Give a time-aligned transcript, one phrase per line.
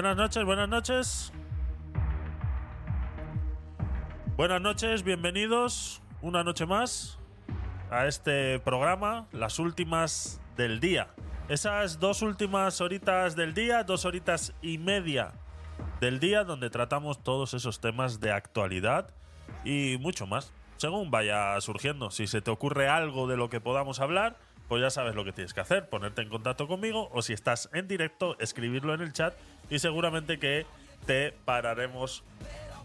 [0.00, 1.32] Buenas noches, buenas noches.
[4.34, 7.18] Buenas noches, bienvenidos una noche más
[7.90, 11.08] a este programa, las últimas del día.
[11.50, 15.32] Esas dos últimas horitas del día, dos horitas y media
[16.00, 19.10] del día, donde tratamos todos esos temas de actualidad
[19.66, 22.10] y mucho más, según vaya surgiendo.
[22.10, 25.32] Si se te ocurre algo de lo que podamos hablar, pues ya sabes lo que
[25.32, 29.12] tienes que hacer, ponerte en contacto conmigo o si estás en directo, escribirlo en el
[29.12, 29.34] chat
[29.70, 30.66] y seguramente que
[31.06, 32.22] te pararemos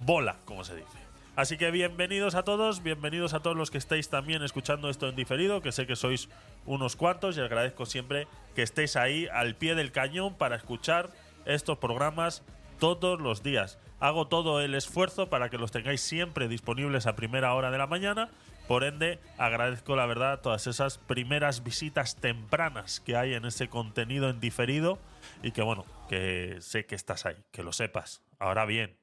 [0.02, 1.05] bola, como se dice.
[1.35, 5.17] Así que bienvenidos a todos, bienvenidos a todos los que estéis también escuchando esto en
[5.17, 6.29] diferido, que sé que sois
[6.66, 11.09] unos cuantos y agradezco siempre que estéis ahí al pie del cañón para escuchar
[11.45, 12.41] estos programas
[12.79, 13.79] todos los días.
[13.99, 17.88] Hago todo el esfuerzo para que los tengáis siempre disponibles a primera hora de la
[17.88, 18.29] mañana.
[18.67, 24.29] Por ende, agradezco la verdad todas esas primeras visitas tempranas que hay en ese contenido
[24.29, 24.99] en diferido
[25.43, 28.23] y que bueno, que sé que estás ahí, que lo sepas.
[28.39, 28.98] Ahora bien,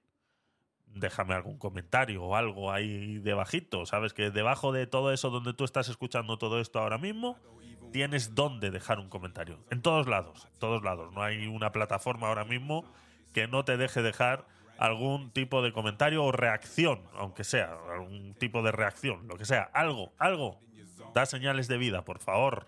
[0.87, 3.87] déjame algún comentario o algo ahí debajito.
[3.87, 7.39] Sabes que debajo de todo eso donde tú estás escuchando todo esto ahora mismo,
[7.93, 9.59] tienes donde dejar un comentario.
[9.71, 11.13] En todos lados, todos lados.
[11.13, 12.85] No hay una plataforma ahora mismo
[13.33, 14.47] que no te deje dejar
[14.79, 19.63] algún tipo de comentario o reacción, aunque sea, algún tipo de reacción, lo que sea,
[19.73, 20.59] algo, algo.
[21.15, 22.67] Da señales de vida, por favor.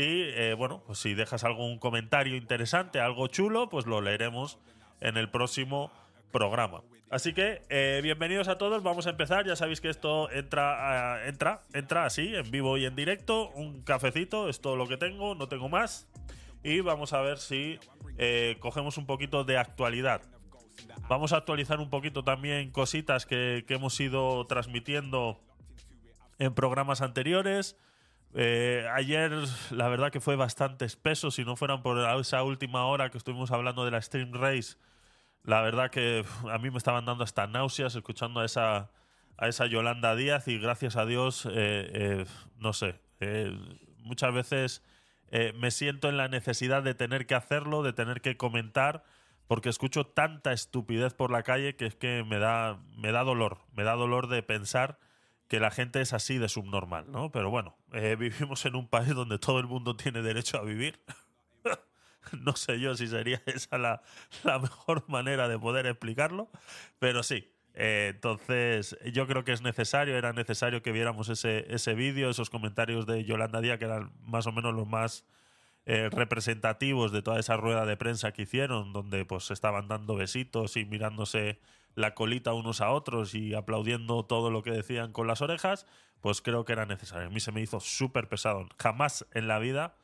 [0.00, 4.58] Y eh, bueno, pues si dejas algún comentario interesante, algo chulo, pues lo leeremos
[5.02, 5.92] en el próximo
[6.32, 6.80] programa.
[7.10, 9.44] Así que eh, bienvenidos a todos, vamos a empezar.
[9.46, 13.50] Ya sabéis que esto entra, ah, entra, entra así, en vivo y en directo.
[13.50, 16.08] Un cafecito, es todo lo que tengo, no tengo más.
[16.62, 17.78] Y vamos a ver si
[18.16, 20.22] eh, cogemos un poquito de actualidad.
[21.10, 25.38] Vamos a actualizar un poquito también cositas que, que hemos ido transmitiendo
[26.38, 27.76] en programas anteriores.
[28.34, 29.32] Eh, ayer
[29.72, 33.50] la verdad que fue bastante espeso, si no fueran por esa última hora que estuvimos
[33.50, 34.76] hablando de la Stream Race
[35.42, 38.90] la verdad que a mí me estaban dando hasta náuseas escuchando a esa,
[39.36, 42.26] a esa Yolanda Díaz y gracias a Dios, eh, eh,
[42.58, 43.00] no sé,
[44.04, 44.82] muchas veces
[45.54, 49.04] me siento en la necesidad de tener que hacerlo, de tener que comentar,
[49.46, 53.58] porque escucho tanta estupidez por la calle que es que me da, me da dolor,
[53.72, 54.98] me da dolor de pensar
[55.50, 57.32] que la gente es así de subnormal, ¿no?
[57.32, 57.76] Pero bueno,
[58.18, 60.98] vivimos en un país donde todo el mundo tiene derecho a vivir.
[62.44, 64.02] No sé yo si sería esa la,
[64.44, 66.48] mejor manera de poder explicarlo,
[66.98, 67.50] pero sí.
[67.74, 72.50] Eh, entonces, yo creo que es necesario, era necesario que viéramos ese, ese vídeo, esos
[72.50, 75.24] comentarios de Yolanda Díaz, que eran más o menos los más
[75.86, 80.76] eh, representativos de toda esa rueda de prensa que hicieron, donde pues estaban dando besitos
[80.76, 81.58] y mirándose
[81.94, 85.86] la colita unos a otros y aplaudiendo todo lo que decían con las orejas,
[86.20, 87.28] pues creo que era necesario.
[87.28, 88.68] A mí se me hizo súper pesado.
[88.78, 89.96] Jamás en la vida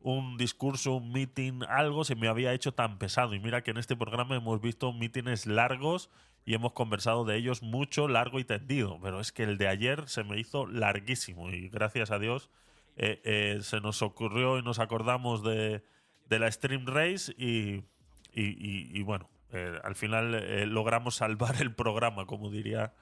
[0.00, 3.34] un discurso, un meeting, algo se me había hecho tan pesado.
[3.34, 6.10] Y mira que en este programa hemos visto mítines largos
[6.44, 8.98] y hemos conversado de ellos mucho, largo y tendido.
[9.02, 12.50] Pero es que el de ayer se me hizo larguísimo y gracias a Dios
[12.96, 15.82] eh, eh, se nos ocurrió y nos acordamos de,
[16.28, 17.84] la Stream Race y,
[18.34, 22.92] y, bueno, eh, al final logramos salvar el programa, como diría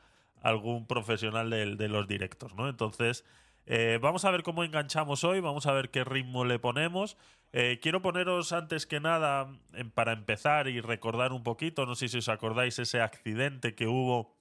[0.40, 2.68] algún profesional de, de los directos, ¿no?
[2.68, 3.24] Entonces...
[3.66, 7.16] Eh, vamos a ver cómo enganchamos hoy, vamos a ver qué ritmo le ponemos.
[7.52, 9.48] Eh, quiero poneros antes que nada,
[9.94, 14.34] para empezar y recordar un poquito, no sé si os acordáis ese accidente que hubo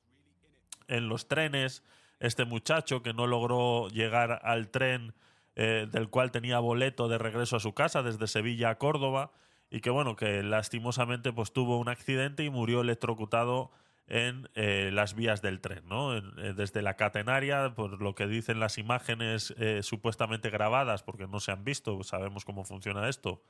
[0.88, 1.84] en los trenes,
[2.20, 5.14] este muchacho que no logró llegar al tren
[5.56, 9.32] eh, del cual tenía boleto de regreso a su casa desde Sevilla a Córdoba
[9.72, 13.72] y que bueno, que lastimosamente pues tuvo un accidente y murió electrocutado
[14.08, 16.18] en eh, las vías del tren, ¿no?
[16.18, 21.40] Eh, desde la catenaria, por lo que dicen las imágenes eh, supuestamente grabadas, porque no
[21.40, 23.42] se han visto, sabemos cómo funciona esto,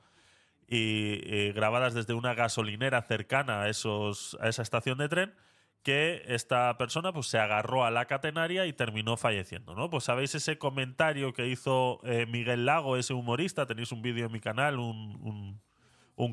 [0.68, 5.34] y grabadas desde una gasolinera cercana a, esos, a esa estación de tren,
[5.82, 9.90] que esta persona pues, se agarró a la catenaria y terminó falleciendo, ¿no?
[9.90, 14.40] Pues sabéis ese comentario que hizo Miguel Lago, ese humorista, tenéis un vídeo en mi
[14.40, 15.60] canal, un, un,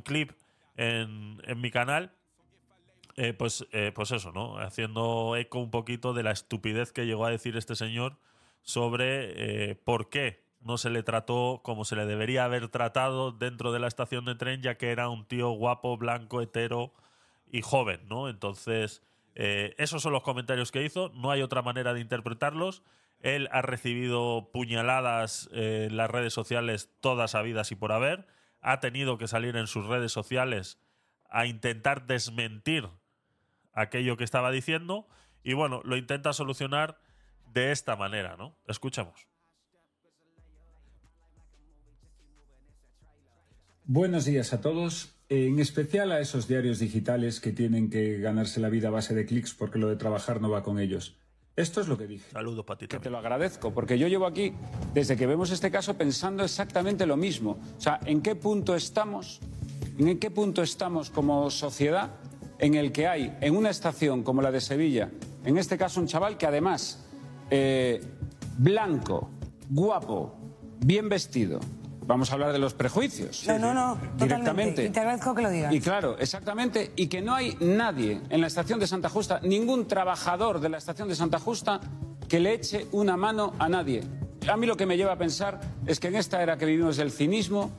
[0.03, 0.31] clip
[0.77, 2.13] en, en mi canal,
[3.21, 4.59] eh, pues, eh, pues eso, ¿no?
[4.59, 8.17] Haciendo eco un poquito de la estupidez que llegó a decir este señor
[8.61, 13.73] sobre eh, por qué no se le trató como se le debería haber tratado dentro
[13.73, 16.93] de la estación de tren, ya que era un tío guapo, blanco, hetero
[17.51, 18.29] y joven, ¿no?
[18.29, 19.03] Entonces,
[19.35, 22.83] esos son los comentarios que hizo, no hay otra manera de interpretarlos.
[23.21, 28.27] Él ha recibido puñaladas en las redes sociales todas habidas y por haber.
[28.61, 30.79] Ha tenido que salir en sus redes sociales
[31.29, 32.89] a intentar desmentir
[33.73, 35.07] aquello que estaba diciendo
[35.43, 36.99] y bueno, lo intenta solucionar
[37.53, 38.55] de esta manera, ¿no?
[38.67, 39.27] Escuchamos.
[43.85, 48.69] Buenos días a todos, en especial a esos diarios digitales que tienen que ganarse la
[48.69, 51.17] vida a base de clics porque lo de trabajar no va con ellos.
[51.59, 52.31] Esto es lo que dije.
[52.31, 54.53] Saludos para ti Que te lo agradezco, porque yo llevo aquí,
[54.93, 57.59] desde que vemos este caso, pensando exactamente lo mismo.
[57.77, 59.41] O sea, ¿en qué punto estamos?
[59.97, 62.11] ¿En qué punto estamos como sociedad
[62.59, 65.11] en el que hay, en una estación como la de Sevilla,
[65.43, 67.05] en este caso un chaval que además,
[67.49, 67.99] eh,
[68.57, 69.29] blanco,
[69.69, 70.37] guapo,
[70.79, 71.59] bien vestido,
[72.09, 73.45] vamos a hablar de los prejuicios.
[73.45, 74.23] No, no, no, totalmente.
[74.25, 74.85] Directamente.
[74.85, 75.71] Y te agradezco que lo digas.
[75.71, 79.87] Y claro, exactamente, y que no hay nadie en la estación de Santa Justa, ningún
[79.87, 81.79] trabajador de la estación de Santa Justa
[82.27, 84.01] que le eche una mano a nadie.
[84.51, 86.97] A mí lo que me lleva a pensar es que en esta era que vivimos
[86.97, 87.71] del cinismo,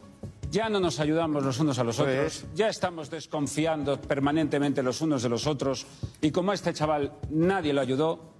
[0.49, 5.25] ya no nos ayudamos los unos a los otros, ya estamos desconfiando permanentemente los unos
[5.25, 5.87] de los otros,
[6.21, 8.31] y como a este chaval nadie lo ayudó,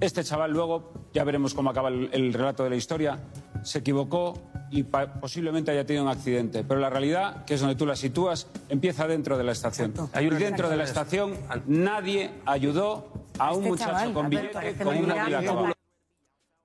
[0.00, 3.18] este chaval luego, ya veremos cómo acaba el, el relato de la historia,
[3.62, 4.34] se equivocó
[4.70, 6.64] y posiblemente haya tenido un accidente.
[6.64, 9.92] Pero la realidad, que es donde tú la sitúas, empieza dentro de la estación.
[10.20, 11.36] Y dentro de la estación
[11.66, 15.62] nadie ayudó a un Este muchacho chaval, con billete, con una mira, pila no como-
[15.68, 15.72] va-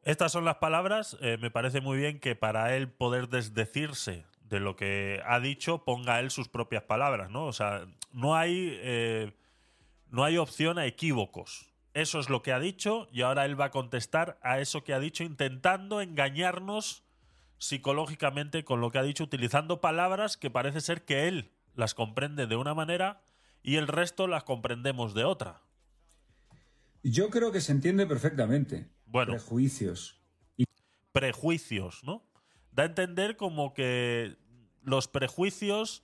[0.03, 1.17] Estas son las palabras.
[1.21, 5.83] eh, me parece muy bien que para él poder desdecirse de lo que ha dicho,
[5.83, 7.45] ponga él sus propias palabras, ¿no?
[7.45, 9.33] O sea, no hay, eh,
[10.09, 11.73] no hay opción a equívocos.
[11.97, 14.93] Eso es lo que ha dicho y ahora él va a contestar a eso que
[14.93, 17.03] ha dicho intentando engañarnos
[17.57, 22.45] psicológicamente con lo que ha dicho, utilizando palabras que parece ser que él las comprende
[22.45, 23.23] de una manera
[23.63, 25.63] y el resto las comprendemos de otra.
[27.01, 28.91] Yo creo que se entiende perfectamente.
[29.07, 29.31] Bueno.
[29.31, 30.21] Prejuicios.
[31.11, 32.29] prejuicios, ¿no?
[32.73, 34.37] Da a entender como que
[34.83, 36.03] los prejuicios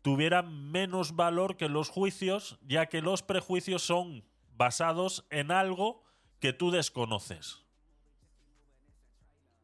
[0.00, 4.24] tuvieran menos valor que los juicios, ya que los prejuicios son
[4.56, 6.04] basados en algo
[6.40, 7.64] que tú desconoces.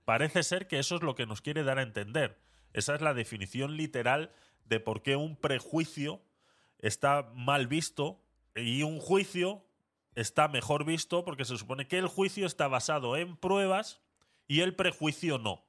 [0.04, 2.40] Parece ser que eso es lo que nos quiere dar a entender.
[2.72, 4.32] Esa es la definición literal
[4.64, 6.22] de por qué un prejuicio
[6.78, 8.22] está mal visto
[8.54, 9.64] y un juicio
[10.14, 14.00] está mejor visto porque se supone que el juicio está basado en pruebas
[14.48, 15.64] y el prejuicio no.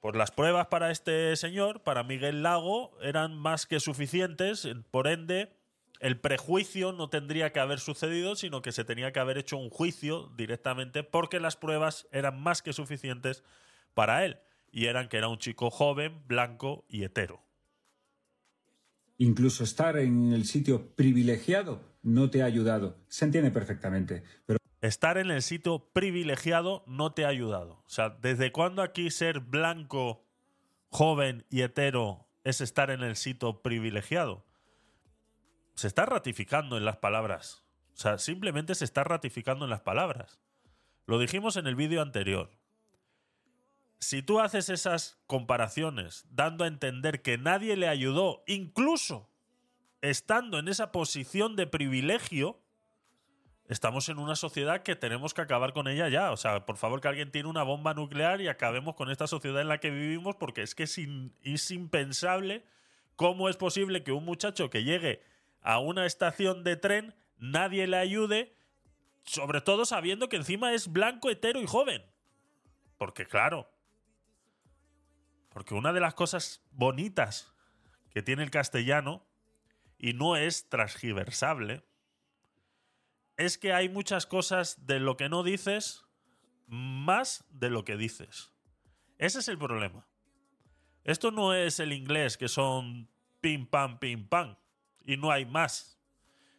[0.00, 5.55] Pues las pruebas para este señor, para Miguel Lago, eran más que suficientes, por ende,
[6.00, 9.70] el prejuicio no tendría que haber sucedido, sino que se tenía que haber hecho un
[9.70, 13.42] juicio directamente porque las pruebas eran más que suficientes
[13.94, 14.38] para él,
[14.70, 17.42] y eran que era un chico joven, blanco y hetero.
[19.18, 22.98] Incluso estar en el sitio privilegiado no te ha ayudado.
[23.08, 24.22] Se entiende perfectamente.
[24.44, 27.82] Pero estar en el sitio privilegiado no te ha ayudado.
[27.86, 30.24] O sea, ¿desde cuándo aquí ser blanco,
[30.90, 34.44] joven y hetero es estar en el sitio privilegiado?
[35.76, 37.62] Se está ratificando en las palabras.
[37.94, 40.40] O sea, simplemente se está ratificando en las palabras.
[41.06, 42.50] Lo dijimos en el vídeo anterior.
[43.98, 49.30] Si tú haces esas comparaciones dando a entender que nadie le ayudó, incluso
[50.00, 52.58] estando en esa posición de privilegio,
[53.68, 56.32] estamos en una sociedad que tenemos que acabar con ella ya.
[56.32, 59.60] O sea, por favor que alguien tiene una bomba nuclear y acabemos con esta sociedad
[59.60, 62.64] en la que vivimos porque es que es impensable
[63.14, 65.22] cómo es posible que un muchacho que llegue
[65.66, 68.56] a una estación de tren nadie le ayude,
[69.24, 72.04] sobre todo sabiendo que encima es blanco, hetero y joven.
[72.96, 73.68] Porque claro,
[75.50, 77.52] porque una de las cosas bonitas
[78.10, 79.26] que tiene el castellano,
[79.98, 81.82] y no es transgiversable,
[83.36, 86.04] es que hay muchas cosas de lo que no dices
[86.68, 88.52] más de lo que dices.
[89.18, 90.06] Ese es el problema.
[91.02, 93.08] Esto no es el inglés, que son
[93.40, 94.56] pim pam, pim pam,
[95.06, 95.98] y no hay más.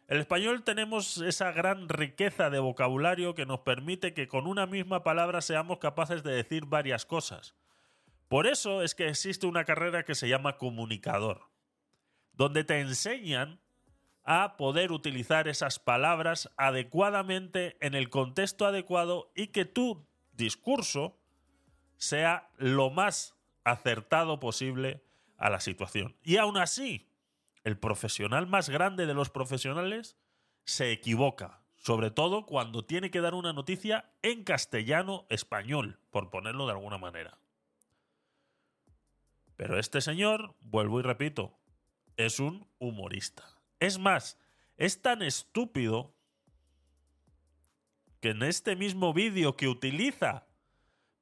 [0.08, 5.04] El español tenemos esa gran riqueza de vocabulario que nos permite que con una misma
[5.04, 7.54] palabra seamos capaces de decir varias cosas.
[8.28, 11.50] Por eso es que existe una carrera que se llama comunicador,
[12.32, 13.60] donde te enseñan
[14.24, 21.18] a poder utilizar esas palabras adecuadamente en el contexto adecuado y que tu discurso
[21.96, 25.02] sea lo más acertado posible
[25.36, 26.16] a la situación.
[26.22, 27.07] Y aún así,
[27.68, 30.16] el profesional más grande de los profesionales
[30.64, 36.64] se equivoca, sobre todo cuando tiene que dar una noticia en castellano español, por ponerlo
[36.66, 37.38] de alguna manera.
[39.56, 41.58] Pero este señor, vuelvo y repito,
[42.16, 43.44] es un humorista.
[43.80, 44.38] Es más,
[44.78, 46.14] es tan estúpido
[48.20, 50.46] que en este mismo vídeo que utiliza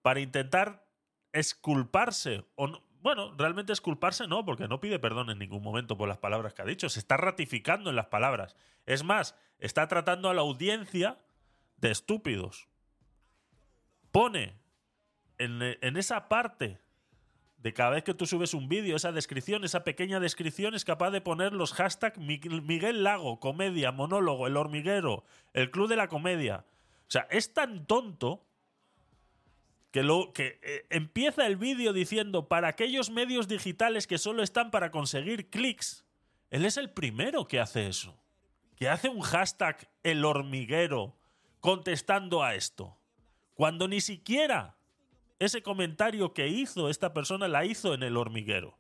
[0.00, 0.87] para intentar
[1.33, 6.09] esculparse, o no- bueno, realmente esculparse no, porque no pide perdón en ningún momento por
[6.09, 8.57] las palabras que ha dicho, se está ratificando en las palabras.
[8.85, 11.17] Es más, está tratando a la audiencia
[11.77, 12.67] de estúpidos.
[14.11, 14.59] Pone
[15.39, 16.81] en, en esa parte
[17.59, 21.13] de cada vez que tú subes un vídeo, esa descripción, esa pequeña descripción es capaz
[21.13, 25.23] de poner los hashtags Miguel Lago, comedia, monólogo, el hormiguero,
[25.53, 26.65] el club de la comedia.
[27.03, 28.45] O sea, es tan tonto
[29.97, 34.71] que, lo, que eh, empieza el vídeo diciendo para aquellos medios digitales que solo están
[34.71, 36.05] para conseguir clics.
[36.50, 38.15] Él es el primero que hace eso.
[38.76, 41.17] Que hace un hashtag el hormiguero
[41.61, 42.95] contestando a esto.
[43.55, 44.76] Cuando ni siquiera
[45.38, 48.76] ese comentario que hizo esta persona la hizo en el hormiguero.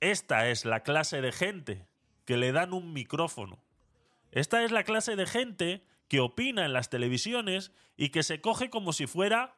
[0.00, 1.86] Esta es la clase de gente
[2.24, 3.62] que le dan un micrófono.
[4.30, 8.68] Esta es la clase de gente que opina en las televisiones y que se coge
[8.68, 9.56] como si fuera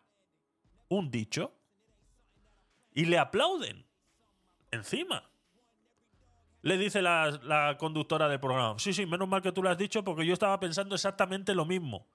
[0.87, 1.53] un dicho.
[2.93, 3.85] Y le aplauden.
[4.71, 5.29] Encima.
[6.63, 8.79] Le dice la, conductora del programa.
[8.79, 11.65] Sí, sí, menos mal que tú lo has dicho porque yo estaba pensando exactamente lo
[11.65, 12.07] mismo.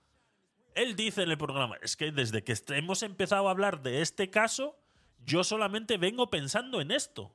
[0.74, 4.30] Él dice en el programa, es que desde que hemos empezado a hablar de este
[4.30, 4.80] caso,
[5.26, 7.24] yo solamente vengo pensando en esto.
[7.24, 7.34] O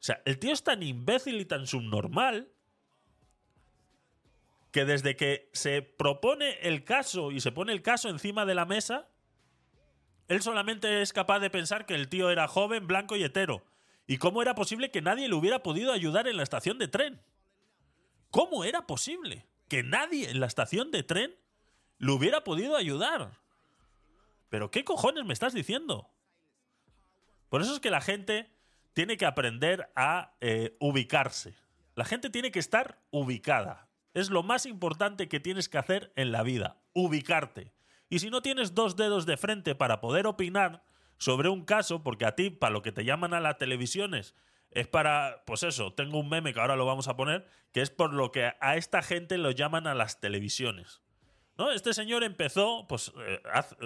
[0.00, 2.52] sea, el tío es tan imbécil y tan subnormal
[4.70, 8.64] que desde que se propone el caso y se pone el caso encima de la
[8.64, 9.08] mesa,
[10.28, 13.64] él solamente es capaz de pensar que el tío era joven, blanco y hetero.
[14.06, 17.20] ¿Y cómo era posible que nadie le hubiera podido ayudar en la estación de tren?
[18.30, 21.34] ¿Cómo era posible que nadie en la estación de tren
[21.98, 23.38] le hubiera podido ayudar?
[24.48, 26.10] ¿Pero qué cojones me estás diciendo?
[27.48, 28.50] Por eso es que la gente
[28.92, 31.54] tiene que aprender a eh, ubicarse.
[31.96, 33.89] La gente tiene que estar ubicada.
[34.14, 37.72] Es lo más importante que tienes que hacer en la vida, ubicarte.
[38.08, 40.82] Y si no tienes dos dedos de frente para poder opinar
[41.16, 44.34] sobre un caso, porque a ti, para lo que te llaman a las televisiones,
[44.70, 47.90] es para, pues eso, tengo un meme que ahora lo vamos a poner, que es
[47.90, 51.02] por lo que a esta gente lo llaman a las televisiones.
[51.58, 51.72] ¿No?
[51.72, 53.42] Este señor empezó, pues eh,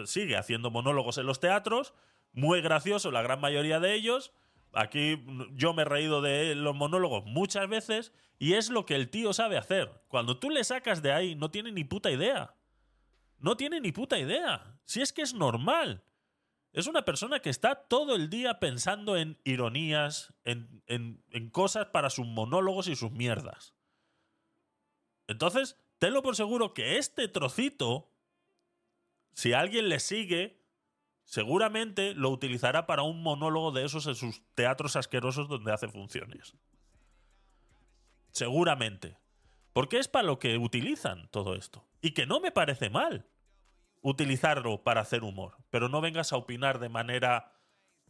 [0.07, 1.93] sigue haciendo monólogos en los teatros,
[2.33, 4.33] muy gracioso la gran mayoría de ellos,
[4.75, 9.09] Aquí yo me he reído de los monólogos muchas veces y es lo que el
[9.09, 10.03] tío sabe hacer.
[10.09, 12.55] Cuando tú le sacas de ahí, no tiene ni puta idea.
[13.39, 14.79] No tiene ni puta idea.
[14.85, 16.05] Si es que es normal.
[16.73, 22.11] Es una persona que está todo el día pensando en ironías, en, en cosas para
[22.11, 23.75] sus monólogos y sus mierdas.
[25.29, 28.11] Entonces, tenlo por seguro que este trocito,
[29.33, 30.64] si alguien le sigue,
[31.25, 36.55] seguramente lo utilizará para un monólogo de esos en sus teatros asquerosos donde hace funciones.
[38.31, 39.17] Seguramente.
[39.73, 41.85] Porque es para lo que utilizan todo esto.
[42.01, 43.27] Y que no me parece mal
[44.03, 45.57] utilizarlo para hacer humor.
[45.71, 47.53] Pero no vengas a opinar de manera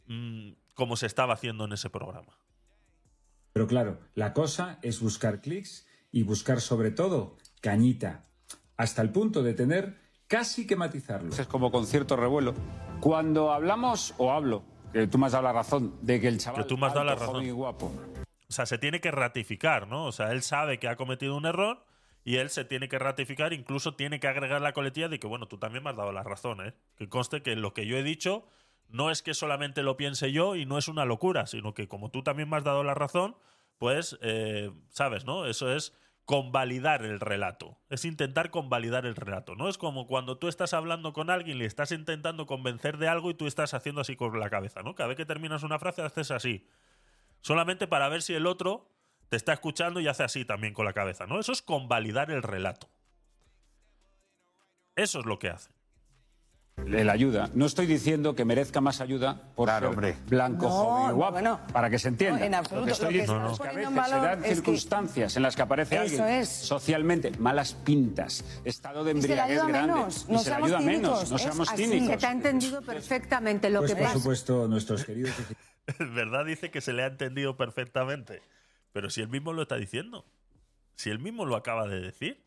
[0.06, 2.38] mm, como se estaba haciendo en ese programa.
[3.52, 8.26] Pero claro, la cosa es buscar clics y buscar sobre todo cañita.
[8.76, 11.30] Hasta el punto de tener casi que matizarlo.
[11.30, 12.54] Es como con cierto revuelo.
[13.00, 14.62] Cuando hablamos, o hablo,
[14.92, 16.94] que tú me has dado la razón, de que el chaval que tú me has
[16.94, 17.48] dado la razón.
[17.52, 17.92] guapo.
[18.48, 20.06] O sea, se tiene que ratificar, ¿no?
[20.06, 21.84] O sea, él sabe que ha cometido un error
[22.24, 25.46] y él se tiene que ratificar, incluso tiene que agregar la coletilla de que, bueno,
[25.46, 26.74] tú también me has dado la razón, ¿eh?
[26.96, 28.46] Que conste que lo que yo he dicho
[28.88, 32.10] no es que solamente lo piense yo y no es una locura, sino que como
[32.10, 33.36] tú también me has dado la razón,
[33.78, 35.46] pues, eh, sabes, ¿no?
[35.46, 35.92] Eso es
[36.24, 37.78] convalidar el relato.
[37.90, 39.54] Es intentar convalidar el relato.
[39.54, 43.30] No es como cuando tú estás hablando con alguien, le estás intentando convencer de algo
[43.30, 44.94] y tú estás haciendo así con la cabeza, ¿no?
[44.94, 46.66] Cada vez que terminas una frase haces así.
[47.40, 48.90] Solamente para ver si el otro
[49.28, 51.38] te está escuchando y hace así también con la cabeza, ¿no?
[51.38, 52.88] Eso es convalidar el relato.
[54.96, 55.73] Eso es lo que hace
[57.02, 57.50] la ayuda.
[57.54, 60.16] No estoy diciendo que merezca más ayuda por ser hombre.
[60.26, 62.44] blanco, joven y guapo, para que se entienda.
[62.44, 62.80] en absoluto.
[62.80, 65.98] Lo que estoy diciendo es que a veces se dan circunstancias en las que aparece
[65.98, 71.38] alguien socialmente malas pintas, estado de embriaguez grande menos, y se le ayuda menos, no
[71.38, 72.08] seamos cínicos.
[72.08, 75.32] Se te ha entendido perfectamente lo pues que por supuesto, nuestros queridos...
[75.98, 76.46] ¿Verdad?
[76.46, 78.40] Dice que se le ha entendido perfectamente.
[78.92, 80.24] Pero si él mismo lo está diciendo.
[80.94, 82.42] Si él mismo lo acaba de decir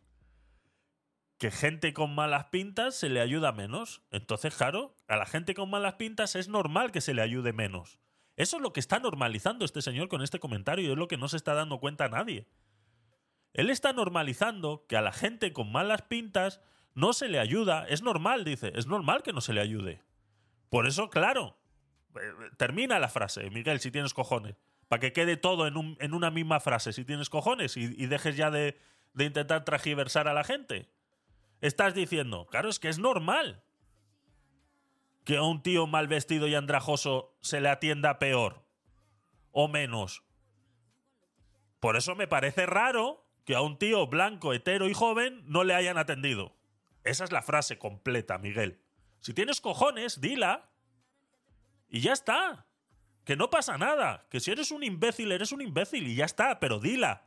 [1.37, 4.01] que gente con malas pintas se le ayuda menos.
[4.11, 7.99] Entonces, claro, a la gente con malas pintas es normal que se le ayude menos.
[8.35, 11.17] Eso es lo que está normalizando este señor con este comentario y es lo que
[11.17, 12.47] no se está dando cuenta a nadie.
[13.53, 16.61] Él está normalizando que a la gente con malas pintas
[16.93, 17.85] no se le ayuda.
[17.87, 20.03] Es normal, dice, es normal que no se le ayude.
[20.69, 21.57] Por eso, claro,
[22.15, 22.19] eh,
[22.57, 24.55] termina la frase, Miguel, si tienes cojones.
[24.87, 28.37] Para que quede todo en, en, una misma frase, si tienes cojones, y, y dejes
[28.37, 28.77] ya de,
[29.13, 30.89] de intentar tragiversar a la gente.
[31.61, 33.63] Estás diciendo, claro, es que es normal
[35.25, 38.63] que a un tío mal vestido y andrajoso se le atienda peor
[39.51, 40.23] o menos.
[41.79, 45.73] Por eso me parece raro que a un tío blanco, hetero y joven no le
[45.75, 46.55] hayan atendido.
[47.03, 48.81] Esa es la frase completa, Miguel.
[49.19, 50.69] Si tienes cojones, dila.
[51.89, 52.65] Y ya está.
[53.23, 54.27] Que no pasa nada.
[54.29, 57.26] Que si eres un imbécil, eres un imbécil y ya está, pero dila.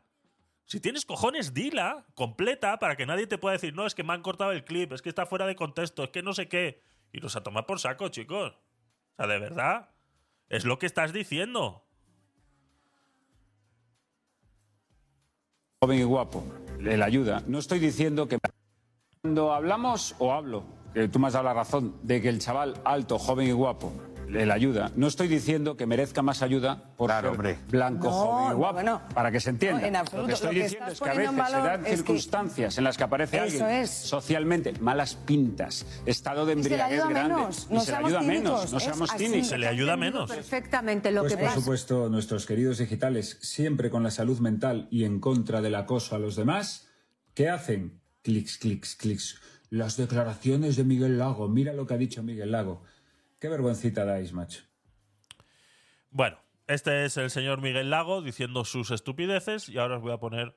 [0.67, 4.13] Si tienes cojones, dila completa para que nadie te pueda decir, no, es que me
[4.13, 6.83] han cortado el clip, es que está fuera de contexto, es que no sé qué.
[7.13, 8.53] Y los a tomar por saco, chicos.
[8.53, 9.91] O sea, de verdad.
[10.49, 11.85] Es lo que estás diciendo.
[15.83, 16.45] joven y guapo,
[16.79, 17.43] le ayuda.
[17.47, 18.39] No estoy diciendo que
[19.23, 20.63] cuando hablamos o hablo,
[20.93, 23.91] que tú me has dado la razón, de que el chaval alto, joven y guapo
[24.31, 24.91] le ayuda.
[24.97, 27.59] No estoy diciendo que merezca más ayuda por Claro, ser hombre.
[27.69, 29.03] blanco, No, joven y guapo, bueno.
[29.15, 29.81] para que se entienda.
[29.81, 30.23] No, en absoluto.
[30.23, 32.79] Lo que estoy Lo que diciendo es que a veces se dan es que- circunstancias
[32.79, 33.91] en las que aparece Eso alguien es.
[33.91, 38.33] socialmente malas pintas, estado de embriaguez grande, menos, y no se le seamos ayuda menos,
[38.61, 39.49] cínicos, no es seamos cínicos.
[39.49, 40.31] Se le ayuda menos.
[40.31, 41.61] Perfectamente lo Pues que por pasa.
[41.61, 46.19] supuesto, nuestros queridos digitales, siempre con la salud mental y en contra del acoso a
[46.19, 46.89] los demás,
[47.35, 48.01] ¿qué hacen?
[48.23, 49.41] Clics, clics, clics.
[49.71, 51.49] Las declaraciones de Miguel Lago.
[51.49, 52.83] Mira lo que ha dicho Miguel Lago.
[53.41, 54.63] Qué vergüencita dais, macho.
[56.11, 60.19] Bueno, este es el señor Miguel Lago diciendo sus estupideces y ahora os voy a
[60.19, 60.55] poner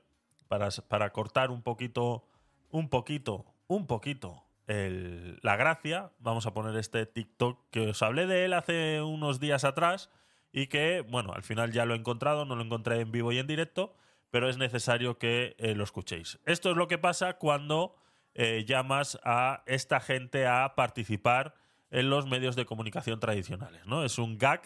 [0.48, 2.28] para, para cortar un poquito,
[2.70, 6.12] un poquito, un poquito la gracia.
[6.18, 10.10] Vamos a poner este TikTok que os hablé de él hace unos días atrás
[10.52, 13.38] y que, bueno, al final ya lo he encontrado, no lo encontré en vivo y
[13.38, 13.96] en directo,
[14.30, 16.38] pero es necesario que eh, lo escuchéis.
[16.44, 17.96] Esto es lo que pasa cuando
[18.34, 21.54] eh, llamas a esta gente a participar
[21.94, 24.04] en los medios de comunicación tradicionales, ¿no?
[24.04, 24.62] Es un gag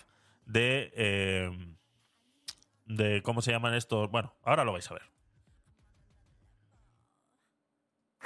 [0.47, 1.77] de, eh,
[2.87, 4.11] de ¿cómo se llaman estos?
[4.11, 5.03] Bueno, ahora lo vais a ver.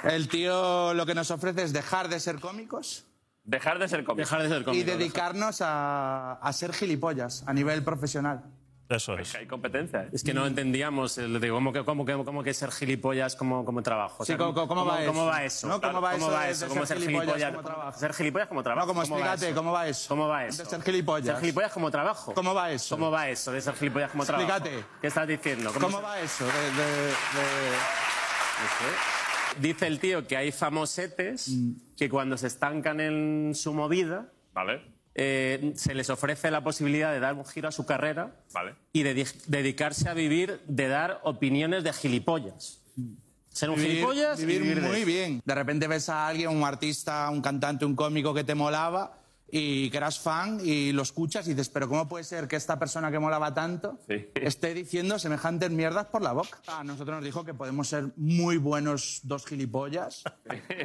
[0.03, 3.05] El tío lo que nos ofrece es dejar de ser cómicos
[3.43, 4.21] Dejar de ser cómico.
[4.21, 8.41] Dejar de ser y dedicarnos a, a ser gilipollas a nivel profesional.
[8.89, 9.33] Eso es.
[9.35, 10.03] Hay competencia.
[10.03, 10.09] ¿eh?
[10.11, 13.63] Es que no entendíamos el de cómo que, cómo, que- cómo que ser gilipollas como,
[13.65, 14.23] como trabajo.
[14.23, 15.67] O Sí, ¿cómo- cómo va ¿Cómo va eso?
[15.67, 15.79] ¿No?
[15.81, 16.59] ¿Cómo va eso de- de eso?
[16.59, 17.99] ser ¿Cómo ser gilipollas gilipollas como trabajo?
[17.99, 18.85] Ser gilipollas como trabajo.
[18.85, 19.55] No, como ¿Cómo va explícate, eso?
[19.59, 20.07] ¿cómo va eso?
[20.09, 20.63] ¿Cómo va eso?
[20.63, 21.25] De ser gilipollas.
[21.27, 22.33] Ser gilipollas como trabajo.
[22.33, 22.95] ¿Cómo va eso?
[22.95, 24.51] ¿Cómo va eso de ser gilipollas como trabajo?
[24.51, 24.85] Explícate.
[25.01, 25.71] ¿Qué estás diciendo?
[25.79, 26.45] ¿Cómo va eso?
[26.45, 27.13] De- de- de-
[29.59, 31.71] Dice el tío que hay famosetes Mm.
[31.95, 34.31] que cuando se estancan en su movida,
[35.15, 38.35] eh, se les ofrece la posibilidad de dar un giro a su carrera
[38.91, 42.81] y de dedicarse a vivir de dar opiniones de gilipollas.
[43.49, 45.41] Ser un Vivir, gilipollas y vivir vivir de muy bien.
[45.45, 49.22] De repente ves a alguien, un artista, un cantante, un cómico que te molaba
[49.55, 52.79] y que eras fan y lo escuchas y dices, pero ¿cómo puede ser que esta
[52.79, 53.99] persona que molaba tanto
[54.33, 56.57] esté diciendo semejantes mierdas por la boca?
[56.67, 60.23] A nosotros nos dijo que podemos ser muy buenos dos gilipollas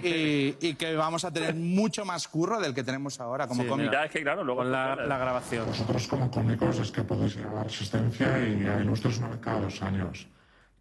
[0.04, 3.68] y, y que vamos a tener mucho más curro del que tenemos ahora como Sí,
[3.70, 3.90] cómicos.
[3.90, 5.64] mira, es que claro, luego con la, la grabación.
[5.66, 9.80] Vosotros como cómicos es que podéis ir a la resistencia y a Ilustres cada dos
[9.80, 10.26] años.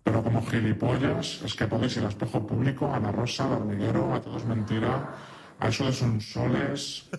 [0.04, 4.14] Pero como gilipollas es que podéis ir a Espejo Público, a Ana Rosa, a Hormiguero,
[4.14, 5.16] a Todo es Mentira,
[5.60, 7.10] a eso de Son Soles.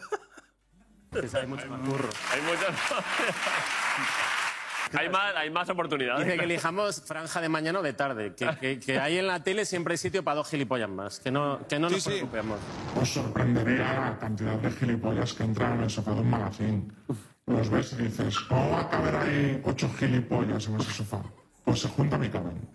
[1.35, 2.09] Hay mucho más curro.
[2.33, 2.75] Hay muchas.
[4.93, 6.25] hay, más, hay más oportunidades.
[6.27, 8.35] Dice que elijamos franja de mañana o de tarde.
[8.35, 11.19] Que, que, que ahí en la tele siempre hay sitio para dos gilipollas más.
[11.21, 12.17] Que no, que no nos Sí, sí.
[12.17, 12.59] preocupemos.
[13.01, 16.93] Os sorprendería la cantidad de gilipollas que entran en el sofá de un magazín.
[17.47, 21.23] Los ves y dices, ¿cómo va a caber ahí ocho gilipollas en ese sofá?
[21.65, 22.69] Pues se juntan y caben.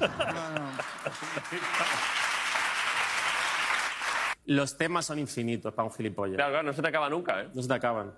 [4.46, 6.36] Los temas son infinitos para un gilipollas.
[6.36, 7.48] Claro, claro, no se te acaba nunca, ¿eh?
[7.54, 8.12] No se te acaban.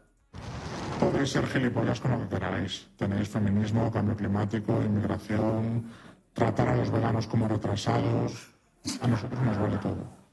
[0.98, 2.88] Podéis ser gilipollas con lo que queráis.
[2.96, 5.90] Tenéis feminismo, cambio climático, inmigración,
[6.32, 8.54] tratar a los veganos como retrasados.
[9.00, 10.24] A nosotros nos vale todo.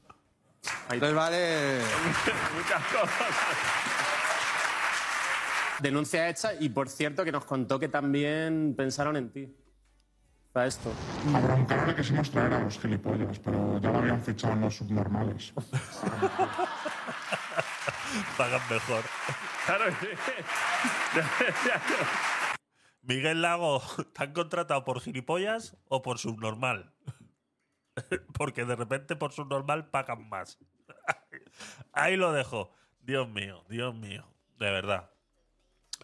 [0.90, 1.78] Entonces vale...
[2.56, 3.36] Muchas cosas.
[5.80, 9.56] Denuncia hecha y por cierto que nos contó que también pensaron en ti.
[10.52, 10.92] Para esto.
[11.34, 14.76] A broncar le quisimos traer a los gilipollas, pero ya lo habían fichado en los
[14.76, 15.54] subnormales.
[18.36, 19.02] Pagan mejor.
[19.64, 20.08] Claro, sí.
[23.02, 23.80] Miguel Lago,
[24.12, 26.92] ¿te han contratado por gilipollas o por subnormal?
[28.38, 30.58] Porque de repente por subnormal pagan más.
[31.92, 32.72] Ahí lo dejo.
[33.00, 34.24] Dios mío, Dios mío.
[34.58, 35.10] De verdad.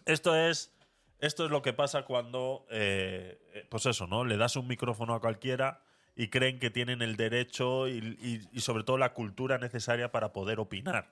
[0.05, 0.75] Esto es,
[1.19, 4.23] esto es lo que pasa cuando, eh, eh, pues eso, ¿no?
[4.25, 5.81] Le das un micrófono a cualquiera
[6.15, 10.59] y creen que tienen el derecho y, y- sobre todo la cultura necesaria para poder
[10.59, 11.11] opinar.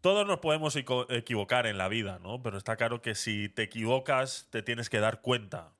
[0.00, 2.42] Todos nos podemos equivocar en la vida, ¿no?
[2.42, 5.72] Pero está claro que si te equivocas, te tienes que dar cuenta.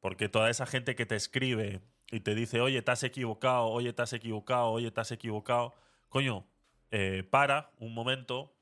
[0.00, 3.92] Porque toda esa gente que te escribe y te dice, oye, te has equivocado, oye,
[3.94, 5.74] te has equivocado, oye, te has equivocado.
[6.10, 6.44] Coño,
[6.90, 8.52] eh, para un momento,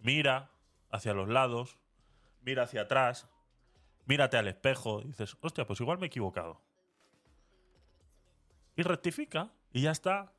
[0.00, 0.50] mira
[0.90, 1.76] hacia los lados,
[2.42, 3.28] mira hacia atrás,
[4.06, 6.60] mírate al espejo dices, hostia, pues igual me he equivocado.
[8.76, 10.32] Y rectifica y ya está.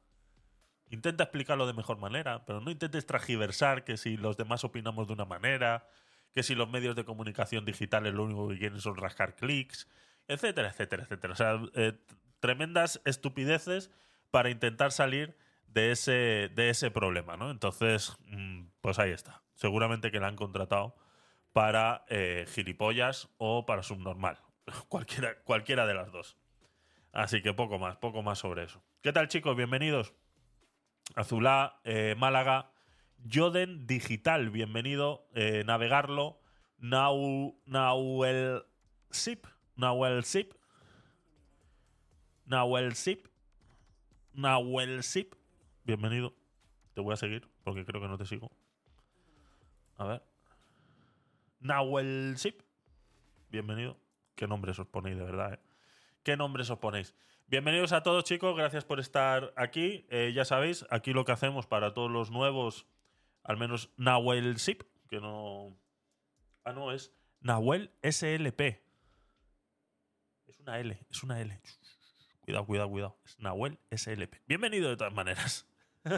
[0.90, 5.14] Intenta explicarlo de mejor manera, pero no intentes tragiversar que si los demás opinamos de
[5.14, 5.88] una manera,
[6.34, 9.88] que si los medios de comunicación digitales lo único que quieren son rascar clics,
[10.28, 11.34] etcétera, etcétera, etcétera.
[11.34, 11.94] O sea, eh,
[12.40, 13.92] tremendas estupideces
[14.32, 17.52] para intentar salir de ese, de ese problema, ¿no?
[17.52, 19.44] Entonces, mm, pues ahí está.
[19.56, 20.96] Seguramente que la han contratado
[21.54, 24.40] para eh, gilipollas o para subnormal.
[24.88, 26.38] cualquiera, cualquiera de las dos.
[27.12, 28.82] Así que poco más, poco más sobre eso.
[29.02, 29.56] ¿Qué tal, chicos?
[29.56, 30.14] Bienvenidos.
[31.16, 32.72] Azulá, eh, Málaga,
[33.32, 35.28] Joden Digital, bienvenido.
[35.34, 36.40] Eh, navegarlo.
[36.78, 38.64] Now, Nauel
[39.12, 39.46] Zip.
[39.76, 40.54] Nauel Zip.
[42.46, 43.28] Nauel Zip.
[44.34, 45.34] Nauel Zip.
[45.84, 46.34] Bienvenido.
[46.94, 48.52] Te voy a seguir porque creo que no te sigo.
[49.98, 50.29] A ver.
[51.60, 52.62] Nauel Zip.
[53.50, 53.98] Bienvenido.
[54.36, 55.60] Qué nombres os ponéis, de verdad, ¿eh?
[56.24, 57.14] ¿Qué nombres os ponéis?
[57.48, 58.56] Bienvenidos a todos, chicos.
[58.56, 60.06] Gracias por estar aquí.
[60.10, 62.88] Eh, ya sabéis, aquí lo que hacemos para todos los nuevos,
[63.44, 65.76] al menos Nahuel Zip, que no.
[66.64, 68.82] Ah, no, es Nahuel SLP.
[70.48, 71.60] Es una L, es una L.
[72.42, 73.18] Cuidado, cuidado, cuidado.
[73.26, 74.36] Es Nahuel SLP.
[74.48, 75.68] Bienvenido de todas maneras.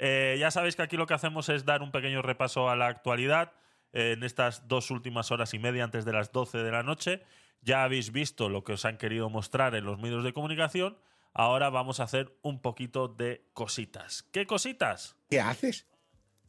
[0.00, 2.88] Eh, ya sabéis que aquí lo que hacemos es dar un pequeño repaso a la
[2.88, 3.52] actualidad
[3.94, 7.22] en estas dos últimas horas y media antes de las 12 de la noche.
[7.62, 10.98] Ya habéis visto lo que os han querido mostrar en los medios de comunicación.
[11.32, 14.24] Ahora vamos a hacer un poquito de cositas.
[14.32, 15.16] ¿Qué cositas?
[15.30, 15.86] ¿Qué haces?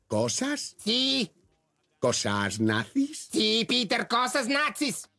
[0.07, 0.75] ¿Cosas?
[0.79, 1.31] Sí,
[1.99, 3.29] ¿Cosas nazis?
[3.31, 5.09] sí, Peter, cosas nazis.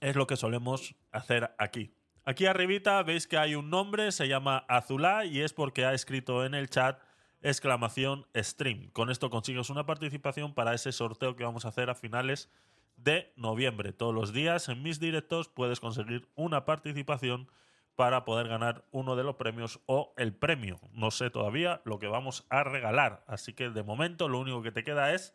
[0.00, 1.92] Es lo que solemos hacer aquí.
[2.24, 6.44] Aquí arribita veis que hay un nombre, se llama Azulá y es porque ha escrito
[6.44, 6.98] en el chat
[7.42, 8.90] exclamación stream.
[8.90, 12.50] Con esto consigues una participación para ese sorteo que vamos a hacer a finales
[12.96, 13.92] de noviembre.
[13.92, 17.48] Todos los días en mis directos puedes conseguir una participación
[17.96, 20.80] para poder ganar uno de los premios o el premio.
[20.92, 23.24] No sé todavía lo que vamos a regalar.
[23.26, 25.34] Así que de momento lo único que te queda es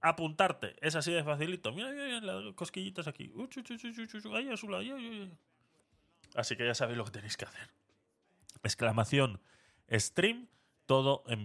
[0.00, 0.76] apuntarte.
[0.80, 1.72] Es así de facilito.
[1.72, 3.30] Mira, mira, mira, las cosquillitas aquí.
[6.34, 7.68] Así que ya sabéis lo que tenéis que hacer.
[8.62, 9.40] Exclamación
[9.90, 10.48] stream,
[10.88, 11.44] todo en,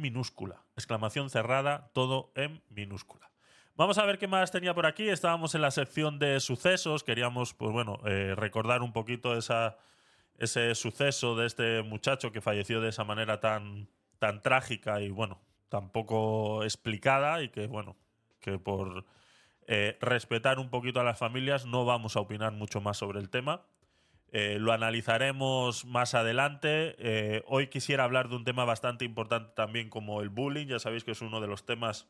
[0.00, 0.62] minúscula.
[0.76, 3.28] Exclamación cerrada, todo en minúscula.
[3.74, 5.08] Vamos a ver qué más tenía por aquí.
[5.08, 7.02] Estábamos en la sección de sucesos.
[7.02, 12.90] Queríamos, pues bueno, eh, recordar un poquito ese suceso de este muchacho que falleció de
[12.90, 13.88] esa manera tan,
[14.20, 17.96] tan trágica y, bueno, tan poco explicada y que, bueno,
[18.40, 19.04] que por
[19.66, 23.28] eh, respetar un poquito a las familias no vamos a opinar mucho más sobre el
[23.28, 23.62] tema.
[24.30, 26.96] Eh, lo analizaremos más adelante.
[26.98, 30.66] Eh, hoy quisiera hablar de un tema bastante importante también como el bullying.
[30.66, 32.06] Ya sabéis que es uno de los temas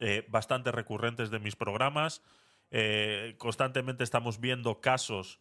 [0.00, 2.22] eh, bastante recurrentes de mis programas.
[3.38, 5.40] Constantemente estamos viendo casos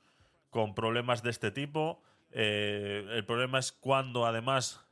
[0.52, 2.02] con problemas de este tipo.
[2.32, 4.86] El problema es cuando además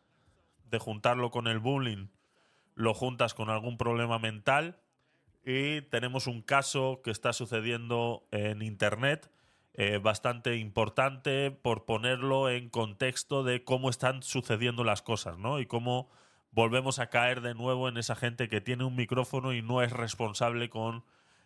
[0.66, 2.08] de juntarlo con el bullying,
[2.74, 4.80] lo juntas con algún problema mental.
[5.46, 9.30] Y tenemos un caso que está sucediendo en Internet
[9.76, 15.60] eh, bastante importante por ponerlo en contexto de cómo están sucediendo las cosas, ¿no?
[15.60, 16.10] Y cómo
[16.52, 19.92] volvemos a caer de nuevo en esa gente que tiene un micrófono y no es
[19.92, 21.04] responsable con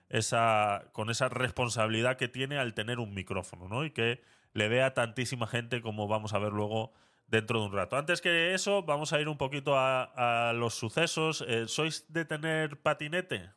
[0.10, 3.86] esa, con esa responsabilidad que tiene al tener un micrófono, ¿no?
[3.86, 4.22] Y que
[4.54, 6.92] le vea tantísima gente como vamos a ver luego
[7.28, 7.98] dentro de un rato.
[7.98, 11.44] Antes que eso, vamos a ir un poquito a, los sucesos.
[11.48, 13.52] Eh, ¿Sois de tener patinete?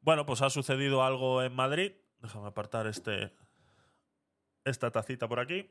[0.00, 1.92] Bueno, pues ha sucedido algo en Madrid.
[2.20, 3.32] Déjame apartar este,
[4.64, 5.70] esta tacita por aquí.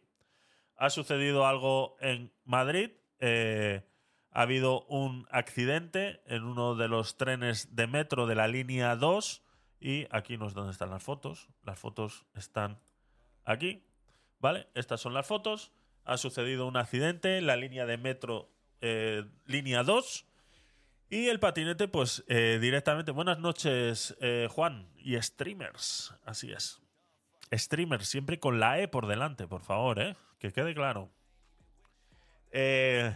[0.76, 2.92] Ha sucedido algo en Madrid.
[3.20, 3.84] Eh,
[4.32, 9.44] ha habido un accidente en uno de los trenes de metro de la línea 2.
[9.80, 11.50] Y aquí no es donde están las fotos.
[11.64, 12.80] Las fotos están
[13.44, 13.86] aquí.
[14.40, 14.68] ¿Vale?
[14.74, 15.72] Estas son las fotos.
[16.06, 18.50] Ha sucedido un accidente en la línea de metro
[18.82, 20.29] eh, línea 2.
[21.10, 23.12] Y el patinete, pues eh, directamente.
[23.12, 24.88] Buenas noches, eh, Juan.
[24.98, 26.14] Y streamers.
[26.24, 26.82] Así es.
[27.52, 30.16] Streamers, siempre con la E por delante, por favor, ¿eh?
[30.38, 31.10] Que quede claro.
[32.52, 33.12] Eh,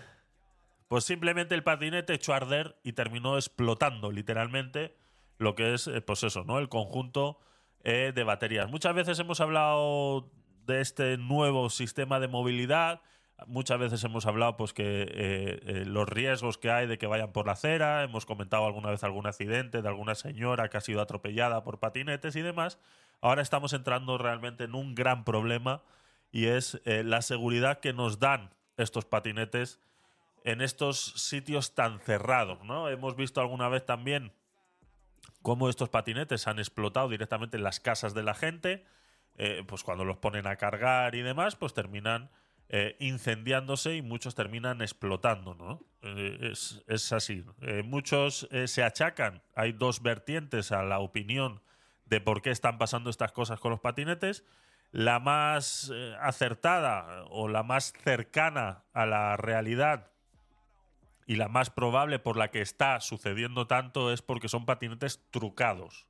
[0.87, 4.95] pues simplemente el patinete echó a arder y terminó explotando, literalmente,
[5.37, 6.57] lo que es, eh, pues eso, ¿no?
[6.57, 7.39] El conjunto
[7.83, 8.69] de baterías.
[8.69, 10.31] Muchas veces hemos hablado
[10.65, 13.01] de este nuevo sistema de movilidad.
[13.47, 17.31] Muchas veces hemos hablado pues que eh, eh, los riesgos que hay de que vayan
[17.31, 21.01] por la acera, hemos comentado alguna vez algún accidente de alguna señora que ha sido
[21.01, 22.79] atropellada por patinetes y demás.
[23.21, 25.81] Ahora estamos entrando realmente en un gran problema
[26.31, 29.79] y es eh, la seguridad que nos dan estos patinetes
[30.43, 32.89] en estos sitios tan cerrados, ¿no?
[32.89, 34.33] Hemos visto alguna vez también
[35.41, 38.85] cómo estos patinetes han explotado directamente en las casas de la gente,
[39.67, 42.29] pues cuando los ponen a cargar y demás, pues terminan
[42.69, 45.81] eh, incendiándose y muchos terminan explotando, ¿no?
[46.01, 47.45] Eh, es, es así.
[47.61, 51.61] Eh, muchos se achacan, hay dos vertientes a la opinión
[52.05, 54.43] de por qué están pasando estas cosas con los patinetes.
[54.91, 60.11] La más acertada o la más cercana a la realidad
[61.25, 66.07] y la más probable por la que está sucediendo tanto es porque son patinetes trucados.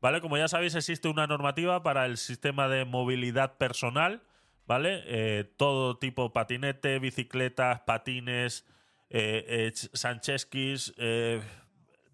[0.00, 0.20] ¿Vale?
[0.20, 4.22] Como ya sabéis, existe una normativa para el sistema de movilidad personal,
[4.66, 5.02] ¿vale?
[5.06, 8.66] Eh, todo tipo patinete, bicicletas, patines,
[9.08, 11.42] eh, eh, eh,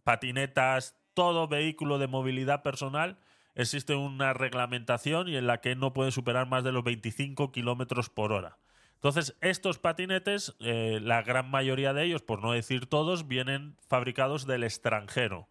[0.05, 3.19] patinetas, todo vehículo de movilidad personal
[3.55, 8.09] existe una reglamentación y en la que no puede superar más de los 25 kilómetros
[8.09, 8.59] por hora.
[8.95, 14.63] Entonces, estos patinetes, la gran mayoría de ellos, por no decir todos, vienen fabricados del
[14.63, 15.49] extranjero.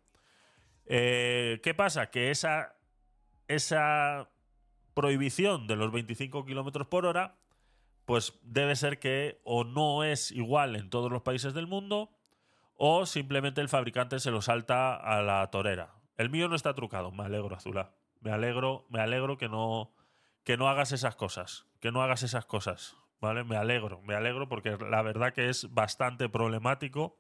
[0.86, 2.10] ¿Qué pasa?
[2.10, 2.78] Que esa,
[3.50, 4.30] esa
[4.94, 7.38] prohibición de los 25 kilómetros por hora,
[8.06, 12.10] pues debe ser que o no es igual en todos los países del mundo,
[12.76, 15.94] o simplemente el fabricante se lo salta a la torera.
[16.18, 17.94] El mío no está trucado, me alegro, Azula.
[18.20, 19.94] Me alegro, me alegro que no,
[20.44, 21.66] que no hagas esas cosas.
[21.80, 22.98] Que no hagas esas cosas.
[23.20, 23.44] ¿Vale?
[23.44, 27.20] Me alegro, me alegro porque la verdad que es bastante problemático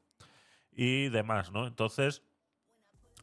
[0.71, 1.67] y demás, ¿no?
[1.67, 2.23] Entonces,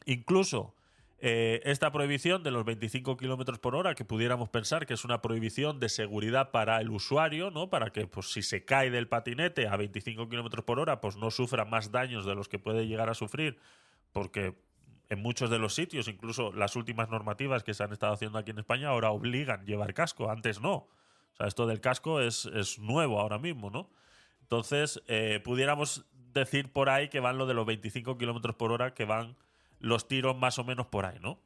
[0.05, 0.75] incluso
[1.21, 5.21] eh, esta prohibición de los 25 kilómetros por hora, que pudiéramos pensar que es una
[5.21, 7.69] prohibición de seguridad para el usuario, ¿no?
[7.69, 11.29] Para que, pues, si se cae del patinete a 25 kilómetros por hora, pues no
[11.29, 13.59] sufra más daños de los que puede llegar a sufrir,
[14.13, 14.55] porque
[15.09, 18.51] en muchos de los sitios, incluso las últimas normativas que se han estado haciendo aquí
[18.51, 20.73] en España, ahora obligan llevar casco, antes no.
[20.75, 23.89] O sea, esto del casco es, es nuevo ahora mismo, ¿no?
[24.41, 28.93] Entonces, eh, pudiéramos decir por ahí que van lo de los 25 kilómetros por hora,
[28.93, 29.35] que van
[29.79, 31.39] los tiros más o menos por ahí, ¿no?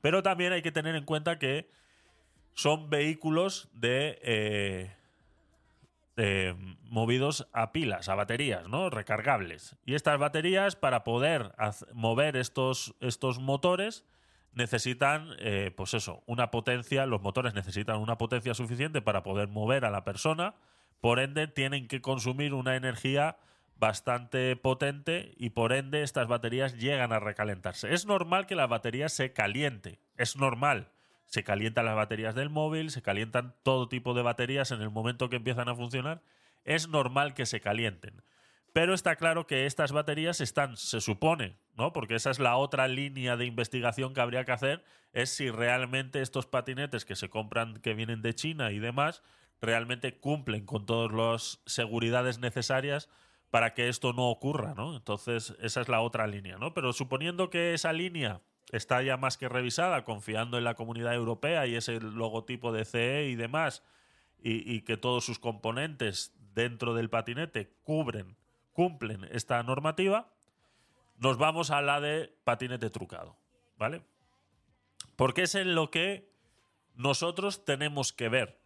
[0.00, 1.70] Pero también hay que tener en cuenta que
[2.54, 4.96] son vehículos de eh,
[6.16, 8.90] eh, movidos a pilas, a baterías, ¿no?
[8.90, 9.76] Recargables.
[9.84, 11.54] Y estas baterías, para poder
[11.92, 14.04] mover estos, estos motores,
[14.52, 19.84] necesitan, eh, pues eso, una potencia, los motores necesitan una potencia suficiente para poder mover
[19.84, 20.56] a la persona,
[21.00, 23.36] por ende tienen que consumir una energía
[23.78, 27.94] bastante potente y por ende estas baterías llegan a recalentarse.
[27.94, 30.90] Es normal que la batería se caliente, es normal.
[31.26, 35.28] Se calientan las baterías del móvil, se calientan todo tipo de baterías en el momento
[35.28, 36.22] que empiezan a funcionar.
[36.64, 38.22] Es normal que se calienten.
[38.72, 41.92] Pero está claro que estas baterías están, se supone, ¿no?
[41.92, 46.20] Porque esa es la otra línea de investigación que habría que hacer, es si realmente
[46.20, 49.22] estos patinetes que se compran, que vienen de China y demás,
[49.60, 53.08] realmente cumplen con todas las seguridades necesarias
[53.50, 54.96] para que esto no ocurra, ¿no?
[54.96, 56.74] Entonces, esa es la otra línea, ¿no?
[56.74, 61.66] Pero suponiendo que esa línea está ya más que revisada, confiando en la comunidad europea
[61.66, 63.82] y ese logotipo de CE y demás,
[64.40, 68.36] y, que todos sus componentes dentro del patinete cubren,
[68.72, 70.30] cumplen esta normativa,
[71.16, 73.36] nos vamos a la de patinete trucado,
[73.76, 74.02] ¿vale?
[75.16, 76.30] Porque es en lo que
[76.94, 78.60] nosotros tenemos que ver,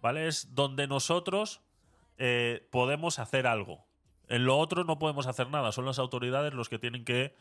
[0.00, 0.26] ¿vale?
[0.26, 1.62] Es donde nosotros
[2.18, 3.86] eh, podemos hacer algo.
[4.32, 7.36] En lo otro no podemos hacer nada, son las autoridades los que tienen que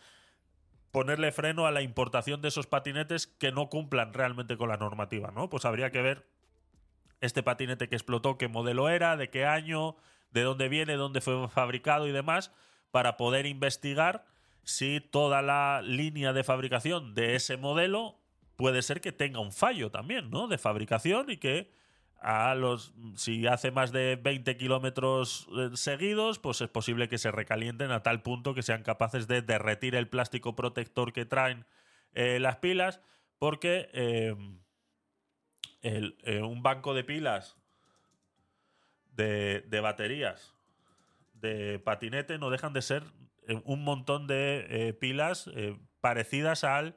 [0.91, 5.31] ponerle freno a la importación de esos patinetes que no cumplan realmente con la normativa,
[5.31, 5.49] ¿no?
[5.49, 6.27] Pues habría que ver
[7.21, 9.95] este patinete que explotó, qué modelo era, de qué año,
[10.31, 12.51] de dónde viene, dónde fue fabricado y demás,
[12.91, 14.25] para poder investigar
[14.63, 18.17] si toda la línea de fabricación de ese modelo
[18.57, 20.49] puede ser que tenga un fallo también, ¿no?
[20.49, 21.71] De fabricación y que
[22.21, 27.31] a los si hace más de 20 kilómetros eh, seguidos, pues es posible que se
[27.31, 31.65] recalienten a tal punto que sean capaces de derretir el plástico protector que traen
[32.13, 33.01] eh, las pilas,
[33.39, 34.35] porque eh,
[36.43, 37.57] un banco de pilas
[39.13, 40.53] de, de baterías
[41.33, 43.03] de patinete no dejan de ser
[43.63, 45.49] un montón de pilas
[46.01, 46.95] parecidas al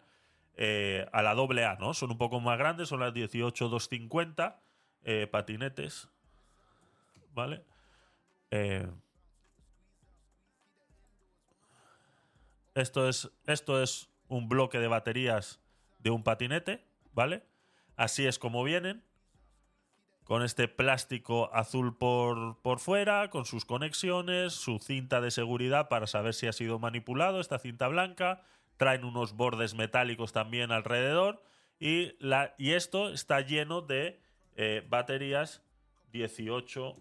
[0.58, 1.94] a la AA, ¿no?
[1.94, 4.63] Son un poco más grandes, son las 18250
[5.04, 6.08] eh, patinetes,
[7.34, 7.64] ¿vale?
[8.50, 8.86] Eh,
[12.74, 15.60] esto es esto es un bloque de baterías
[15.98, 17.44] de un patinete, ¿vale?
[17.96, 19.04] Así es como vienen
[20.24, 26.06] con este plástico azul por, por fuera, con sus conexiones, su cinta de seguridad para
[26.06, 28.42] saber si ha sido manipulado, esta cinta blanca,
[28.78, 31.42] traen unos bordes metálicos también alrededor
[31.78, 34.23] y, la, y esto está lleno de
[34.56, 35.62] eh, baterías
[36.12, 36.96] 18,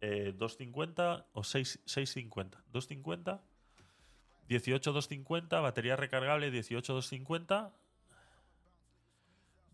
[0.00, 3.42] eh, 250 o 6, 650, 250,
[4.48, 7.72] 18, 250, batería recargable 18, 250.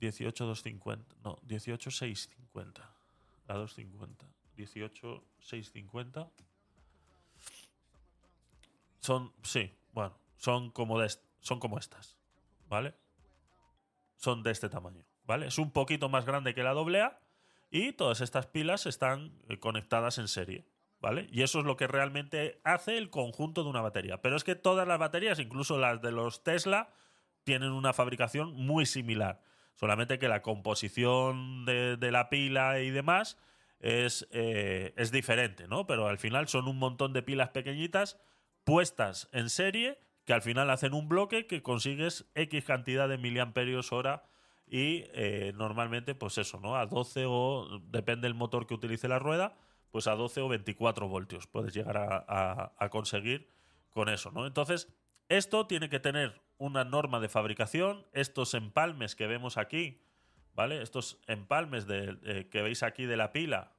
[0.03, 1.15] 18,250.
[1.23, 2.83] No, 18,650.
[3.47, 4.27] La 250.
[4.57, 6.31] 18, 650.
[8.99, 11.09] Son, sí, bueno, son como, de,
[11.41, 12.17] son como estas,
[12.69, 12.95] ¿vale?
[14.17, 15.47] Son de este tamaño, ¿vale?
[15.47, 17.18] Es un poquito más grande que la AA
[17.71, 20.66] y todas estas pilas están eh, conectadas en serie,
[21.01, 21.27] ¿vale?
[21.33, 24.21] Y eso es lo que realmente hace el conjunto de una batería.
[24.21, 26.90] Pero es que todas las baterías, incluso las de los Tesla,
[27.45, 29.40] tienen una fabricación muy similar.
[29.75, 33.38] Solamente que la composición de, la pila y demás
[33.81, 35.87] es, eh, es diferente, ¿no?
[35.87, 38.21] Pero al final son un montón de pilas pequeñitas
[38.64, 43.92] puestas en serie que al final hacen un bloque que consigues X cantidad de miliamperios
[43.92, 44.25] hora
[44.72, 46.76] y eh, normalmente pues eso, ¿no?
[46.76, 49.54] A 12 o depende del motor que utilice la rueda,
[49.90, 53.50] pues a 12 o 24 voltios puedes llegar a, conseguir
[53.90, 54.46] con eso, ¿no?
[54.46, 54.88] Entonces,
[55.28, 60.00] esto tiene que tener una norma de fabricación, estos empalmes que vemos aquí,
[60.54, 60.80] ¿vale?
[60.80, 63.74] Estos empalmes eh, que veis aquí de la pila,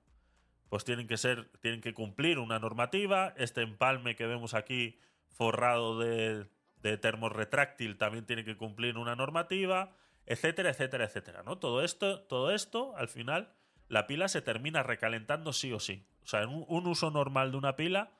[0.69, 3.34] pues tienen que ser, tienen que cumplir una normativa.
[3.36, 6.47] Este empalme que vemos aquí forrado de,
[6.84, 9.95] de termorretráctil también tiene que cumplir una normativa,
[10.26, 11.44] etcétera, etcétera, etcétera.
[11.44, 11.58] ¿no?
[11.58, 13.54] Todo esto, todo esto, al final,
[13.88, 16.06] la pila se termina recalentando sí o sí.
[16.24, 18.12] O sea, en un, uso normal de una pila,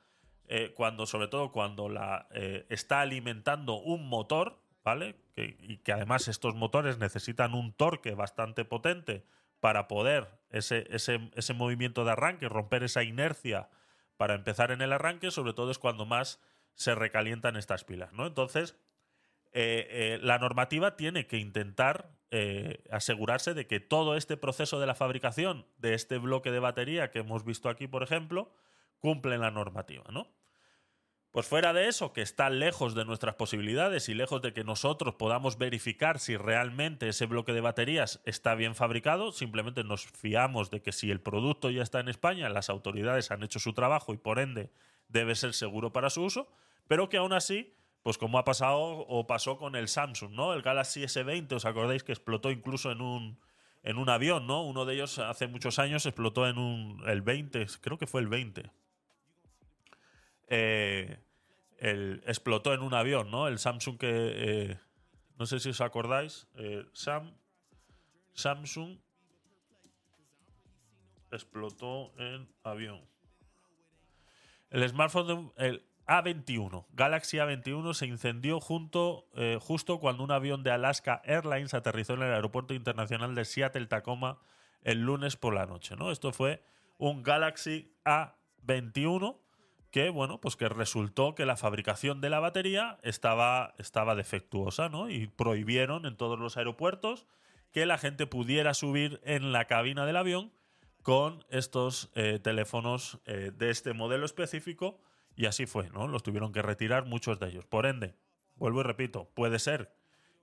[0.46, 5.16] eh, cuando, sobre todo cuando la eh, está alimentando un motor, ¿vale?
[5.36, 9.24] Y que además estos motores necesitan un torque bastante potente
[9.58, 13.70] para poder ese, ese, ese movimiento de arranque, romper esa inercia
[14.16, 16.40] para empezar en el arranque, sobre todo es cuando más
[16.74, 18.26] se recalientan estas pilas, ¿no?
[18.26, 18.76] Entonces,
[19.56, 24.86] eh, eh, la normativa tiene que intentar eh, asegurarse de que todo este proceso de
[24.86, 28.52] la fabricación de este bloque de batería que hemos visto aquí, por ejemplo,
[28.98, 30.28] cumple la normativa, ¿no?
[31.30, 35.14] Pues fuera de eso, que está lejos de nuestras posibilidades y lejos de que nosotros
[35.14, 40.82] podamos verificar si realmente ese bloque de baterías está bien fabricado, simplemente nos fiamos de
[40.82, 44.16] que si el producto ya está en España, las autoridades han hecho su trabajo y
[44.16, 44.70] por ende
[45.08, 46.48] debe ser seguro para su uso,
[46.88, 50.52] pero que aún así, pues como ha pasado o pasó con el Samsung, ¿no?
[50.52, 53.40] El Galaxy S20, ¿os acordáis que explotó incluso en un,
[53.82, 54.62] en un avión, ¿no?
[54.62, 58.28] Uno de ellos hace muchos años explotó en un, el 20, creo que fue el
[58.28, 58.70] 20
[60.48, 61.18] eh,
[61.78, 63.48] el- explotó en un avión, ¿no?
[63.48, 64.10] El Samsung que.
[64.12, 64.78] eh,
[65.38, 66.46] no sé si os acordáis.
[66.56, 67.32] eh, Sam,
[68.34, 68.98] Samsung
[71.32, 73.00] explotó en avión.
[74.70, 80.62] El smartphone, de- el A21, Galaxy A21, se incendió junto, eh, justo cuando un avión
[80.62, 84.38] de Alaska Airlines aterrizó en el aeropuerto internacional de Seattle Tacoma
[84.82, 85.96] el lunes por la noche.
[85.96, 86.10] ¿no?
[86.10, 86.62] Esto fue
[86.98, 89.38] un Galaxy A21
[89.90, 94.90] que, bueno, pues que resultó que la fabricación de la batería estaba, estaba defectuosa.
[95.08, 97.26] Y prohibieron en todos los aeropuertos
[97.70, 100.52] que la gente pudiera subir en la cabina del avión
[101.02, 104.98] con estos eh, teléfonos eh, de este modelo específico
[105.36, 106.08] y así fue, ¿no?
[106.08, 107.66] Los tuvieron que retirar muchos de ellos.
[107.66, 108.14] Por ende,
[108.56, 109.94] vuelvo y repito, puede ser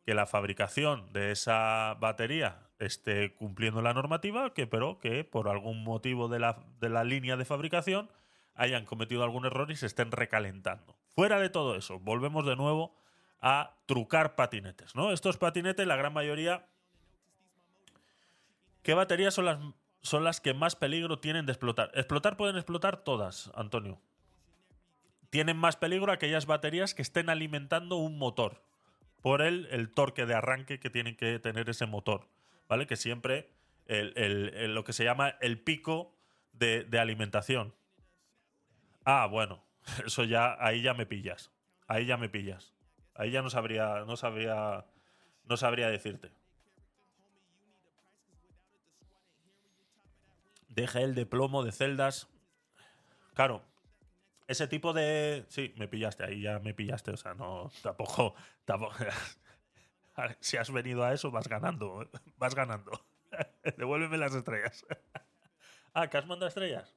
[0.06, 5.84] que la fabricación de esa batería esté cumpliendo la normativa, que, pero que por algún
[5.84, 8.10] motivo de la, de la línea de fabricación
[8.56, 10.96] hayan cometido algún error y se estén recalentando.
[11.16, 12.96] Fuera de todo eso, volvemos de nuevo
[13.40, 15.12] a trucar patinetes, ¿no?
[15.12, 16.68] Estos patinetes, la gran mayoría.
[18.84, 19.60] ¿Qué baterías son las,
[20.02, 21.92] son las que más peligro tienen de explotar?
[21.94, 24.00] Explotar pueden explotar todas, Antonio.
[25.32, 28.62] Tienen más peligro aquellas baterías que estén alimentando un motor.
[29.22, 32.28] Por el, el torque de arranque que tiene que tener ese motor.
[32.68, 32.86] ¿Vale?
[32.86, 33.50] Que siempre
[33.88, 36.14] el- el- lo que se llama el pico
[36.54, 37.74] de, de alimentación.
[39.06, 39.64] Ah, bueno,
[40.06, 41.50] eso ya, ahí ya me pillas.
[41.88, 42.74] Ahí ya me pillas.
[43.16, 44.86] Ahí ya no sabría, no sabría,
[45.46, 46.32] no sabría decirte.
[50.70, 52.28] Deja el de plomo de celdas.
[53.34, 53.62] Claro,
[54.52, 55.46] ese tipo de.
[55.48, 57.12] Sí, me pillaste, ahí ya me pillaste.
[57.12, 58.36] O sea, no, tampoco.
[58.66, 58.96] tampoco
[60.40, 62.10] si has venido a eso, vas ganando.
[62.38, 62.92] Vas ganando.
[63.78, 64.86] Devuélveme las estrellas.
[65.94, 66.96] ah, ¿que has mandado estrellas?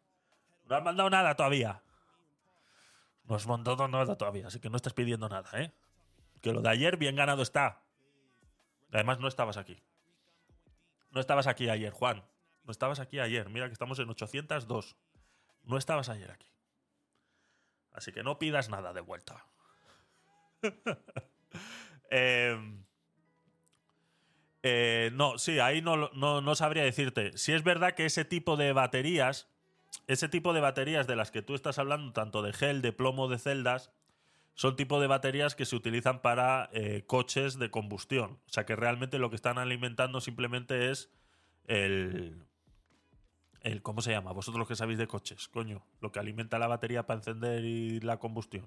[0.68, 1.82] No has mandado nada todavía.
[3.24, 5.72] No has mandado nada todavía, así que no estás pidiendo nada, ¿eh?
[6.42, 7.82] Que lo de ayer bien ganado está.
[8.92, 9.82] Además, no estabas aquí.
[11.10, 12.22] No estabas aquí ayer, Juan.
[12.64, 13.48] No estabas aquí ayer.
[13.48, 14.96] Mira que estamos en 802.
[15.62, 16.53] No estabas ayer aquí.
[17.94, 19.46] Así que no pidas nada de vuelta.
[22.16, 22.56] Eh,
[24.62, 27.36] eh, no, sí, ahí no, no, no sabría decirte.
[27.36, 29.48] Si es verdad que ese tipo de baterías,
[30.06, 33.26] ese tipo de baterías de las que tú estás hablando, tanto de gel, de plomo,
[33.28, 33.90] de celdas,
[34.54, 38.38] son tipo de baterías que se utilizan para eh, coches de combustión.
[38.46, 41.10] O sea que realmente lo que están alimentando simplemente es
[41.66, 42.46] el,
[43.64, 44.32] el ¿cómo se llama?
[44.32, 47.98] Vosotros los que sabéis de coches, coño, lo que alimenta la batería para encender y
[48.00, 48.66] la combustión.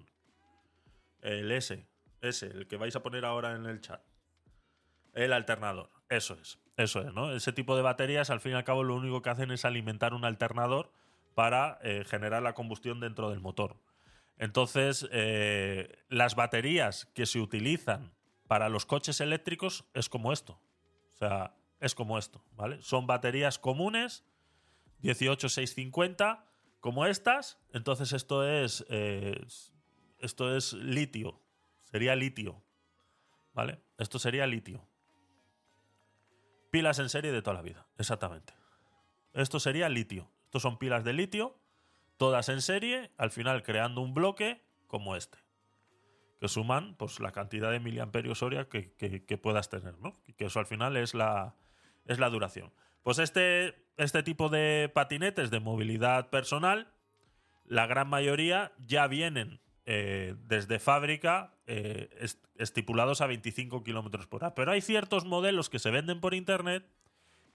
[1.21, 1.87] El S,
[2.21, 4.01] ese, el que vais a poner ahora en el chat.
[5.13, 7.31] El alternador, eso es, eso es, ¿no?
[7.31, 10.13] Ese tipo de baterías, al fin y al cabo, lo único que hacen es alimentar
[10.13, 10.91] un alternador
[11.35, 13.77] para eh, generar la combustión dentro del motor.
[14.39, 18.13] Entonces, eh, las baterías que se utilizan
[18.47, 20.59] para los coches eléctricos es como esto.
[21.13, 22.81] O sea, es como esto, ¿vale?
[22.81, 24.23] Son baterías comunes,
[25.01, 26.45] 18650,
[26.79, 27.59] como estas.
[27.73, 29.39] Entonces, esto es, eh,
[30.19, 31.41] esto es litio.
[31.85, 32.63] Sería litio,
[33.53, 33.79] ¿vale?
[33.97, 34.87] Esto sería litio.
[36.71, 38.53] Pilas en serie de toda la vida, exactamente.
[39.33, 40.29] Esto sería litio.
[40.45, 41.59] Estos son pilas de litio,
[42.17, 45.37] todas en serie, al final creando un bloque como este.
[46.39, 50.13] Que suman pues, la cantidad de miliamperios hora que, que- que puedas tener, ¿no?
[50.37, 51.55] Que eso al final es la,
[52.05, 52.71] es la duración.
[53.07, 56.89] Pues este, este tipo de patinetes de movilidad personal,
[57.63, 64.43] la gran mayoría ya vienen eh, desde fábrica eh, est- estipulados a 25 kilómetros por
[64.43, 64.55] hora.
[64.55, 66.85] Pero hay ciertos modelos que se venden por internet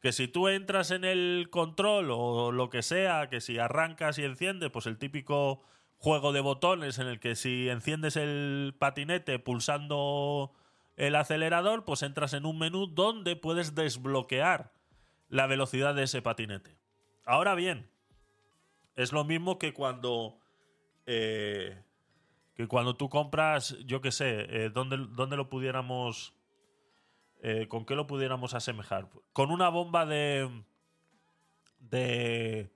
[0.00, 4.24] que si tú entras en el control o lo que sea, que si arrancas y
[4.24, 5.62] enciendes, pues el típico
[5.98, 10.55] juego de botones en el que si enciendes el patinete pulsando
[10.96, 14.72] el acelerador, pues entras en un menú donde puedes desbloquear
[15.33, 16.76] la velocidad de ese patinete.
[17.24, 17.89] Ahora bien,
[18.97, 20.39] es lo mismo que cuando
[21.07, 21.83] eh,
[22.55, 26.35] que cuando tú compras, yo qué sé, eh, ¿dónde, dónde lo pudiéramos
[27.45, 29.09] eh, ¿Con qué lo pudiéramos asemejar?
[29.33, 30.49] Con una bomba de.
[31.80, 32.70] de.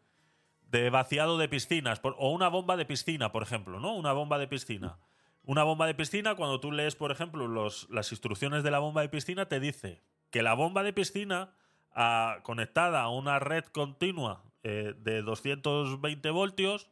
[0.70, 2.00] de vaciado de piscinas.
[2.02, 3.94] o una bomba de piscina, por ejemplo, ¿no?
[3.94, 4.98] Una bomba de piscina.
[5.44, 9.02] Una bomba de piscina, cuando tú lees, por ejemplo, los- las instrucciones de la bomba
[9.02, 11.54] de piscina, te dice que la bomba de piscina,
[12.42, 16.90] conectada a una red continua eh, de 220 voltios,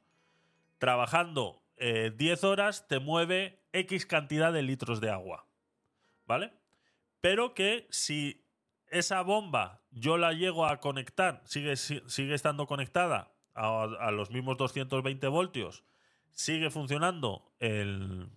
[0.78, 5.46] trabajando eh, 10 horas, te mueve X cantidad de litros de agua.
[6.26, 6.52] ¿Vale?
[7.20, 8.44] pero que si
[8.90, 14.58] esa bomba yo la llego a conectar, sigue, si- sigue estando conectada a, los mismos
[14.58, 15.84] 220 voltios,
[16.32, 18.28] sigue funcionando el,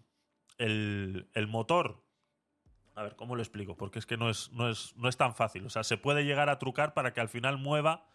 [0.58, 2.02] el motor.
[2.98, 3.78] A ver, ¿cómo lo explico?
[3.78, 5.66] Porque es que no es, no, es, no es tan fácil.
[5.66, 8.06] O sea, se puede llegar a trucar para que al final mueva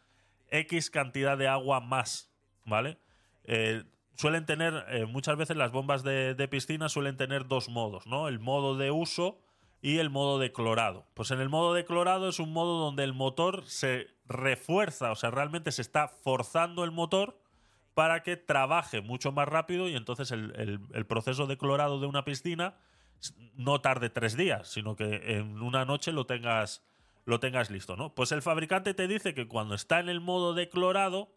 [0.51, 2.33] X cantidad de agua más,
[2.64, 2.99] ¿vale?
[3.45, 3.85] Eh,
[4.16, 8.26] suelen tener, eh, muchas veces las bombas de, de piscina suelen tener dos modos, ¿no?
[8.26, 9.39] El modo de uso
[9.80, 11.07] y el modo de clorado.
[11.14, 15.16] Pues en el modo de clorado es un modo donde el motor se refuerza, o
[15.16, 17.39] sea, realmente se está forzando el motor
[17.95, 22.24] para que trabaje mucho más rápido y entonces el, el- proceso de clorado de una
[22.24, 22.74] piscina
[23.55, 26.85] no tarde tres días, sino que en una noche lo tengas,
[27.25, 28.14] lo tengas listo, ¿no?
[28.14, 31.33] Pues el fabricante te dice que cuando está en el modo de clorado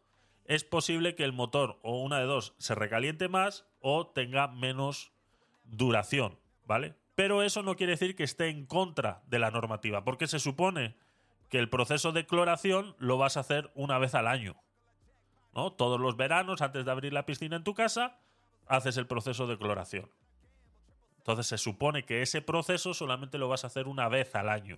[0.46, 5.12] es posible que el motor o una de dos se recaliente más o tenga menos
[5.66, 6.96] duración, ¿vale?
[7.16, 10.96] Pero eso no quiere decir que esté en contra de la normativa, porque se supone
[11.50, 14.56] que el proceso de cloración lo vas a hacer una vez al año.
[15.54, 15.72] ¿no?
[15.72, 18.20] Todos los veranos, antes de abrir la piscina en tu casa,
[18.68, 20.10] haces el proceso de cloración.
[21.26, 24.78] Entonces se supone que ese proceso solamente lo vas a hacer una vez al año.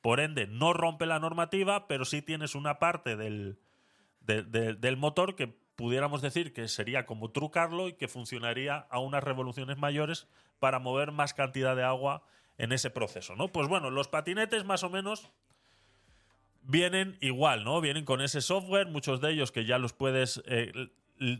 [0.00, 3.58] Por ende, no rompe la normativa, pero sí tienes una parte del,
[4.20, 9.00] de- de- del motor que pudiéramos decir que sería como trucarlo y que funcionaría a
[9.00, 10.26] unas revoluciones mayores
[10.60, 12.22] para mover más cantidad de agua
[12.56, 13.48] en ese proceso, ¿no?
[13.48, 15.30] Pues bueno, los patinetes más o menos
[16.62, 17.82] vienen igual, ¿no?
[17.82, 20.72] Vienen con ese software, muchos de ellos que ya los puedes eh,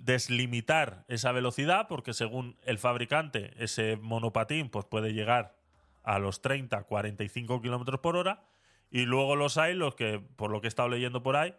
[0.02, 5.56] deslimitar esa velocidad, porque según el fabricante, ese monopatín pues puede llegar
[6.02, 8.44] a los 30, 45 kilómetros por hora.
[8.90, 11.54] Y luego los hay, los que, por lo que he estado leyendo por ahí,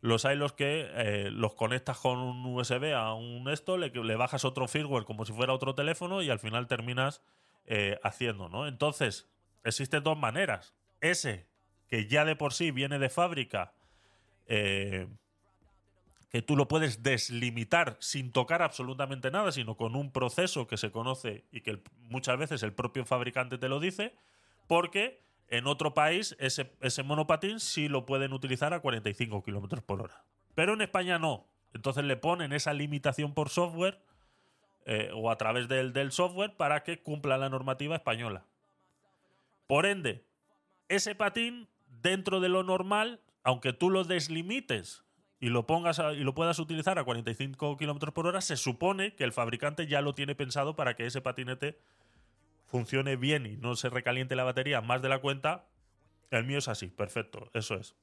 [0.00, 4.16] los hay los que eh, los conectas con un USB a un esto, le, le
[4.16, 7.22] bajas otro firmware como si fuera otro teléfono y al final terminas
[7.66, 8.66] eh, haciendo, ¿no?
[8.66, 9.28] Entonces,
[9.64, 10.74] existen dos maneras.
[11.00, 11.46] Ese,
[11.88, 13.74] que ya de por sí viene de fábrica,
[14.46, 15.08] eh,
[16.30, 20.92] que tú lo puedes deslimitar sin tocar absolutamente nada, sino con un proceso que se
[20.92, 24.14] conoce y que muchas veces el propio fabricante te lo dice,
[24.68, 30.02] porque en otro país ese, ese monopatín sí lo pueden utilizar a 45 kilómetros por
[30.02, 30.24] hora.
[30.54, 31.48] Pero en España no.
[31.74, 34.00] Entonces le ponen esa limitación por software
[34.86, 38.44] eh, o a través del, del software para que cumpla la normativa española.
[39.66, 40.24] Por ende,
[40.88, 41.68] ese patín,
[42.02, 45.04] dentro de lo normal, aunque tú lo deslimites
[45.40, 49.24] y lo pongas y lo puedas utilizar a 45 kilómetros por hora, se supone que
[49.24, 51.78] el fabricante ya lo tiene pensado para que ese patinete
[52.66, 55.64] funcione bien y no se recaliente la batería más de la cuenta.
[56.30, 57.96] El mío es así, perfecto, eso es.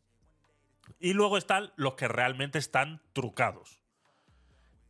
[0.99, 3.79] Y luego están los que realmente están trucados.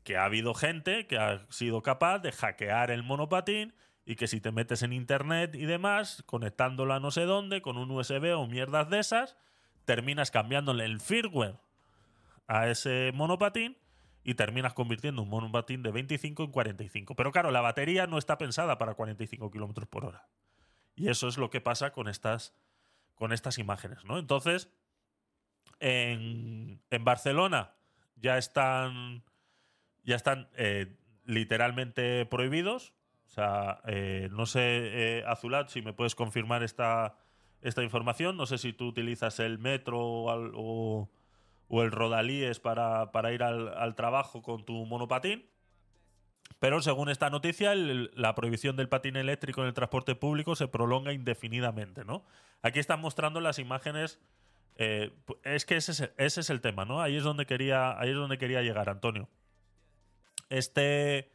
[0.04, 3.74] Que ha habido gente que ha sido capaz de hackear el monopatín
[4.06, 7.78] y que si te metes en internet y demás, conectándolo a no sé dónde, con
[7.78, 9.36] un USB o mierdas de esas,
[9.84, 11.58] terminas cambiándole el firmware
[12.48, 13.78] a ese monopatín
[14.24, 17.16] y terminas convirtiendo un monopatín de 25 en 45.
[17.16, 20.28] Pero claro, la batería no está pensada para 45 kilómetros por hora.
[20.96, 22.54] Y eso es lo que pasa con estas,
[23.16, 24.18] con estas imágenes, ¿no?
[24.18, 24.70] Entonces,
[25.80, 27.74] en, en Barcelona
[28.16, 29.24] ya están,
[30.04, 32.94] ya están eh, literalmente prohibidos.
[33.28, 34.60] O sea, eh, no sé,
[35.20, 37.18] eh, Azulat, si me puedes confirmar esta,
[37.62, 38.38] esta información.
[38.38, 41.10] No sé si tú utilizas el metro o, o-
[41.70, 45.46] o el rodalíes para, para ir al, al trabajo con tu monopatín.
[46.60, 51.14] Pero según esta noticia, la prohibición del patín eléctrico en el transporte público se prolonga
[51.14, 52.24] indefinidamente, ¿no?
[52.62, 54.20] Aquí están mostrando las imágenes.
[54.78, 55.12] eh,
[55.44, 57.02] es que ese es, ese es el tema, ¿no?
[57.02, 59.28] Ahí es donde quería, ahí es donde quería llegar, Antonio.
[60.50, 61.30] Este.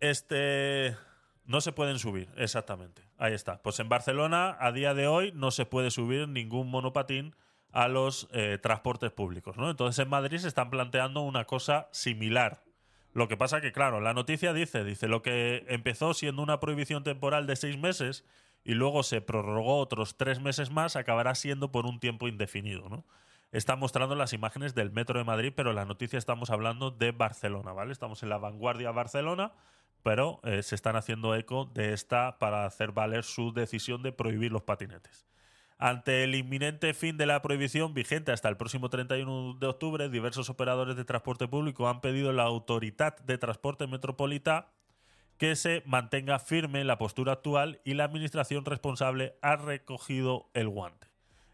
[0.00, 0.96] Este.
[1.44, 3.02] No se pueden subir, exactamente.
[3.18, 3.62] Ahí está.
[3.62, 7.36] Pues en Barcelona, a día de hoy, no se puede subir ningún monopatín
[7.76, 9.68] a los eh, transportes públicos, ¿no?
[9.68, 12.62] Entonces en Madrid se están planteando una cosa similar.
[13.12, 17.04] Lo que pasa que, claro, la noticia dice, dice, lo que empezó siendo una prohibición
[17.04, 18.24] temporal de seis meses
[18.64, 23.04] y luego se prorrogó otros tres meses más, acabará siendo por un tiempo indefinido, ¿no?
[23.52, 27.12] Está mostrando las imágenes del metro de Madrid, pero en la noticia estamos hablando de
[27.12, 27.92] Barcelona, ¿vale?
[27.92, 29.52] Estamos en la vanguardia Barcelona,
[30.02, 34.50] pero eh, se están haciendo eco de esta para hacer valer su decisión de prohibir
[34.50, 35.26] los patinetes.
[35.78, 40.48] Ante el inminente fin de la prohibición vigente hasta el próximo 31 de octubre, diversos
[40.48, 44.68] operadores de transporte público han pedido a la Autoridad de Transporte Metropolitana
[45.36, 51.08] que se mantenga firme la postura actual y la administración responsable ha recogido el guante.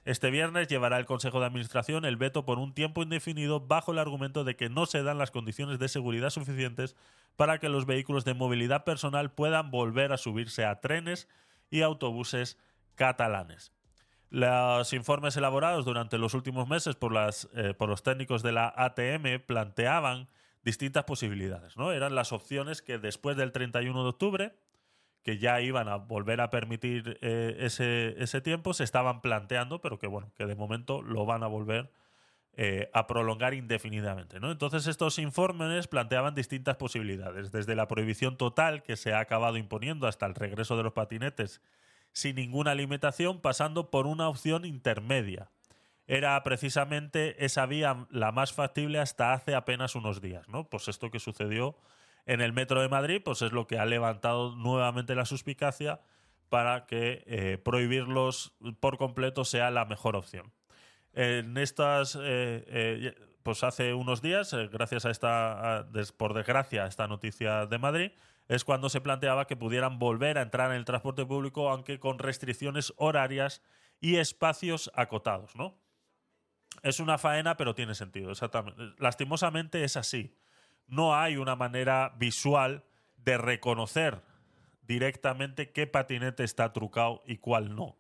[0.05, 3.99] Este viernes llevará el Consejo de Administración el veto por un tiempo indefinido bajo el
[3.99, 6.95] argumento de que no se dan las condiciones de seguridad suficientes
[7.35, 11.29] para que los vehículos de movilidad personal puedan volver a subirse a trenes
[11.71, 12.57] y autobuses
[12.95, 13.73] catalanes.
[14.33, 18.73] Los informes elaborados durante los últimos meses por, las, eh, por los técnicos de la
[18.75, 20.27] ATM planteaban
[20.65, 21.77] distintas posibilidades.
[21.77, 21.93] ¿no?
[21.93, 24.55] Eran las opciones que después del 31 de octubre,
[25.23, 30.07] que ya iban a volver a permitir eh, ese, tiempo, se estaban planteando, pero que
[30.07, 31.93] bueno, que de momento lo van a volver
[32.55, 34.41] eh, a prolongar indefinidamente.
[34.41, 34.51] ¿no?
[34.51, 40.07] Entonces estos informes planteaban distintas posibilidades, desde la prohibición total que se ha acabado imponiendo
[40.07, 41.61] hasta el regreso de los patinetes
[42.13, 45.51] sin ninguna limitación, pasando por una opción intermedia.
[46.07, 50.69] Era precisamente esa vía la más factible hasta hace apenas unos días, ¿no?
[50.69, 51.77] Pues esto que sucedió
[52.27, 56.01] en el metro de Madrid, pues es lo que ha levantado nuevamente la suspicacia
[56.49, 60.53] para que eh, prohibirlos por completo sea la mejor opción.
[61.15, 67.07] En estas, eh, eh, pues hace unos días, gracias a esta, des- por desgracia, esta
[67.09, 68.13] noticia de Madrid,
[68.55, 72.19] es cuando se planteaba que pudieran volver a entrar en el transporte público, aunque con
[72.19, 73.63] restricciones horarias
[73.99, 75.79] y espacios acotados, ¿no?
[76.83, 78.33] Es una faena, pero tiene sentido.
[78.99, 80.37] Lastimosamente es así.
[80.87, 82.85] No hay una manera visual
[83.17, 84.21] de reconocer
[84.83, 87.97] directamente qué patinete está trucado y cuál no.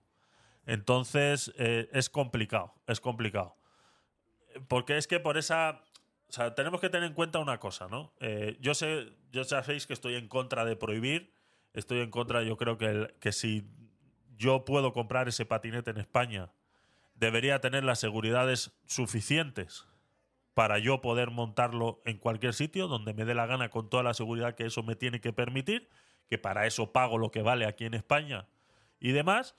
[0.66, 3.56] Entonces eh, es complicado, es complicado.
[4.68, 5.82] Porque es que por esa...
[6.32, 8.14] O sea, tenemos que tener en cuenta una cosa, ¿no?
[8.18, 11.34] Eh, yo sé, yo sabéis que estoy en contra de prohibir.
[11.74, 13.68] Estoy en contra, yo creo que si
[14.38, 16.50] yo puedo comprar ese patinete en España,
[17.14, 19.86] debería tener las seguridades suficientes
[20.54, 24.14] para yo poder montarlo en cualquier sitio donde me dé la gana con toda la
[24.14, 25.90] seguridad que eso me tiene que permitir,
[26.30, 28.48] que para eso pago lo que vale aquí en España
[29.00, 29.54] y demás,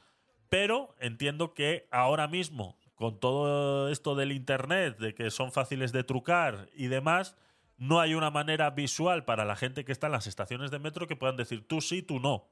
[0.49, 6.06] pero entiendo que ahora mismo, con todo esto del Internet, de que son fáciles de
[6.06, 7.36] trucar y demás,
[7.78, 11.06] no hay una manera visual para la gente que está en las estaciones de metro
[11.06, 12.47] que puedan decir tú sí, tú no.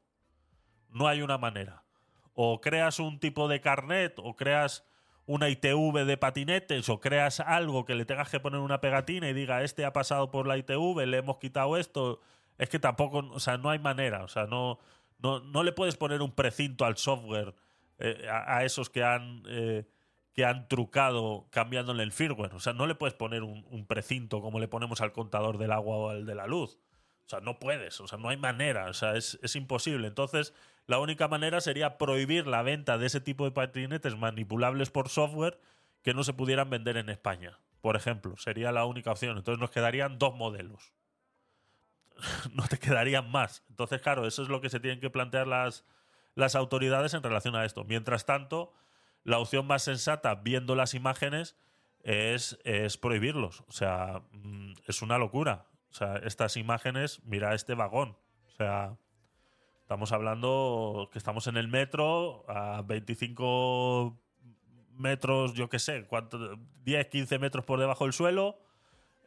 [0.89, 1.85] No hay una manera.
[2.33, 4.83] O creas un tipo de carnet, o creas
[5.25, 9.33] una ITV de patinetes, o creas algo que le tengas que poner una pegatina y
[9.33, 12.19] diga, este ha pasado por la ITV, le hemos quitado esto.
[12.57, 14.25] Es que tampoco, o sea, no hay manera.
[14.25, 14.79] O sea, no,
[15.19, 17.55] no, no le puedes poner un precinto al software
[17.99, 19.85] eh, a, esos que han, eh,
[20.33, 22.53] que han trucado cambiándole el firmware.
[22.53, 25.97] O sea, no le puedes poner un, precinto como le ponemos al contador del agua
[25.97, 26.79] o al de la luz.
[27.25, 30.07] O sea, no puedes, o sea, no hay manera, o sea, es, es imposible.
[30.07, 30.53] Entonces,
[30.87, 35.59] la única manera sería prohibir la venta de ese tipo de patinetes manipulables por software
[36.01, 38.35] que no se pudieran vender en España, por ejemplo.
[38.37, 39.37] Sería la única opción.
[39.37, 40.93] Entonces nos quedarían dos modelos.
[42.53, 43.63] no te quedarían más.
[43.69, 45.85] Entonces, claro, eso es lo que se tienen que plantear las,
[46.35, 47.83] las autoridades en relación a esto.
[47.83, 48.73] Mientras tanto,
[49.23, 51.55] la opción más sensata, viendo las imágenes,
[52.03, 53.61] es, es prohibirlos.
[53.67, 55.67] O sea, mm, es una locura.
[55.91, 58.17] O sea, estas imágenes, mira este vagón.
[58.47, 58.97] O sea,
[59.81, 64.17] estamos hablando que estamos en el metro a 25
[64.93, 66.57] metros, yo qué sé, ¿cuánto?
[66.83, 68.59] 10, 15 metros por debajo del suelo,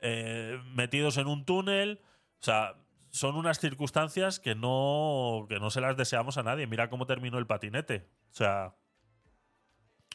[0.01, 2.01] eh, metidos en un túnel.
[2.41, 2.77] O sea,
[3.11, 6.67] son unas circunstancias que no, que no se las deseamos a nadie.
[6.67, 8.09] Mira cómo terminó el patinete.
[8.33, 8.75] O sea,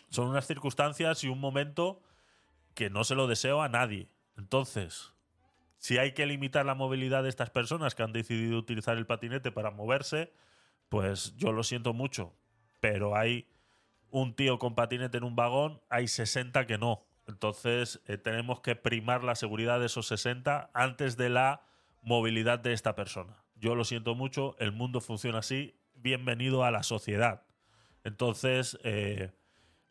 [0.10, 2.02] son unas circunstancias y un momento
[2.74, 4.10] que no se lo deseo a nadie.
[4.38, 5.14] Entonces,
[5.78, 9.52] si hay que limitar la movilidad de estas personas que han decidido utilizar el patinete
[9.52, 10.34] para moverse,
[10.90, 12.34] pues yo lo siento mucho.
[12.80, 13.48] Pero hay
[14.10, 17.06] un tío con patinete en un vagón, hay 60 que no.
[17.28, 21.62] Entonces, eh, tenemos que primar la seguridad de esos 60 antes de la
[22.02, 23.44] movilidad de esta persona.
[23.56, 25.80] Yo lo siento mucho, el mundo funciona así.
[25.94, 27.44] Bienvenido a la sociedad.
[28.04, 29.32] Entonces, eh,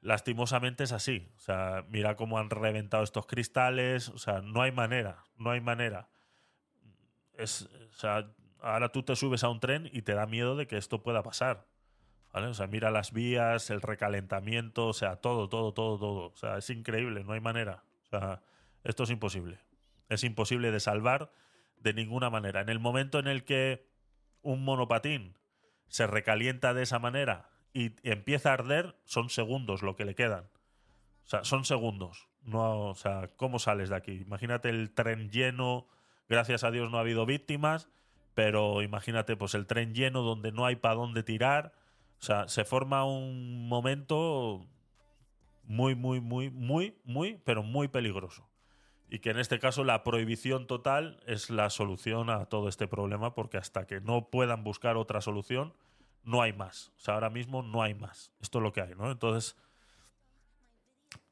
[0.01, 1.31] lastimosamente es así.
[1.37, 4.09] O sea, mira cómo han reventado estos cristales.
[4.09, 6.09] O sea, no hay manera, no hay manera.
[7.35, 10.67] Es, o sea, ahora tú te subes a un tren y te da miedo de
[10.67, 11.67] que esto pueda pasar.
[12.33, 12.49] ¿Vale?
[12.49, 16.27] O sea, mira las vías, el recalentamiento, o sea, todo, todo, todo, todo.
[16.31, 17.85] O sea, es increíble, no hay manera.
[18.05, 18.43] O sea,
[18.85, 19.61] esto es imposible.
[20.09, 21.31] Es imposible de salvar
[21.79, 22.61] de ninguna manera.
[22.61, 23.87] En el momento en el que
[24.43, 25.39] un monopatín
[25.89, 30.45] se recalienta de esa manera y empieza a arder, son segundos lo que le quedan.
[31.25, 32.29] O sea, son segundos.
[32.43, 34.13] No, o sea, ¿cómo sales de aquí?
[34.13, 35.87] Imagínate el tren lleno,
[36.29, 37.89] gracias a Dios no ha habido víctimas,
[38.35, 41.73] pero imagínate pues el tren lleno donde no hay para dónde tirar.
[42.21, 44.67] O sea, se forma un momento
[45.65, 48.49] muy, muy, muy, muy, muy, pero muy peligroso.
[49.11, 53.35] Y que en este caso la prohibición total es la solución a todo este problema,
[53.35, 55.75] porque hasta que no puedan buscar otra solución,
[56.29, 56.93] no hay más.
[56.97, 58.33] O sea, ahora mismo no hay más.
[58.41, 59.11] Esto es lo que hay, ¿no?
[59.11, 59.57] Entonces,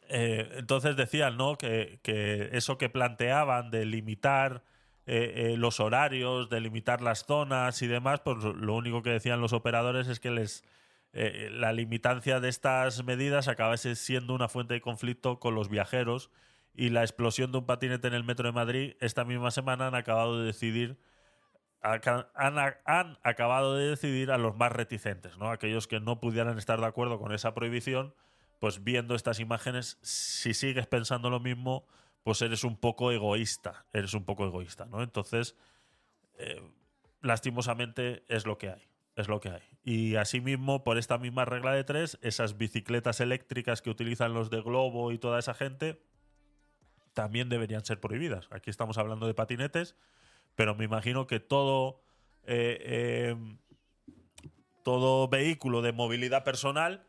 [0.08, 1.56] eh, entonces decían, ¿no?
[1.56, 2.00] Que,
[2.52, 4.64] eso que planteaban de limitar
[5.06, 9.40] eh, eh, los horarios, de limitar las zonas y demás, pues lo único que decían
[9.40, 10.64] los operadores es que les
[11.18, 16.30] eh, la limitancia de estas medidas acabase siendo una fuente de conflicto con los viajeros
[16.74, 19.94] y la explosión de un patinete en el metro de Madrid esta misma semana han
[19.94, 20.98] acabado de decidir
[21.82, 25.50] han, acabado de decidir a los más reticentes, ¿no?
[25.50, 28.14] Aquellos que no pudieran estar de acuerdo con esa prohibición,
[28.58, 31.86] pues viendo estas imágenes, si sigues pensando lo mismo,
[32.22, 35.02] pues eres un poco egoísta, eres un poco egoísta, ¿no?
[35.02, 35.56] Entonces,
[36.38, 36.60] eh,
[37.20, 38.82] lastimosamente es lo que hay,
[39.14, 39.62] es lo que hay.
[39.84, 44.60] Y asimismo, por esta misma regla de tres, esas bicicletas eléctricas que utilizan los de
[44.60, 46.02] Globo y toda esa gente,
[47.14, 48.48] también deberían ser prohibidas.
[48.50, 49.96] Aquí estamos hablando de patinetes,
[50.56, 52.00] pero me imagino que todo,
[52.44, 53.36] eh, eh,
[54.82, 57.06] todo vehículo de movilidad personal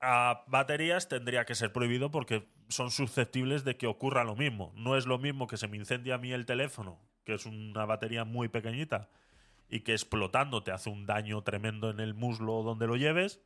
[0.00, 4.72] a baterías tendría que ser prohibido porque son susceptibles de que ocurra lo mismo.
[4.76, 7.86] No es lo mismo que se me incendie a mí el teléfono, que es una
[7.86, 9.08] batería muy pequeñita,
[9.70, 13.40] y que explotando te hace un daño tremendo en el muslo donde lo lleves,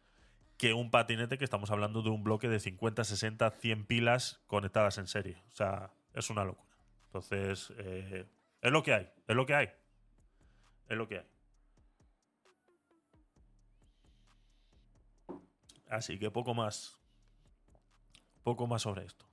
[0.57, 4.99] que un patinete que estamos hablando de un bloque de 50, 60, 100 pilas conectadas
[4.99, 5.37] en serie.
[5.53, 6.69] O sea, es una locura.
[7.07, 8.27] Entonces, eh,
[8.61, 9.71] es lo que hay, es lo que hay.
[10.89, 11.27] Es lo que hay.
[15.89, 16.99] Así que poco más.
[18.43, 19.27] Poco más sobre esto.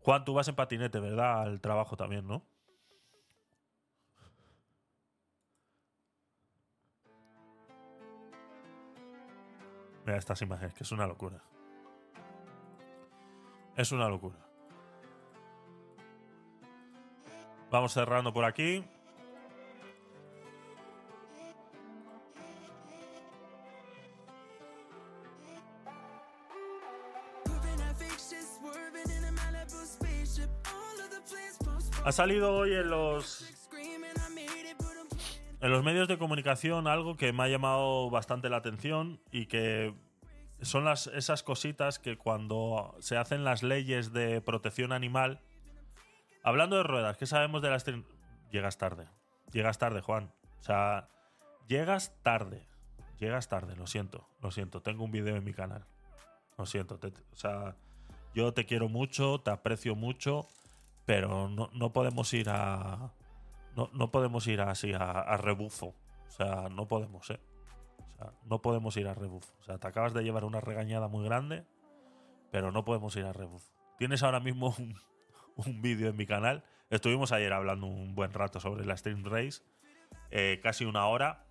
[0.00, 1.42] Juan, tú vas en patinete, ¿verdad?
[1.42, 2.42] Al trabajo también, ¿no?
[10.06, 11.42] Mira estas imágenes, que es una locura.
[13.76, 14.49] Es una locura.
[17.70, 18.84] Vamos cerrando por aquí.
[32.02, 33.46] Ha salido hoy en los
[35.60, 39.94] en los medios de comunicación algo que me ha llamado bastante la atención y que
[40.62, 45.40] son esas cositas que cuando se hacen las leyes de protección animal,
[46.42, 47.84] hablando de ruedas, ¿qué sabemos de las...
[48.50, 49.06] Llegas tarde,
[49.52, 50.32] llegas tarde, Juan.
[50.60, 51.08] O sea,
[51.68, 52.66] llegas tarde,
[53.18, 55.86] llegas tarde, lo siento, lo siento, tengo un vídeo en mi canal.
[56.58, 57.76] Lo siento, o sea,
[58.34, 60.46] yo te quiero mucho, te aprecio mucho,
[61.06, 63.12] pero no, no podemos ir a
[63.76, 65.94] no, no podemos ir así a, rebufo.
[66.28, 67.40] O sea, no podemos, ¿eh?
[67.98, 69.52] O sea, no podemos ir a rebufo.
[69.60, 71.64] O sea, te acabas de llevar una regañada muy grande,
[72.50, 73.72] pero no podemos ir a rebufo.
[73.98, 74.96] Tienes ahora mismo un,
[75.82, 76.64] vídeo en mi canal.
[76.90, 79.62] Estuvimos ayer hablando un buen rato sobre la Stream Race,
[80.30, 81.44] eh, casi una hora.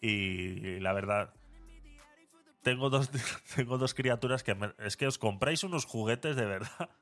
[0.00, 1.32] Y la verdad,
[2.62, 3.10] tengo dos,
[3.56, 6.90] tengo dos criaturas que me- es que os compráis unos juguetes de verdad.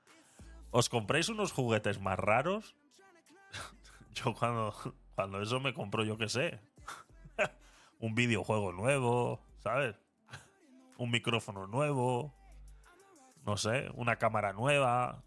[0.73, 2.77] Os compráis unos juguetes más raros.
[4.15, 4.73] Yo cuando,
[5.17, 6.61] cuando eso me compro, yo qué sé,
[7.99, 9.97] un videojuego nuevo, ¿sabes?
[10.97, 12.33] Un micrófono nuevo,
[13.45, 15.25] no sé, una cámara nueva,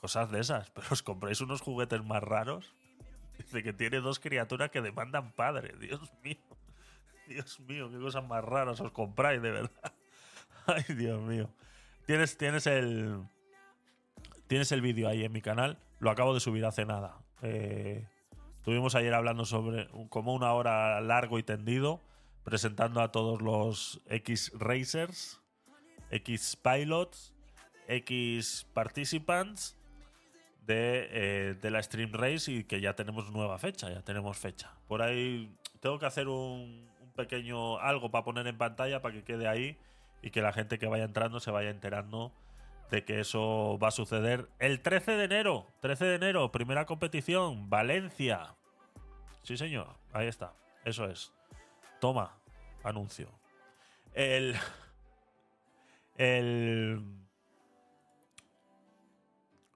[0.00, 0.70] cosas de esas.
[0.70, 2.74] Pero os compráis unos juguetes más raros.
[3.38, 5.74] Dice que tiene dos criaturas que demandan padre.
[5.78, 6.38] Dios mío.
[7.26, 9.92] Dios mío, qué cosas más raras os compráis, de verdad.
[10.66, 11.48] Ay, Dios mío.
[12.06, 13.22] Tienes, tienes el.
[14.48, 15.78] Tienes el vídeo ahí en mi canal.
[16.00, 17.18] Lo acabo de subir hace nada.
[17.42, 18.04] Eh,
[18.56, 22.00] estuvimos ayer hablando sobre como una hora largo y tendido,
[22.42, 25.40] presentando a todos los X Racers,
[26.10, 27.32] X Pilots,
[27.86, 29.76] X Participants
[30.70, 34.72] de, eh, de la Stream Race y que ya tenemos nueva fecha, ya tenemos fecha.
[34.86, 39.48] Por ahí tengo que hacer un pequeño algo para poner en pantalla para que quede
[39.48, 39.76] ahí
[40.22, 42.32] y que la gente que vaya entrando se vaya enterando
[42.90, 45.66] de que eso va a suceder el 13 de enero.
[45.80, 48.54] 13 de enero, primera competición, Valencia.
[49.42, 50.52] Sí, señor, ahí está.
[50.84, 51.32] Eso es.
[52.00, 52.38] Toma,
[52.84, 53.28] anuncio.
[54.14, 54.54] El.
[56.16, 57.02] El.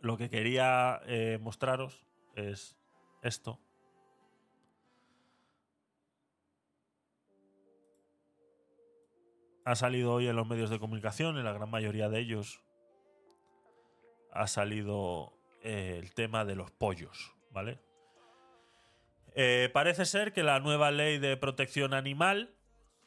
[0.05, 2.05] Lo que quería eh, mostraros
[2.37, 2.77] es
[3.23, 3.59] esto.
[9.65, 12.63] Ha salido hoy en los medios de comunicación, en la gran mayoría de ellos,
[14.31, 15.33] ha salido
[15.63, 17.81] eh, el tema de los pollos, ¿vale?
[19.35, 22.54] Eh, parece ser que la nueva ley de protección animal,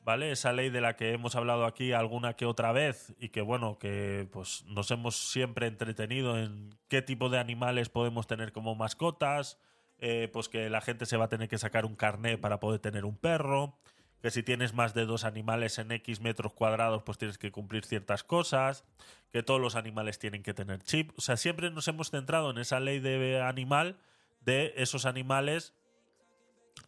[0.08, 0.32] ¿vale?
[0.32, 3.78] Esa ley de la que hemos hablado aquí alguna que otra vez y que, bueno,
[3.78, 9.60] que pues nos hemos siempre entretenido en qué tipo de animales podemos tener como mascotas,
[9.99, 12.80] eh, pues que la gente se va a tener que sacar un carné para poder
[12.80, 13.78] tener un perro,
[14.22, 17.84] que si tienes más de dos animales en X metros cuadrados, pues tienes que cumplir
[17.84, 18.86] ciertas cosas,
[19.34, 21.12] que todos los animales tienen que tener chip.
[21.18, 23.97] O sea, siempre nos hemos centrado en esa ley de animal
[24.39, 25.74] de esos animales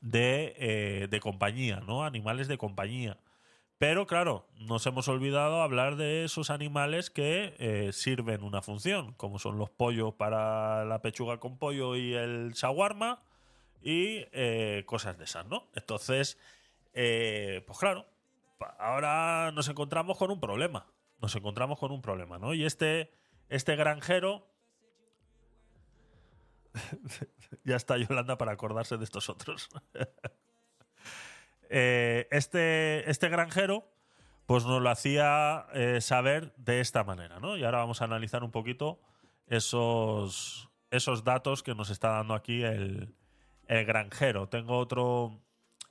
[0.01, 2.03] de, eh, de compañía, ¿no?
[2.03, 3.17] Animales de compañía.
[3.77, 9.39] Pero claro, nos hemos olvidado hablar de esos animales que eh, sirven una función, como
[9.39, 13.23] son los pollos para la pechuga con pollo y el shawarma
[13.81, 15.69] y eh, cosas de esas, ¿no?
[15.75, 16.37] Entonces,
[16.91, 18.05] pues claro,
[18.79, 20.87] ahora nos encontramos con un problema.
[21.21, 22.53] Nos encontramos con un problema, ¿no?
[22.53, 23.11] Y este,
[23.47, 24.48] este granjero.
[27.63, 29.69] ya está Yolanda para acordarse de estos otros.
[31.71, 33.88] Eh, este, este granjero,
[34.47, 37.57] pues nos lo hacía eh, saber de esta manera, ¿no?
[37.57, 38.99] Y ahora vamos a analizar un poquito
[39.45, 43.13] esos, esos datos que nos está dando aquí el,
[43.67, 44.49] el granjero.
[44.49, 45.39] Tengo otro,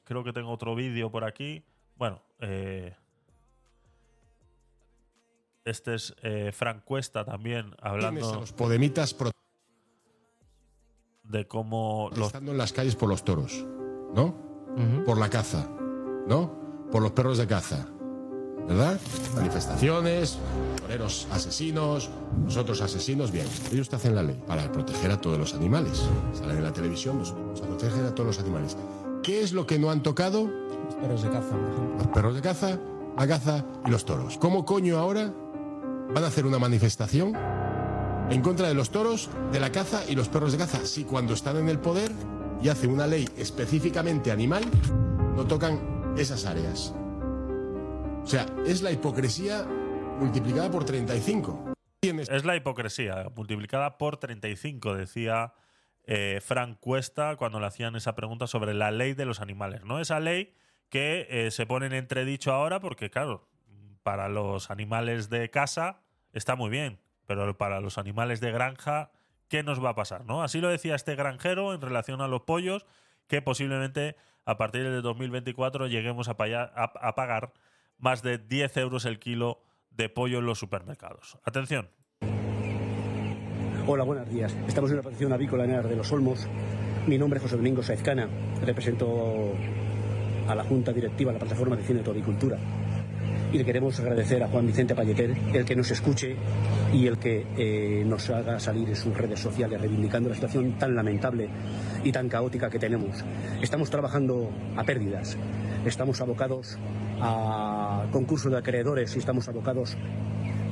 [0.02, 1.64] creo que tengo otro vídeo por aquí.
[1.94, 2.94] Bueno, eh,
[5.64, 9.14] este es eh, Frank Cuesta también hablando los podemitas
[11.28, 13.64] de cómo los protestando en las calles por los toros,
[14.14, 14.34] ¿no?
[15.04, 15.68] Por la caza,
[16.26, 16.52] ¿no?
[16.90, 17.86] Por los perros de caza,
[18.66, 18.98] ¿verdad?
[19.34, 20.38] Manifestaciones,
[20.80, 22.10] toreros asesinos,
[22.44, 23.46] nosotros asesinos, bien.
[23.72, 26.08] Ellos te hacen la ley para proteger a todos los animales.
[26.32, 28.76] Salen en la televisión, nos vamos a proteger a todos los animales.
[29.22, 30.44] ¿Qué es lo que no han tocado?
[30.44, 31.96] Los perros de caza, por ejemplo.
[31.98, 32.78] Los perros de caza,
[33.18, 34.38] la caza y los toros.
[34.38, 35.34] ¿Cómo coño ahora
[36.14, 37.34] van a hacer una manifestación
[38.30, 40.84] en contra de los toros, de la caza y los perros de caza.
[40.84, 42.12] Si cuando están en el poder
[42.62, 44.62] y hacen una ley específicamente animal,
[45.34, 46.94] no tocan esas áreas.
[48.22, 49.64] O sea, es la hipocresía
[50.18, 51.74] multiplicada por 35.
[52.02, 55.52] Es la hipocresía, multiplicada por 35, decía
[56.04, 59.84] eh, Frank Cuesta cuando le hacían esa pregunta sobre la ley de los animales.
[59.84, 60.00] ¿no?
[60.00, 60.54] Esa ley
[60.90, 63.48] que eh, se pone en entredicho ahora porque, claro,
[64.02, 66.02] para los animales de casa
[66.32, 69.10] está muy bien, pero para los animales de granja,
[69.48, 70.24] ¿qué nos va a pasar?
[70.24, 70.42] ¿no?
[70.42, 72.86] Así lo decía este granjero en relación a los pollos,
[73.26, 74.16] que posiblemente
[74.46, 77.52] a partir de 2024 lleguemos a, pagar
[77.98, 79.60] más de 10 euros el kilo
[79.90, 81.36] de pollo en los supermercados.
[81.44, 81.90] Atención.
[83.86, 84.56] Hola, buenos días.
[84.66, 86.48] Estamos en una posición avícola en de los Olmos.
[87.06, 88.26] Mi nombre es José Domingo Saezcana.
[88.64, 89.52] Represento
[90.48, 92.58] a la Junta Directiva, la Plataforma de Cine de Tovicultura.
[93.50, 96.36] Y le queremos agradecer a Juan Vicente Pallequer el que nos escuche
[96.92, 100.94] y el que eh, nos haga salir en sus redes sociales reivindicando la situación tan
[100.94, 101.48] lamentable
[102.04, 103.24] y tan caótica que tenemos.
[103.62, 105.38] Estamos trabajando a pérdidas.
[105.86, 106.78] Estamos abocados
[107.20, 109.96] a concurso de acreedores y estamos abocados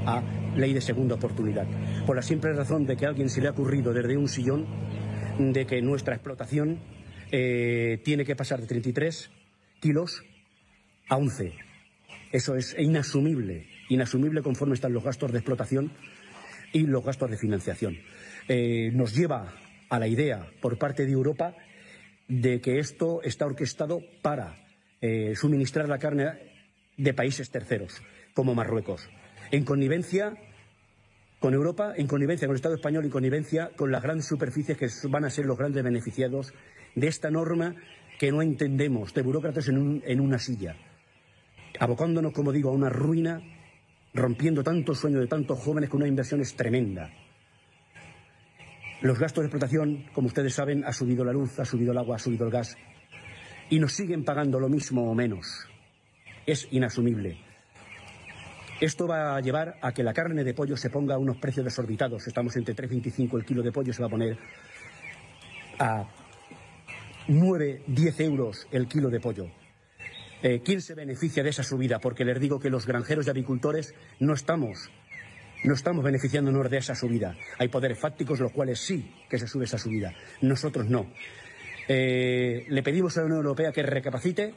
[0.05, 0.23] a
[0.55, 1.67] ley de segunda oportunidad.
[2.07, 4.67] Por la simple razón de que a alguien se le ha ocurrido desde un sillón
[5.39, 6.79] de que nuestra explotación
[7.33, 9.31] eh, tiene que pasar de 33
[9.81, 10.23] kilos
[11.09, 11.67] a 11.
[12.37, 15.91] Eso es inasumible, inasumible conforme están los gastos de explotación
[16.71, 17.97] y los gastos de financiación.
[18.47, 19.55] Eh, nos lleva
[19.89, 21.57] a la idea por parte de Europa
[22.29, 24.55] de que esto está orquestado para
[25.01, 26.27] eh, suministrar la carne
[26.99, 28.03] de países terceros,
[28.35, 29.09] como Marruecos,
[29.51, 30.35] en connivencia
[31.41, 34.91] con Europa, en connivencia con el Estado español en connivencia con las grandes superficies que
[35.09, 36.53] van a ser los grandes beneficiados
[36.97, 37.77] de esta norma
[38.19, 40.77] que no entendemos, de burócratas en una silla,
[41.79, 43.41] abocándonos, como digo, a una ruina,
[44.15, 47.11] rompiendo tantos sueños de tantos jóvenes con una inversión es tremenda.
[49.03, 52.17] Los gastos de explotación, como ustedes saben, ha subido la luz, ha subido el agua,
[52.17, 52.77] ha subido el gas
[53.69, 55.67] y nos siguen pagando lo mismo o menos.
[56.47, 57.39] Es inasumible.
[58.81, 61.65] Esto va a llevar a que la carne de pollo se ponga a unos precios
[61.65, 62.27] desorbitados.
[62.27, 64.39] Estamos entre 3,25 el kilo de pollo, se va a poner
[65.79, 66.07] a
[67.29, 69.47] 9, 10 euros el kilo de pollo.
[70.43, 71.99] Eh, ¿Quién se beneficia de esa subida?
[71.99, 74.91] Porque les digo que los granjeros y avicultores no estamos,
[75.65, 77.37] no estamos beneficiándonos de esa subida.
[77.59, 80.13] Hay poderes fácticos los cuales sí que se sube esa subida.
[80.43, 81.07] Nosotros no.
[81.89, 84.55] Eh, le pedimos a la Unión Europea que recapacite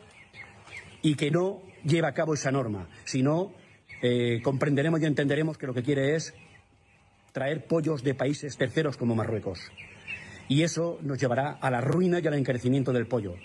[1.01, 2.89] y que no lleve a cabo esa norma.
[3.05, 3.53] Si no,
[4.01, 6.33] eh, comprenderemos y entenderemos que lo que quiere es
[7.31, 9.71] traer pollos de países terceros como Marruecos.
[10.49, 13.35] Y eso nos llevará a la ruina y al encarecimiento del pollo.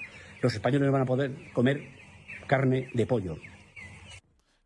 [0.40, 2.03] Los españoles no van a poder comer
[2.46, 3.36] carne de pollo.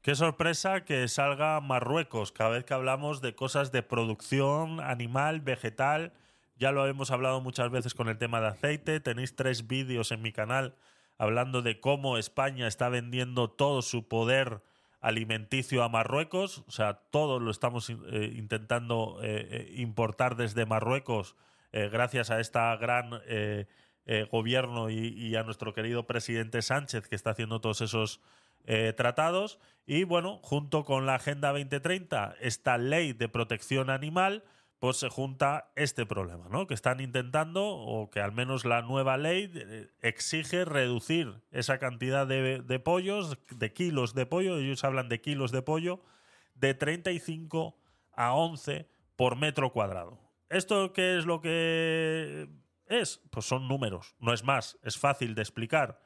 [0.03, 6.13] Qué sorpresa que salga Marruecos cada vez que hablamos de cosas de producción animal, vegetal.
[6.57, 9.01] Ya lo hemos hablado muchas veces con el tema de aceite.
[9.01, 10.75] Tenéis tres vídeos en mi canal
[11.19, 14.63] hablando de cómo España está vendiendo todo su poder
[15.01, 16.65] alimenticio a Marruecos.
[16.69, 21.37] O sea, todo lo estamos eh, intentando eh, eh, importar desde Marruecos
[21.71, 23.21] gracias a esta gran
[24.11, 28.21] eh, gobierno y, y a nuestro querido presidente Sánchez que está haciendo todos esos
[28.65, 29.59] eh, tratados.
[29.87, 34.45] Y bueno, junto con la Agenda 2030, esta ley de protección animal,
[34.79, 36.67] pues se junta este problema, ¿no?
[36.67, 42.27] Que están intentando, o que al menos la nueva ley eh, exige reducir esa cantidad
[42.27, 46.01] de, de pollos, de kilos de pollo, ellos hablan de kilos de pollo,
[46.55, 47.77] de 35
[48.13, 50.19] a 11 por metro cuadrado.
[50.49, 52.49] ¿Esto qué es lo que
[52.89, 53.21] es?
[53.31, 56.01] Pues son números, no es más, es fácil de explicar.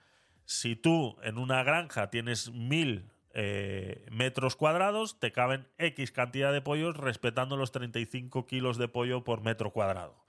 [0.44, 6.60] Si tú en una granja tienes mil eh, metros cuadrados, te caben X cantidad de
[6.60, 10.22] pollos respetando los 35 kilos de pollo por metro cuadrado.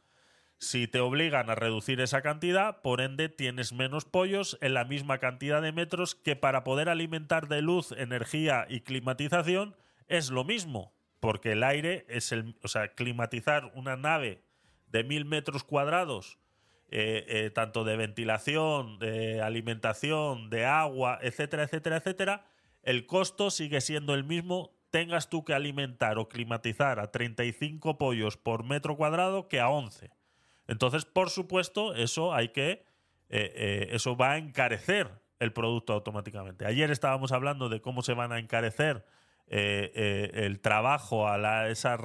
[0.58, 5.18] Si te obligan a reducir esa cantidad, por ende tienes menos pollos en la misma
[5.18, 9.76] cantidad de metros que para poder alimentar de luz, energía y climatización
[10.08, 14.42] es lo mismo, porque el aire es el, o sea, climatizar una nave
[14.88, 16.40] de mil metros cuadrados,
[16.96, 22.46] eh, eh, tanto de ventilación, de alimentación, de agua, etcétera, etcétera, etcétera,
[22.84, 28.38] el costo sigue siendo el mismo, tengas tú que alimentar o climatizar a 35 pollos
[28.38, 30.12] por metro cuadrado que a 11.
[30.68, 32.86] Entonces, por supuesto, eso hay que.
[33.30, 36.68] eh, eso va a encarecer el producto automáticamente.
[36.68, 39.04] Ayer estábamos hablando de cómo se van a encarecer
[39.48, 41.98] el trabajo a la, esa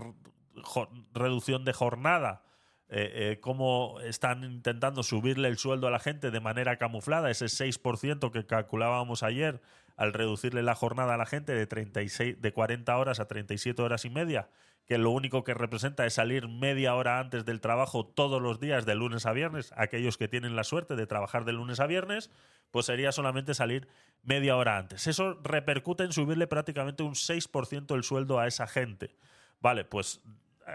[1.13, 2.48] reducción de jornada.
[2.91, 7.47] Eh, eh, cómo están intentando subirle el sueldo a la gente de manera camuflada, ese
[7.47, 9.61] 6% que calculábamos ayer
[9.97, 14.07] al reducirle la jornada a la gente de, 36, de 40 horas a 37 horas
[14.07, 14.49] y media,
[14.87, 18.87] que lo único que representa es salir media hora antes del trabajo todos los días
[18.87, 22.31] de lunes a viernes, aquellos que tienen la suerte de trabajar de lunes a viernes,
[22.71, 23.87] pues sería solamente salir
[24.23, 25.07] media hora antes.
[25.07, 29.15] Eso repercute en subirle prácticamente un 6% el sueldo a esa gente.
[29.61, 30.23] Vale, pues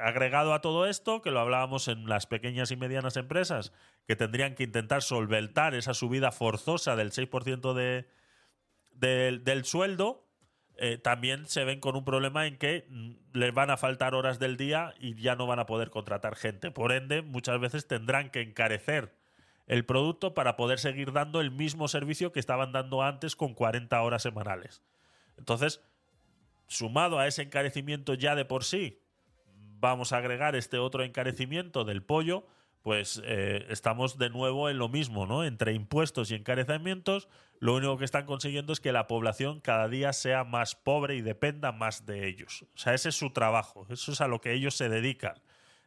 [0.01, 3.71] agregado a todo esto, que lo hablábamos en las pequeñas y medianas empresas,
[4.07, 8.07] que tendrían que intentar solventar esa subida forzosa del 6% de,
[8.93, 10.27] del, del sueldo,
[10.75, 14.39] eh, también se ven con un problema en que mm, les van a faltar horas
[14.39, 16.71] del día y ya no van a poder contratar gente.
[16.71, 19.15] Por ende, muchas veces tendrán que encarecer
[19.67, 24.01] el producto para poder seguir dando el mismo servicio que estaban dando antes con 40
[24.01, 24.81] horas semanales.
[25.37, 25.81] Entonces,
[26.67, 29.02] sumado a ese encarecimiento ya de por sí,
[29.83, 32.45] vamos a agregar este otro encarecimiento del pollo,
[32.83, 35.43] pues eh, estamos de nuevo en lo mismo, ¿no?
[35.43, 37.27] Entre impuestos y encarecimientos,
[37.59, 41.21] lo único que están consiguiendo es que la población cada día sea más pobre y
[41.21, 42.65] dependa más de ellos.
[42.73, 45.35] O sea, ese es su trabajo, eso es a lo que ellos se dedican.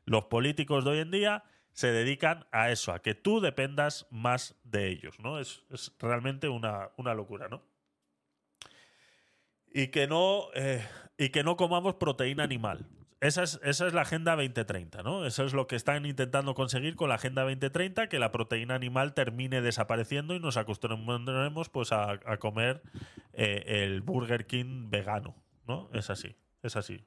[0.04, 4.56] Los políticos de hoy en día se dedican a eso, a que tú dependas más
[4.62, 5.40] de ellos, ¿no?
[5.40, 7.62] Es, es realmente una, una locura, ¿no?
[9.72, 10.86] Y que no, eh,
[11.16, 12.86] y que no comamos proteína animal.
[13.20, 15.24] Esa es, esa es la Agenda 2030, ¿no?
[15.24, 19.14] Eso es lo que están intentando conseguir con la Agenda 2030, que la proteína animal
[19.14, 22.82] termine desapareciendo y nos acostumbremos pues, a, comer
[23.32, 25.34] eh, el Burger King vegano,
[25.66, 25.88] ¿no?
[25.94, 27.06] Es así, es así.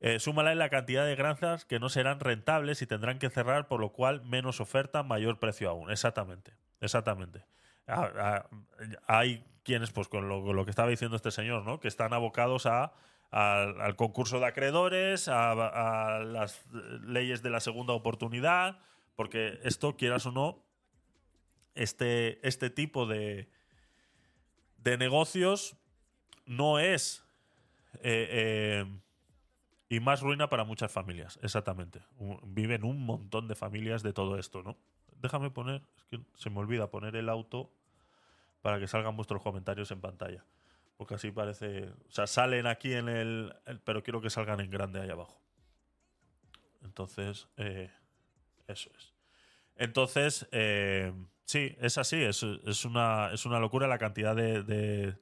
[0.00, 3.68] Eh, súmala en la cantidad de granjas que no serán rentables y tendrán que cerrar,
[3.68, 5.92] por lo cual menos oferta, mayor precio aún.
[5.92, 7.44] Exactamente, exactamente.
[9.06, 11.78] Hay quienes, pues con lo, lo que estaba diciendo este señor, ¿no?
[11.78, 12.92] Que están abocados a
[13.32, 16.64] al, concurso de acreedores, a, las
[17.02, 18.78] leyes de la segunda oportunidad,
[19.16, 20.62] porque esto, quieras o no,
[21.74, 23.48] este, este tipo de,
[24.78, 25.76] de negocios
[26.44, 27.24] no es
[28.02, 28.86] eh, eh,
[29.88, 32.02] y más ruina para muchas familias, exactamente.
[32.44, 34.76] Viven un montón de familias de todo esto, ¿no?
[35.22, 37.70] Déjame poner, es que se me olvida poner el auto
[38.60, 40.44] para que salgan vuestros comentarios en pantalla.
[40.96, 41.88] Porque así parece.
[42.08, 43.54] O sea, salen aquí en el.
[43.84, 45.40] pero quiero que salgan en grande ahí abajo.
[46.84, 47.90] Entonces, eh,
[48.66, 49.12] eso es.
[49.76, 51.12] Entonces, eh,
[51.44, 52.22] sí, es así.
[52.22, 55.16] Es, es una, es una locura la cantidad de, de,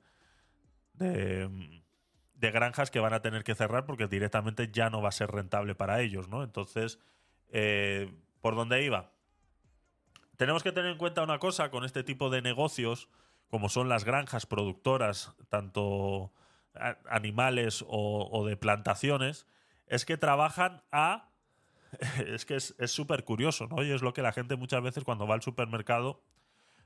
[2.40, 5.30] de granjas que van a tener que cerrar porque directamente ya no va a ser
[5.30, 6.42] rentable para ellos, ¿no?
[6.42, 6.98] Entonces,
[7.50, 9.12] eh, ¿por dónde iba?
[10.36, 13.08] Tenemos que tener en cuenta una cosa con este tipo de negocios,
[13.50, 16.32] como son las granjas productoras, tanto
[17.08, 19.46] animales o, o de plantaciones,
[19.86, 21.28] es que trabajan a...
[22.26, 23.82] Es que es súper curioso, ¿no?
[23.82, 26.22] Y es lo que la gente muchas veces cuando va al supermercado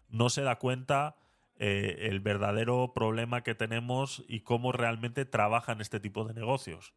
[0.09, 1.17] no se da cuenta
[1.57, 6.95] eh, el verdadero problema que tenemos y cómo realmente trabajan este tipo de negocios.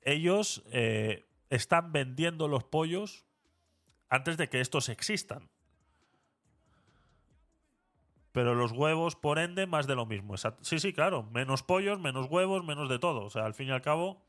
[0.00, 3.26] Ellos eh, están vendiendo los pollos
[4.08, 5.50] antes de que estos existan.
[8.32, 10.34] Pero los huevos, por ende, más de lo mismo.
[10.62, 11.22] Sí, sí, claro.
[11.22, 13.24] Menos pollos, menos huevos, menos de todo.
[13.24, 14.24] O sea, al fin y al cabo,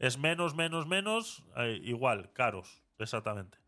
[0.00, 2.82] es menos, menos, menos, eh, igual, caros.
[2.98, 3.58] Exactamente.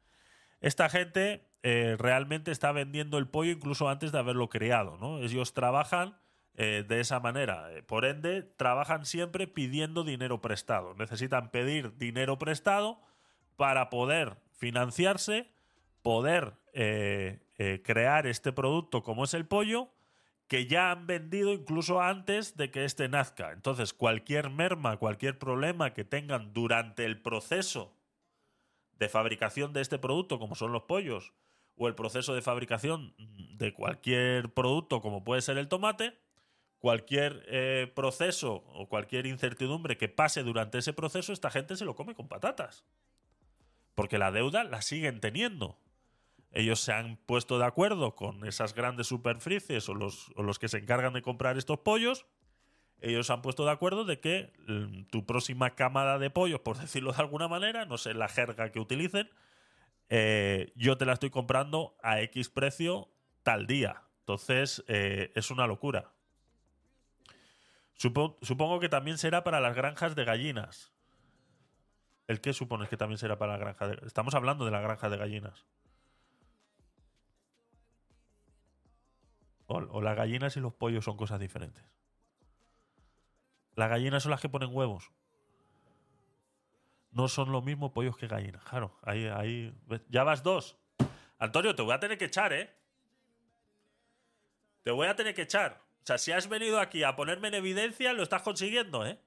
[0.61, 5.21] Esta gente eh, realmente está vendiendo el pollo incluso antes de haberlo creado, ¿no?
[5.21, 6.19] Ellos trabajan
[6.55, 7.69] eh, de esa manera.
[7.87, 10.95] Por ende, trabajan siempre pidiendo dinero prestado.
[10.95, 13.01] Necesitan pedir dinero prestado
[13.57, 15.49] para poder financiarse,
[16.03, 16.55] poder
[17.59, 19.91] eh, crear este producto como es el pollo,
[20.47, 23.53] que ya han vendido incluso antes de que este nazca.
[23.53, 27.95] Entonces, cualquier merma, cualquier problema que tengan durante el proceso
[28.93, 31.35] de fabricación de este producto, como son los pollos,
[31.77, 36.19] o el proceso de fabricación de cualquier producto, como puede ser el tomate,
[36.79, 41.95] cualquier eh, proceso o cualquier incertidumbre que pase durante ese proceso, esta gente se lo
[41.95, 42.85] come con patatas.
[43.95, 45.79] Porque la deuda la siguen teniendo.
[46.53, 50.69] Ellos se han puesto de acuerdo con esas grandes superficies o los, o los que
[50.69, 52.27] se encargan de comprar estos pollos.
[53.01, 56.79] Ellos se han puesto de acuerdo de que mm, tu próxima camada de pollos, por
[56.81, 59.31] decirlo de alguna manera, no sé la jerga que utilicen,
[60.09, 63.09] eh, yo te la estoy comprando a X precio
[63.43, 64.03] tal día.
[64.21, 66.13] Entonces, eh, es una locura.
[67.95, 70.93] Supo- supongo que también será para las granjas de gallinas.
[72.27, 75.09] ¿El qué supones que también será para la granja de Estamos hablando de la granja
[75.09, 75.67] de gallinas.
[79.69, 81.85] O, las gallinas y los pollos son cosas diferentes.
[83.75, 85.13] Las gallinas son las que ponen huevos.
[87.11, 88.65] No son lo mismo pollos que gallinas.
[88.65, 89.75] Claro, ahí, ahí.
[90.09, 90.79] Ya vas dos.
[91.39, 92.75] Antonio, te voy a tener que echar, ¿eh?
[94.85, 95.83] Te voy a tener que echar.
[96.03, 99.21] O sea, si has venido aquí a ponerme en evidencia, lo estás consiguiendo, ¿eh?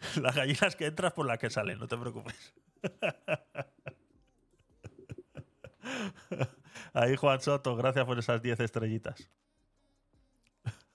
[0.20, 2.54] Las gallinas que entras por las que salen, no te preocupes.
[6.96, 9.30] Ahí, Juan Soto, gracias por esas 10 estrellitas.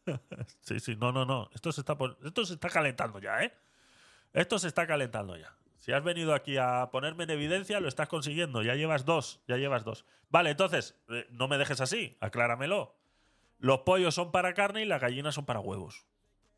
[0.61, 1.47] Sí, sí, no, no, no.
[1.53, 1.95] Esto se está,
[2.25, 3.53] esto se está calentando ya, ¿eh?
[4.33, 5.55] Esto se está calentando ya.
[5.77, 8.63] Si has venido aquí a ponerme en evidencia, lo estás consiguiendo.
[8.63, 10.05] Ya llevas dos, ya llevas dos.
[10.29, 12.95] Vale, entonces, eh, no me dejes así, acláramelo.
[13.59, 16.07] Los pollos son para carne y las gallinas son para huevos.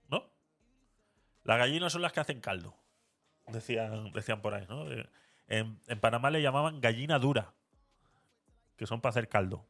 [0.07, 0.31] ¿No?
[1.43, 2.77] Las gallinas son las que hacen caldo.
[3.47, 4.89] Decían, decían por ahí, ¿no?
[4.89, 5.05] Eh,
[5.49, 7.53] en Panamá le llamaban gallina dura.
[8.77, 9.65] Que son para hacer caldo.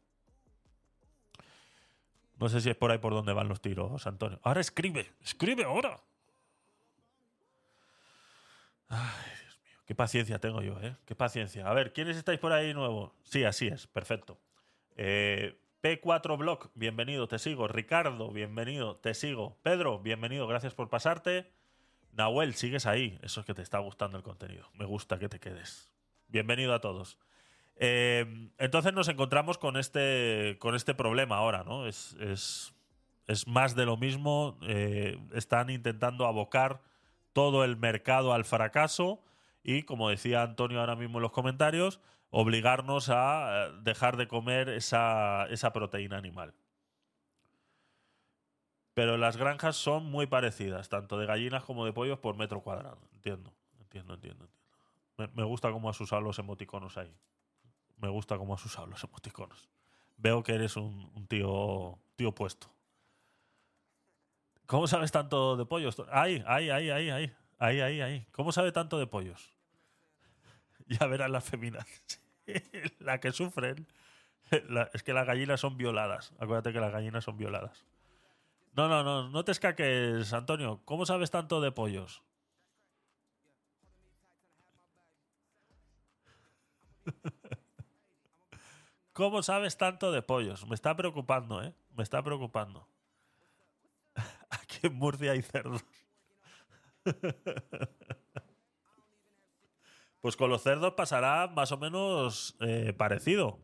[2.39, 4.39] No sé si es por ahí por donde van los tiros, Antonio.
[4.43, 5.99] Ahora escribe, escribe ahora.
[8.89, 10.95] Ay, Dios mío, qué paciencia tengo yo, ¿eh?
[11.05, 11.67] Qué paciencia.
[11.67, 13.11] A ver, ¿quiénes estáis por ahí nuevos?
[13.23, 14.37] Sí, así es, perfecto.
[14.95, 17.67] Eh, P4 Block, bienvenido, te sigo.
[17.67, 19.57] Ricardo, bienvenido, te sigo.
[19.63, 21.51] Pedro, bienvenido, gracias por pasarte.
[22.13, 23.19] Nahuel, sigues ahí.
[23.21, 24.69] Eso es que te está gustando el contenido.
[24.73, 25.91] Me gusta que te quedes.
[26.27, 27.17] Bienvenido a todos.
[27.76, 31.88] Eh, entonces nos encontramos con este, con este problema ahora, ¿no?
[31.88, 32.74] Es, es,
[33.28, 34.57] es más de lo mismo.
[34.63, 36.82] eh, están intentando abocar
[37.34, 39.24] todo el mercado al fracaso
[39.63, 41.99] y, como decía Antonio ahora mismo en los comentarios,
[42.30, 46.53] obligarnos a eh, dejar de comer esa, esa proteína animal.
[48.93, 52.99] Pero las granjas son muy parecidas, tanto de gallinas como de pollos por metro cuadrado.
[53.13, 54.45] Entiendo, entiendo, entiendo.
[54.45, 54.63] entiendo.
[55.17, 57.11] Me, me gusta cómo has usado los emoticonos ahí.
[58.03, 59.69] Me gusta cómo has usado los emoticonos.
[60.17, 62.67] Veo que eres un, tío, tío puesto.
[64.65, 65.95] ¿Cómo sabes tanto de pollos?
[66.11, 67.33] Ahí, ahí, ahí, ahí, ahí.
[67.59, 68.27] Ahí, ahí, ahí.
[68.33, 69.55] ¿Cómo sabe tanto de pollos?
[70.87, 71.87] Ya verás las feminas.
[72.99, 73.87] la que sufren.
[74.91, 76.33] Es que las gallinas son violadas.
[76.39, 77.85] Acuérdate que las gallinas son violadas.
[78.73, 79.29] No, no, no.
[79.29, 80.81] No te escaques, Antonio.
[80.83, 82.21] ¿Cómo sabes tanto de pollos?
[89.14, 90.68] ¿Cómo sabes tanto de pollos?
[90.68, 91.74] Me está preocupando, ¿eh?
[91.95, 92.88] Me está preocupando.
[94.49, 95.86] Aquí en Murcia hay cerdos.
[100.24, 103.59] Pues con los cerdos pasará más o menos eh, parecido.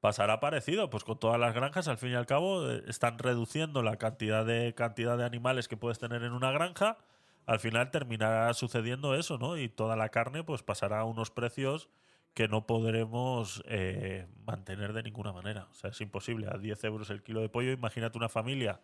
[0.00, 3.82] Pasará parecido, pues con todas las granjas, al fin y al cabo, eh, están reduciendo
[3.82, 6.96] la cantidad de cantidad de animales que puedes tener en una granja.
[7.44, 9.58] Al final terminará sucediendo eso, ¿no?
[9.58, 11.90] Y toda la carne, pues pasará a unos precios
[12.34, 15.68] que no podremos eh, mantener de ninguna manera.
[15.70, 16.48] O sea, es imposible.
[16.50, 18.80] A 10 euros el kilo de pollo, imagínate una familia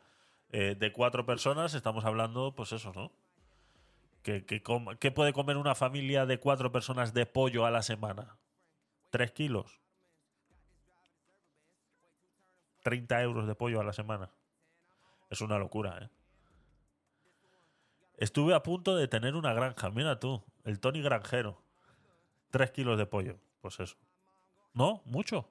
[0.50, 3.12] eh, de cuatro personas, estamos hablando, pues eso, ¿no?
[4.22, 8.36] ¿Qué, com- qué puede comer una familia de cuatro personas de pollo a la semana?
[9.10, 9.80] ¿Tres kilos?
[12.82, 14.30] 30 euros de pollo a la semana.
[15.30, 16.08] Es una locura, ¿eh?
[18.18, 21.62] Estuve a punto de tener una granja, mira tú, el Tony Granjero.
[22.50, 23.96] 3 kilos de pollo, pues eso.
[24.74, 25.02] ¿No?
[25.06, 25.50] ¿Mucho?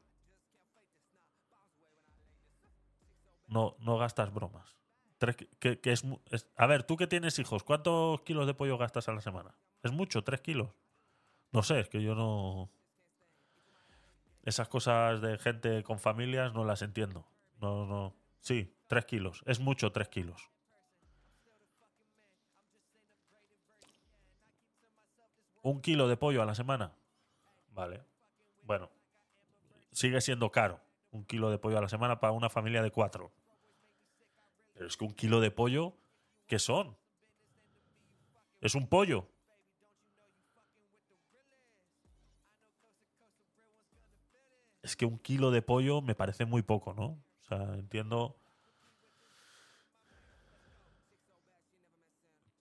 [3.47, 4.75] No, no gastas bromas.
[5.17, 6.03] Tres que, es-
[6.55, 9.55] a ver, tú que tienes hijos, ¿cuántos kilos de pollo gastas a la semana?
[9.83, 10.23] ¿Es mucho?
[10.23, 10.69] ¿Tres kilos?
[11.51, 12.71] No sé, es que yo no...
[14.43, 17.27] Esas cosas de gente con familias no las entiendo.
[17.59, 18.15] No, no.
[18.39, 19.43] Sí, tres kilos.
[19.45, 20.49] Es mucho tres kilos.
[25.67, 26.93] ¿Un kilo de pollo a la semana?
[27.73, 28.01] Vale.
[28.63, 28.89] Bueno,
[29.91, 30.79] sigue siendo caro.
[31.11, 33.33] Un kilo de pollo a la semana para una familia de cuatro.
[34.73, 35.93] Pero es que un kilo de pollo,
[36.47, 36.95] ¿qué son?
[38.61, 39.27] Es un pollo.
[44.83, 47.21] Es que un kilo de pollo me parece muy poco, ¿no?
[47.41, 48.37] O sea, entiendo.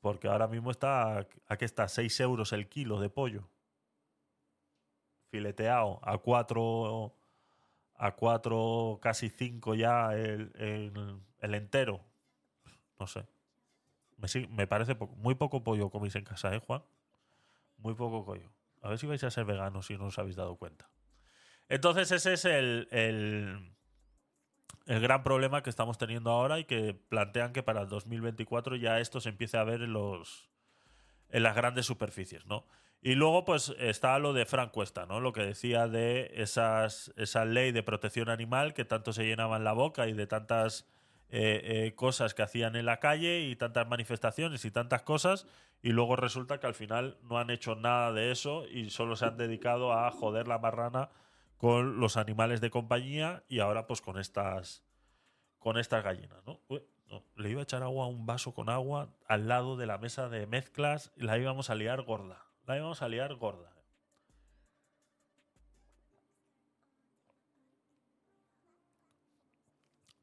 [0.06, 1.26] Porque ahora mismo está.
[1.48, 1.88] ¿A qué está?
[1.88, 3.48] 6 euros el kilo de pollo.
[5.32, 5.98] Fileteado.
[6.04, 7.12] A 4.
[7.96, 10.52] A 4, casi 5 ya el,
[11.40, 12.04] el- entero.
[13.00, 13.26] No sé.
[14.16, 16.84] Me, me parece poco- muy poco pollo coméis en casa, ¿eh, Juan?
[17.78, 18.48] Muy poco pollo.
[18.82, 20.88] A ver si vais a ser veganos si no os habéis dado cuenta.
[21.68, 23.74] Entonces ese es el, el,
[24.86, 29.00] el gran problema que estamos teniendo ahora y que plantean que para el 2024 ya
[29.00, 30.48] esto se empiece a ver en, los,
[31.28, 32.66] en las grandes superficies, ¿no?
[33.02, 35.20] Y luego pues está lo de Frank Cuesta, ¿no?
[35.20, 39.72] Lo que decía de esas, esa ley de protección animal que tanto se llenaban la
[39.72, 40.88] boca y de tantas
[41.28, 45.46] eh, eh, cosas que hacían en la calle y tantas manifestaciones y tantas cosas
[45.82, 49.26] y luego resulta que al final no han hecho nada de eso y solo se
[49.26, 51.10] han dedicado a joder la marrana
[51.56, 54.84] con los animales de compañía y ahora pues con estas
[55.58, 56.60] con estas gallinas, ¿no?
[57.36, 60.28] Le iba a echar agua a un vaso con agua al lado de la mesa
[60.28, 62.44] de mezclas y la íbamos a liar gorda.
[62.66, 63.72] La íbamos a liar gorda.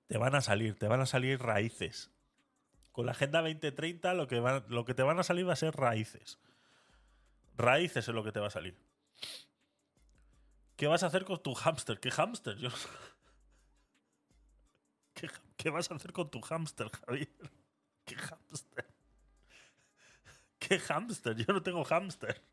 [0.07, 2.11] Te van a salir, te van a salir raíces.
[2.91, 5.75] Con la Agenda 2030 lo que, lo que te van a salir va a ser
[5.75, 6.39] raíces.
[7.57, 8.77] Raíces es lo que te va a salir.
[10.75, 11.99] ¿Qué vas a hacer con tu hámster?
[11.99, 12.57] ¿Qué hámster?
[15.13, 17.29] ¿Qué, qué vas a hacer con tu hámster, Javier?
[18.05, 18.85] ¿Qué hámster?
[20.59, 21.35] ¿Qué hámster?
[21.35, 22.41] Yo no tengo hámster.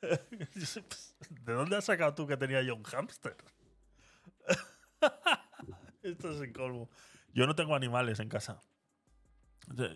[0.00, 3.36] Pues, ¿De dónde has sacado tú que tenía yo un hámster?
[6.02, 6.88] Esto es el colmo.
[7.34, 8.60] Yo no tengo animales en casa.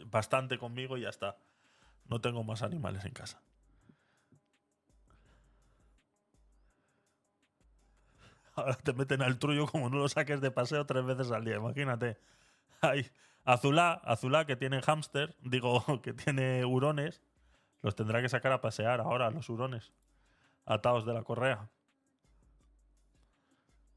[0.06, 1.38] Bastante conmigo y ya está.
[2.06, 3.40] No tengo más animales en casa.
[8.56, 11.56] Ahora te meten al trullo como no lo saques de paseo tres veces al día.
[11.56, 12.18] Imagínate.
[12.80, 13.10] Ay,
[13.44, 17.22] Azulá, Azulá que tiene hámster, digo, que tiene hurones,
[17.82, 19.92] los tendrá que sacar a pasear ahora, los hurones,
[20.64, 21.68] atados de la correa.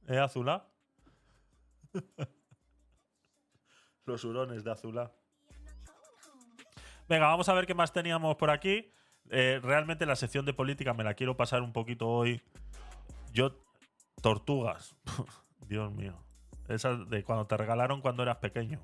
[0.07, 0.67] ¿Eh, Azulá?
[4.05, 5.11] los hurones de Azulá.
[7.07, 8.91] Venga, vamos a ver qué más teníamos por aquí.
[9.29, 12.41] Eh, realmente la sección de política me la quiero pasar un poquito hoy.
[13.31, 13.51] Yo,
[14.27, 14.97] tortugas.
[15.69, 16.13] Dios mío.
[16.67, 18.81] Esas de cuando te regalaron cuando eras pequeño.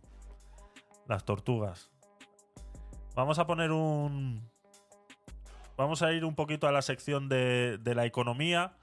[1.06, 1.92] Las tortugas.
[3.14, 4.50] Vamos a poner un...
[5.76, 8.78] Vamos a ir un poquito a la sección de, de la economía.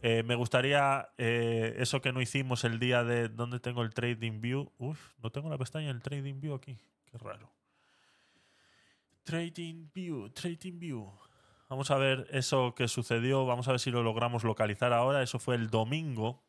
[0.00, 3.28] Eh, me gustaría eh, eso que no hicimos el día de...
[3.28, 4.72] ¿Dónde tengo el Trading View?
[4.78, 6.78] Uf, no tengo la pestaña del Trading View aquí.
[7.10, 7.52] Qué raro.
[9.22, 11.12] Trading View, Trading View.
[11.68, 13.44] Vamos a ver eso que sucedió.
[13.44, 15.22] Vamos a ver si lo logramos localizar ahora.
[15.22, 16.42] Eso fue el domingo.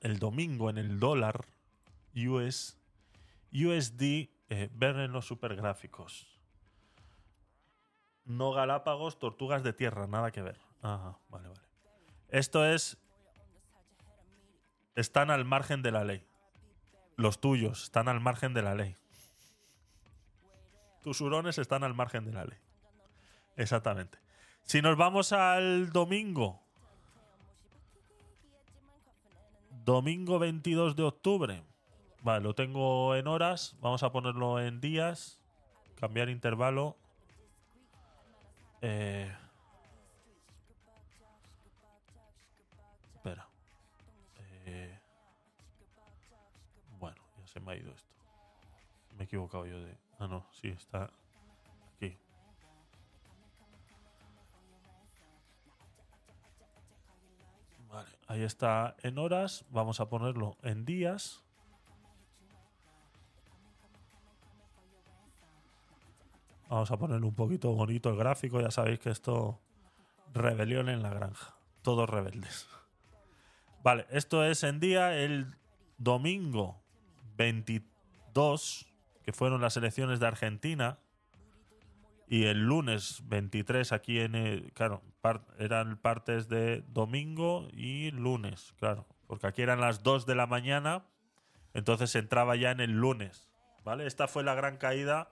[0.00, 1.46] El domingo en el dólar
[2.14, 2.78] US,
[3.52, 4.30] USD.
[4.50, 6.26] Eh, ver en los supergráficos.
[8.24, 10.58] No Galápagos, tortugas de tierra, nada que ver.
[10.82, 11.60] Ajá, vale, vale.
[12.28, 12.98] Esto es.
[14.94, 16.24] Están al margen de la ley.
[17.16, 18.96] Los tuyos están al margen de la ley.
[21.02, 22.58] Tus hurones están al margen de la ley.
[23.58, 24.18] Exactamente.
[24.62, 26.62] Si nos vamos al domingo.
[29.84, 31.64] Domingo 22 de octubre.
[32.22, 33.76] Vale, lo tengo en horas.
[33.80, 35.40] Vamos a ponerlo en días.
[35.96, 36.96] Cambiar intervalo.
[38.80, 39.36] Eh,
[43.16, 43.48] espera.
[44.66, 45.00] Eh,
[47.00, 48.14] bueno, ya se me ha ido esto.
[49.16, 49.98] Me he equivocado yo de...
[50.20, 51.10] Ah, no, sí, está
[57.98, 59.64] Vale, ahí está en horas.
[59.70, 61.42] Vamos a ponerlo en días.
[66.68, 68.60] Vamos a ponerle un poquito bonito el gráfico.
[68.60, 69.58] Ya sabéis que esto.
[70.32, 71.56] Rebelión en la granja.
[71.82, 72.68] Todos rebeldes.
[73.82, 75.56] Vale, esto es en día el
[75.96, 76.80] domingo
[77.36, 78.86] 22,
[79.24, 81.00] que fueron las elecciones de Argentina.
[82.28, 84.34] Y el lunes 23 aquí en...
[84.34, 85.02] el- claro,
[85.58, 89.06] eran partes de domingo y lunes, claro.
[89.26, 91.04] Porque aquí eran las 2 de la mañana,
[91.74, 93.48] entonces entraba ya en el lunes.
[93.84, 94.06] ¿Vale?
[94.06, 95.30] Esta fue la gran caída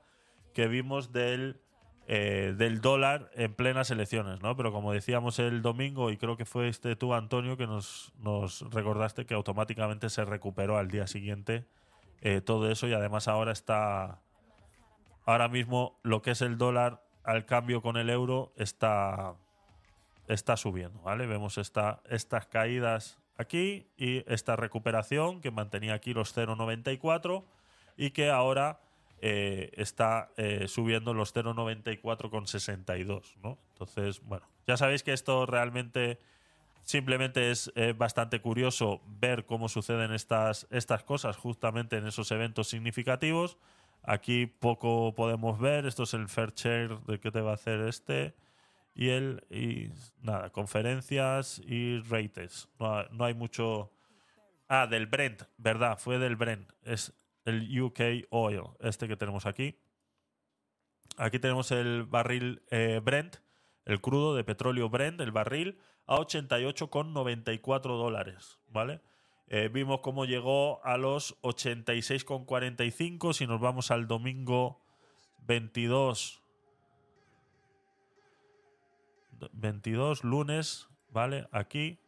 [0.54, 1.60] que vimos del,
[2.06, 4.56] eh, del dólar en plenas elecciones, ¿no?
[4.56, 8.62] Pero como decíamos el domingo, y creo que fue este tú, Antonio, que nos, nos
[8.72, 11.66] recordaste que automáticamente se recuperó al día siguiente
[12.22, 14.22] eh, todo eso y además ahora está
[15.26, 19.34] ahora mismo lo que es el dólar al cambio con el euro está,
[20.28, 21.26] está subiendo, ¿vale?
[21.26, 27.44] Vemos esta, estas caídas aquí y esta recuperación que mantenía aquí los 0,94
[27.96, 28.80] y que ahora
[29.20, 33.58] eh, está eh, subiendo los 0,94,62, ¿no?
[33.72, 36.20] Entonces, bueno, ya sabéis que esto realmente
[36.82, 42.68] simplemente es eh, bastante curioso ver cómo suceden estas, estas cosas justamente en esos eventos
[42.68, 43.58] significativos.
[44.06, 45.84] Aquí poco podemos ver.
[45.84, 48.36] Esto es el fair share de qué te va a hacer este.
[48.94, 49.44] Y el.
[49.50, 49.90] Y
[50.22, 52.68] nada, conferencias y rates.
[52.78, 53.92] No, no hay mucho.
[54.68, 55.98] Ah, del Brent, ¿verdad?
[55.98, 56.72] Fue del Brent.
[56.82, 57.12] Es
[57.44, 59.78] el UK Oil, este que tenemos aquí.
[61.16, 63.36] Aquí tenemos el barril eh, Brent,
[63.84, 69.00] el crudo de petróleo Brent, el barril, a 88,94 dólares, ¿vale?
[69.48, 73.32] Eh, vimos cómo llegó a los 86,45.
[73.32, 74.80] Si nos vamos al domingo
[75.46, 76.42] 22,
[79.52, 81.46] 22, lunes, ¿vale?
[81.52, 81.98] Aquí.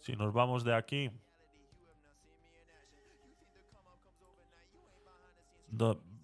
[0.00, 1.10] Si nos vamos de aquí.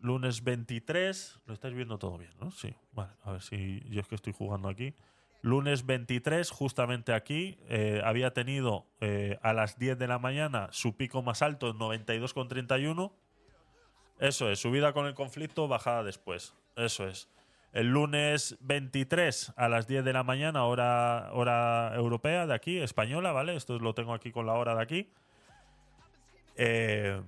[0.00, 1.40] lunes 23.
[1.46, 2.50] Lo estáis viendo todo bien, ¿no?
[2.50, 2.74] Sí.
[2.92, 4.94] Vale, a ver si yo es que estoy jugando aquí.
[5.40, 10.97] Lunes 23, justamente aquí, eh, había tenido eh, a las 10 de la mañana su
[10.97, 13.12] pico más alto en 92,31.
[14.19, 16.55] Eso es, subida con el conflicto, bajada después.
[16.77, 17.28] Eso es.
[17.73, 23.31] El lunes 23 a las 10 de la mañana, hora, hora europea de aquí, española,
[23.31, 23.55] ¿vale?
[23.55, 25.12] Esto lo tengo aquí con la hora de aquí.
[26.56, 27.23] Eh,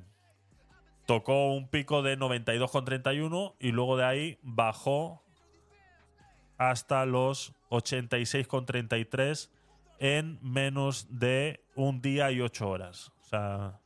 [1.07, 5.23] tocó un pico de 92,31 y luego de ahí bajó
[6.59, 9.51] hasta los 86,33
[9.99, 13.13] en menos de un día y 8 horas.
[13.21, 13.81] O sea,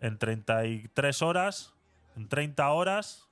[0.00, 1.74] en 33 horas,
[2.16, 3.28] en 30 horas,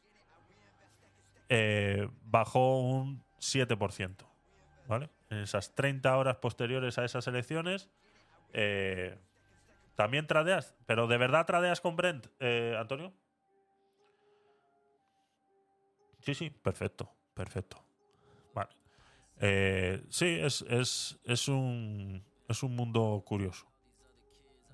[1.49, 4.27] eh, bajó un 7%.
[4.87, 5.11] ¿Vale?
[5.31, 7.91] En esas 30 horas posteriores a esas elecciones,
[8.55, 9.19] eh,
[9.97, 10.75] también tradeas.
[10.87, 13.13] Pero ¿de verdad tradeas con Brent, eh, Antonio?
[16.21, 17.88] Sí, sí, perfecto, perfecto.
[19.41, 23.67] Eh, sí, es, es, es, un, es un mundo curioso,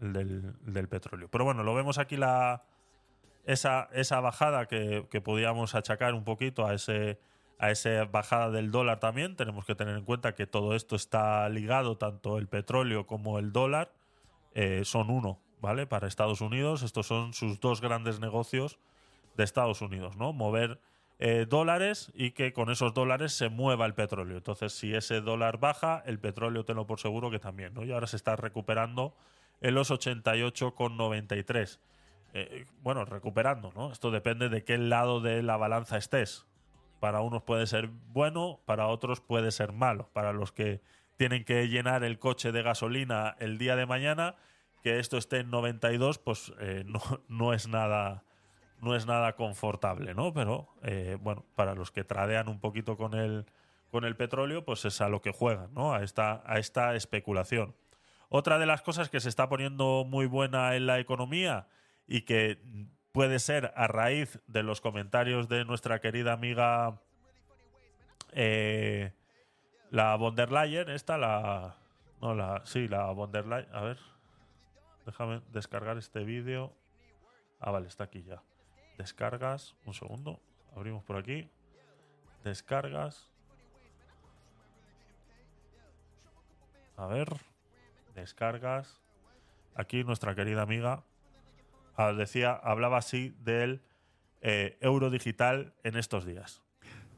[0.00, 1.28] el del, el del petróleo.
[1.30, 2.64] Pero bueno, lo vemos aquí la,
[3.44, 7.18] esa, esa bajada que, que podíamos achacar un poquito a ese
[7.58, 9.36] a esa bajada del dólar también.
[9.36, 13.52] Tenemos que tener en cuenta que todo esto está ligado, tanto el petróleo como el
[13.52, 13.92] dólar
[14.54, 15.86] eh, son uno, ¿vale?
[15.86, 18.78] Para Estados Unidos, estos son sus dos grandes negocios
[19.36, 20.32] de Estados Unidos, ¿no?
[20.32, 20.80] Mover
[21.18, 24.36] eh, dólares y que con esos dólares se mueva el petróleo.
[24.36, 27.84] Entonces, si ese dólar baja, el petróleo tenlo por seguro que también, ¿no?
[27.84, 29.14] Y ahora se está recuperando
[29.60, 31.78] en los 88,93.
[32.34, 33.92] Eh, bueno, recuperando, ¿no?
[33.92, 36.46] Esto depende de qué lado de la balanza estés.
[36.98, 40.10] Para unos puede ser bueno, para otros puede ser malo.
[40.12, 40.80] Para los que
[41.16, 44.34] tienen que llenar el coche de gasolina el día de mañana,
[44.82, 48.24] que esto esté en 92, pues eh, no, no es nada
[48.84, 50.32] no es nada confortable, ¿no?
[50.32, 53.46] Pero eh, bueno, para los que tradean un poquito con el,
[53.90, 55.94] con el petróleo, pues es a lo que juegan, ¿no?
[55.94, 57.74] A esta, a esta especulación.
[58.28, 61.66] Otra de las cosas que se está poniendo muy buena en la economía
[62.06, 62.60] y que
[63.12, 67.00] puede ser a raíz de los comentarios de nuestra querida amiga
[68.32, 69.12] eh,
[69.90, 71.76] la von der Leyen, esta, la.
[72.20, 72.62] No, la.
[72.64, 73.72] Sí, la von der Leyen.
[73.72, 73.98] A ver.
[75.06, 76.72] Déjame descargar este vídeo.
[77.60, 78.42] Ah, vale, está aquí ya.
[78.98, 79.74] Descargas.
[79.86, 80.40] Un segundo.
[80.76, 81.48] Abrimos por aquí.
[82.44, 83.30] Descargas.
[86.96, 87.28] A ver.
[88.14, 89.00] Descargas.
[89.76, 91.02] Aquí nuestra querida amiga
[91.96, 93.80] ah, decía, hablaba así del
[94.40, 96.60] eh, euro digital en estos días.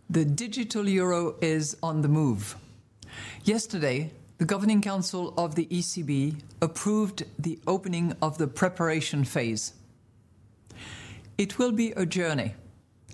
[0.08, 2.56] The digital euro is on the move.
[3.44, 9.72] Yesterday, the Governing Council of the ECB approved the opening of the preparation phase.
[11.38, 12.54] It will be a journey,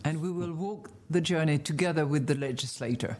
[0.04, 3.18] and we will walk the journey together with the legislator.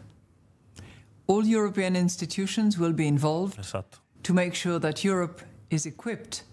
[1.27, 3.99] All European institutions will be involved Exacto.
[4.23, 6.45] to make sure that Europe is equipped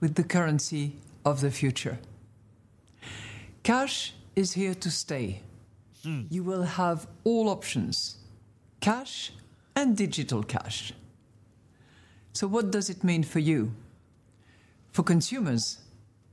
[0.00, 1.98] with the currency of the future.
[3.62, 5.42] Cash is here to stay.
[6.02, 6.22] Hmm.
[6.30, 8.16] You will have all options
[8.80, 9.32] cash
[9.76, 10.94] and digital cash.
[12.32, 13.72] So, what does it mean for you?
[14.92, 15.78] For consumers,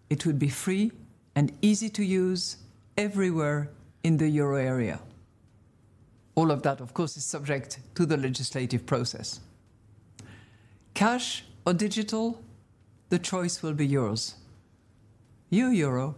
[0.10, 0.92] it would be free
[1.38, 2.58] and easy to use
[2.98, 3.70] everywhere
[4.04, 5.00] in the euro area.
[6.34, 9.40] All of that, of course, is subject to the legislative process.
[10.96, 12.42] Cash or digital,
[13.10, 14.36] the choice will be yours.
[15.52, 16.16] Your euro,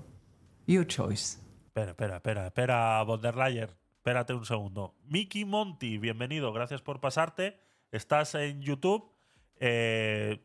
[0.68, 1.38] your choice.
[1.68, 3.68] Espera, espera, espera, espera, von der Leyen.
[4.02, 4.94] Espérate un segundo.
[5.10, 7.58] Mickey Monty, bienvenido, gracias por pasarte.
[7.92, 9.04] Estás en YouTube.
[9.60, 10.40] Eh,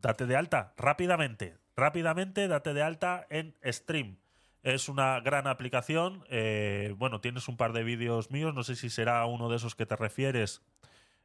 [0.00, 1.67] date de alta rápidamente.
[1.78, 4.16] Rápidamente, date de alta en Stream.
[4.64, 6.24] Es una gran aplicación.
[6.28, 8.52] eh, bueno, tienes un par de vídeos míos.
[8.52, 10.60] No sé si será uno de esos que te refieres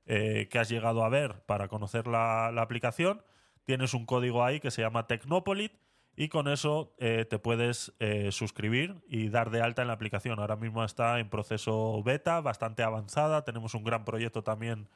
[0.06, 3.24] eh, que has llegado a ver para conocer la, aplicación.
[3.64, 5.74] Tienes un código ahí que se llama Tecnopolit
[6.16, 7.92] y con eso eh, te puedes
[8.30, 10.40] suscribir y dar de alta en la aplicación.
[10.40, 13.44] Ahora mismo está en proceso beta, bastante avanzada.
[13.44, 14.88] Tenemos un gran proyecto también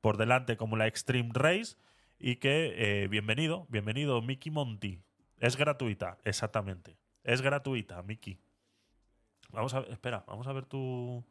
[0.00, 1.74] por delante como la Extreme Race
[2.20, 5.00] y que eh, bienvenido, bienvenido Mickey Monty.
[5.38, 6.98] Es gratuita, exactamente.
[7.24, 8.38] Es gratuita, Mickey.
[9.48, 11.24] Vamos a ver, espera, vamos a ver tu,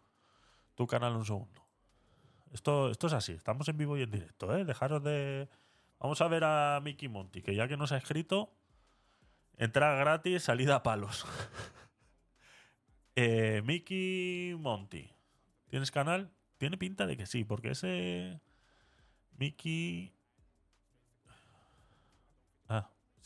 [0.74, 1.64] tu canal un segundo.
[2.52, 4.66] Esto, esto es así, estamos en vivo y en directo, ¿eh?
[4.66, 5.48] Dejaros de...
[5.99, 8.52] Vamos a ver a Mickey Monty, que ya que nos ha escrito,
[9.57, 11.24] entrada gratis, salida a palos.
[13.16, 15.11] eh, Mickey Monty,
[15.68, 16.32] ¿tienes canal?
[16.57, 18.41] Tiene pinta de que sí, porque ese...
[19.38, 20.19] Mickey...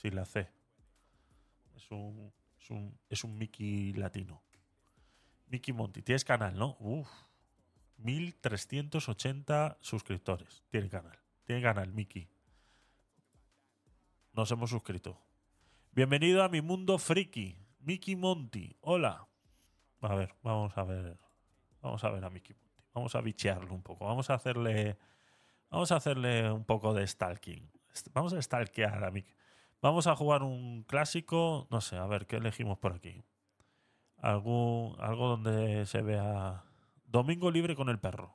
[0.04, 0.50] sí, la C.
[1.76, 4.44] Es un, es un, es un Mickey latino.
[5.48, 6.76] Mickey Monty, tienes canal, ¿no?
[6.80, 7.10] Uf.
[7.98, 10.64] 1380 suscriptores.
[10.70, 11.18] Tiene canal.
[11.46, 12.28] Tiene canal, Mickey.
[14.34, 15.22] Nos hemos suscrito.
[15.92, 17.58] Bienvenido a mi mundo friki.
[17.80, 18.76] Mickey Monty.
[18.82, 19.26] Hola.
[20.02, 21.18] A ver, vamos a ver.
[21.82, 22.84] Vamos a ver a Mickey Monty.
[22.94, 24.06] Vamos a bichearlo un poco.
[24.06, 24.98] Vamos a hacerle.
[25.70, 27.72] Vamos a hacerle un poco de stalking.
[28.14, 29.34] Vamos a stalkear a Mickey.
[29.84, 31.68] Vamos a jugar un clásico.
[31.70, 33.22] No sé, a ver, ¿qué elegimos por aquí?
[34.16, 36.64] Algo donde se vea.
[37.06, 38.34] Domingo libre con el perro.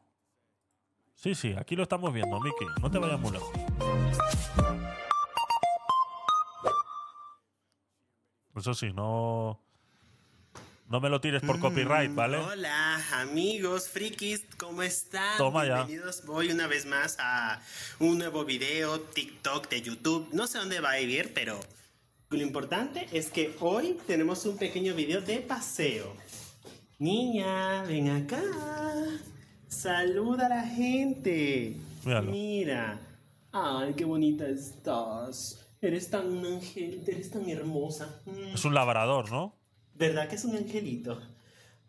[1.15, 2.69] Sí, sí, aquí lo estamos viendo, Mickey.
[2.83, 3.51] No te vayas muy lejos.
[8.55, 9.59] Eso sí, no.
[10.89, 12.39] No me lo tires por copyright, ¿vale?
[12.39, 15.37] Hola, amigos, frikis, ¿cómo están?
[15.37, 15.85] Toma ya.
[15.85, 17.61] Bienvenidos hoy una vez más a
[17.99, 20.31] un nuevo video, TikTok de YouTube.
[20.33, 21.61] No sé dónde va a ir, pero
[22.31, 26.15] lo importante es que hoy tenemos un pequeño video de paseo.
[26.99, 28.43] Niña, ven acá.
[29.69, 31.77] Saluda a la gente.
[32.03, 32.33] Míralo.
[32.33, 32.99] Mira.
[33.53, 35.69] Ay, qué bonita estás.
[35.83, 38.23] Eres tan un ángel, eres tan hermosa.
[38.25, 38.55] Mm.
[38.55, 39.58] Es un labrador, ¿no?
[39.99, 41.21] ¿Verdad que es un angelito?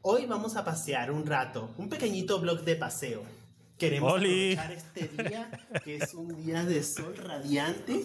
[0.02, 3.22] Hoy vamos a pasear un rato, un pequeñito blog de paseo.
[3.77, 4.53] Queremos Oli.
[4.57, 8.03] aprovechar este día, que es un día de sol radiante.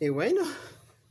[0.00, 0.40] Y bueno,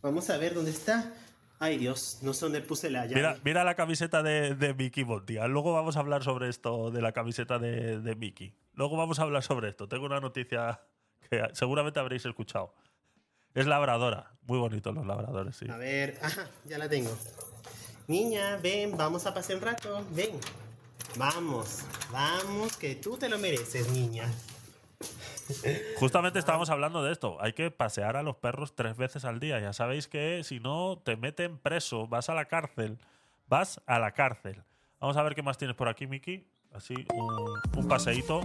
[0.01, 1.13] vamos a ver dónde está.
[1.57, 3.15] Ay Dios, no sé dónde puse la llave.
[3.15, 5.47] Mira, mira la camiseta de, de Mickey Montia.
[5.47, 8.53] Luego vamos a hablar sobre esto de la camiseta de, de Mickey.
[8.73, 9.87] Luego vamos a hablar sobre esto.
[9.87, 10.81] Tengo una noticia
[11.29, 12.75] que seguramente habréis escuchado.
[13.53, 14.33] Es labradora.
[14.41, 15.67] Muy bonito los labradores, sí.
[15.69, 17.17] A ver, ajá, ya la tengo.
[18.07, 20.05] Niña, ven, vamos a pasear un rato.
[20.11, 20.39] Ven.
[21.15, 24.29] Vamos, vamos, que tú te lo mereces, niña.
[25.99, 27.37] Justamente estábamos hablando de esto.
[27.39, 29.59] Hay que pasear a los perros tres veces al día.
[29.59, 32.97] Ya sabéis que si no te meten preso, vas a la cárcel.
[33.47, 34.63] Vas a la cárcel.
[34.99, 36.47] Vamos a ver qué más tienes por aquí, Miki.
[36.73, 38.41] Así, un, un paseíto.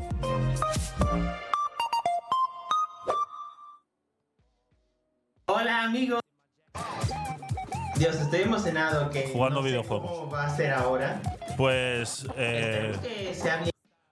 [5.46, 6.20] Hola, amigos.
[7.98, 10.10] Dios, estoy emocionado que Jugando no sé videojuegos.
[10.12, 11.20] ¿Cómo va a ser ahora?
[11.56, 12.28] Pues.
[12.36, 13.70] eh, Espero que sea bien.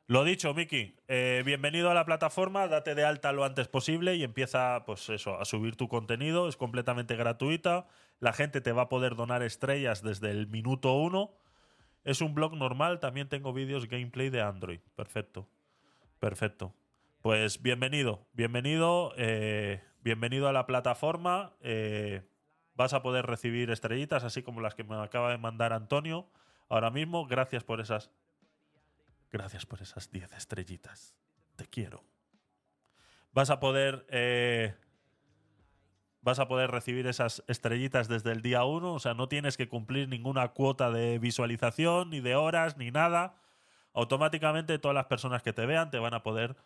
[0.09, 4.25] Lo dicho, Miki, eh, bienvenido a la plataforma, date de alta lo antes posible y
[4.25, 7.87] empieza, pues eso, a subir tu contenido, es completamente gratuita,
[8.19, 11.35] la gente te va a poder donar estrellas desde el minuto uno,
[12.05, 15.49] es un blog normal, también tengo vídeos gameplay de Android, perfecto,
[16.21, 16.73] perfecto.
[17.21, 22.23] Pues bienvenido, bienvenido, eh, bienvenido a la plataforma, eh,
[22.77, 26.29] vas a poder recibir estrellitas, así como las que me acaba de mandar Antonio
[26.69, 28.11] ahora mismo, gracias por esas
[29.37, 31.15] Gracias por esas 10 estrellitas.
[31.57, 32.05] Te quiero.
[33.33, 34.07] Vas a poder.
[34.09, 34.75] eh,
[36.23, 38.95] vas a poder recibir esas estrellitas desde el día 1.
[38.95, 43.37] O sea, no tienes que cumplir ninguna cuota de visualización, ni de horas, ni nada.
[43.93, 46.57] Automáticamente todas las personas que te vean te van a poder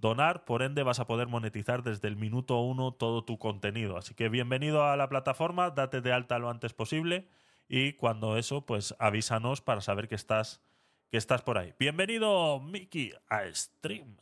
[0.00, 0.44] donar.
[0.44, 3.96] Por ende, vas a poder monetizar desde el minuto 1 todo tu contenido.
[3.96, 5.70] Así que bienvenido a la plataforma.
[5.70, 7.28] Date de alta lo antes posible.
[7.68, 10.62] Y cuando eso, pues avísanos para saber que estás
[11.10, 11.74] que estás por ahí.
[11.78, 14.16] Bienvenido, Miki, a Stream.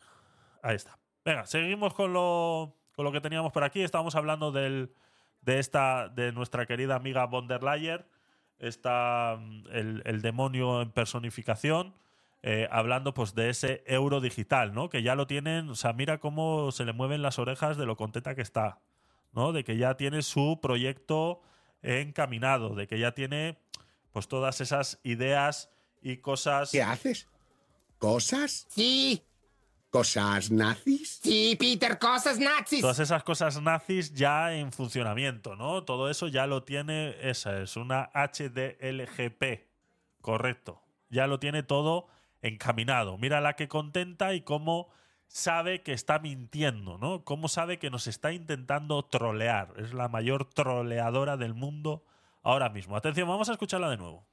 [0.63, 0.99] Ahí está.
[1.25, 3.83] Venga, seguimos con lo, con lo que teníamos por aquí.
[3.83, 4.93] Estábamos hablando del,
[5.41, 8.07] de, esta, de nuestra querida amiga von der Leyen,
[8.59, 11.95] esta, mm, el, el demonio en personificación,
[12.43, 14.89] eh, hablando pues de ese euro digital, ¿no?
[14.89, 17.97] Que ya lo tienen, o sea, mira cómo se le mueven las orejas de lo
[17.97, 18.81] contenta que está,
[19.33, 19.53] ¿no?
[19.53, 21.41] De que ya tiene su proyecto
[21.83, 23.59] encaminado, de que ya tiene
[24.13, 26.71] pues todas esas ideas y cosas.
[26.71, 27.29] ¿Qué haces?
[27.99, 28.67] ¿Cosas?
[28.71, 29.23] Sí.
[29.91, 31.21] ¿Cosas nazis?
[31.23, 32.81] Sí, Peter, cosas nazis.
[32.81, 35.85] Todas esas cosas nazis ya en funcionamiento, ¿no?
[35.85, 39.67] Todo eso ya lo tiene, esa es una HDLGP,
[40.21, 40.83] correcto.
[41.09, 42.09] Ya lo tiene todo
[42.47, 43.19] encaminado.
[43.19, 44.89] Mira la que contenta y cómo
[45.29, 47.25] sabe que está mintiendo, ¿no?
[47.25, 49.75] Cómo sabe que nos está intentando trolear.
[49.77, 52.05] Es la mayor troleadora del mundo
[52.43, 52.97] ahora mismo.
[52.97, 54.25] Atención, vamos a escucharla de nuevo.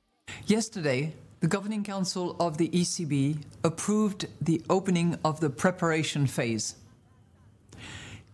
[0.48, 6.76] Yesterday, the Governing Council of the ECB approved the opening of the preparation phase.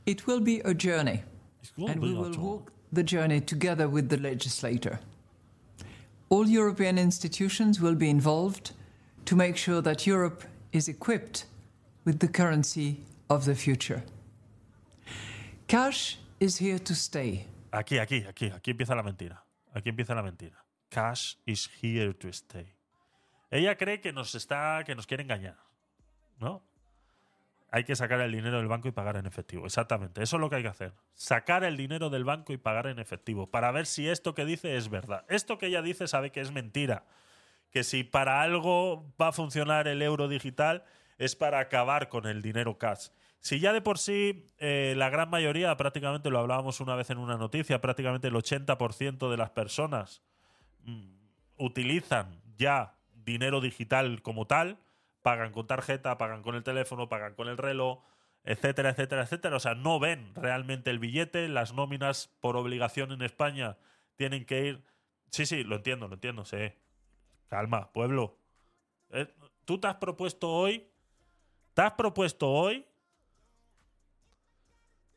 [0.06, 1.24] It will be a journey,
[1.78, 5.00] and we will walk the journey together with the legislator.
[6.30, 8.72] All European institutions will be involved
[9.30, 11.46] to make sure that Europe is equipped
[12.04, 14.02] with the currency of the future.
[15.68, 17.46] Cash is here to stay.
[17.72, 19.44] Aquí, aquí, aquí, aquí empieza la mentira.
[19.76, 20.58] Aquí empieza la mentira.
[20.90, 22.74] Cash is here to stay.
[23.52, 25.58] Ella cree que nos está, que nos quiere engañar,
[26.40, 26.64] ¿no?
[27.70, 29.68] Hay que sacar el dinero del banco y pagar en efectivo.
[29.68, 30.24] Exactamente.
[30.24, 30.94] Eso es lo que hay que hacer.
[31.14, 34.76] Sacar el dinero del banco y pagar en efectivo para ver si esto que dice
[34.76, 35.24] es verdad.
[35.30, 37.06] Esto que ella dice sabe que es mentira.
[37.72, 40.84] Que si para algo va a funcionar el euro digital
[41.18, 43.10] es para acabar con el dinero cash.
[43.42, 47.18] Si ya de por sí eh, la gran mayoría, prácticamente lo hablábamos una vez en
[47.18, 50.22] una noticia, prácticamente el 80% de las personas
[50.84, 51.12] mm,
[51.58, 54.80] utilizan ya dinero digital como tal,
[55.22, 58.04] pagan con tarjeta, pagan con el teléfono, pagan con el reloj,
[58.44, 59.56] etcétera, etcétera, etcétera.
[59.56, 63.78] O sea, no ven realmente el billete, las nóminas por obligación en España
[64.16, 64.84] tienen que ir...
[65.32, 66.58] Sí, sí, lo entiendo, lo entiendo, sí.
[67.50, 68.38] Calma, pueblo.
[69.10, 69.28] Eh,
[69.66, 70.88] Tú te has propuesto hoy...
[71.74, 72.86] ¿Te has propuesto hoy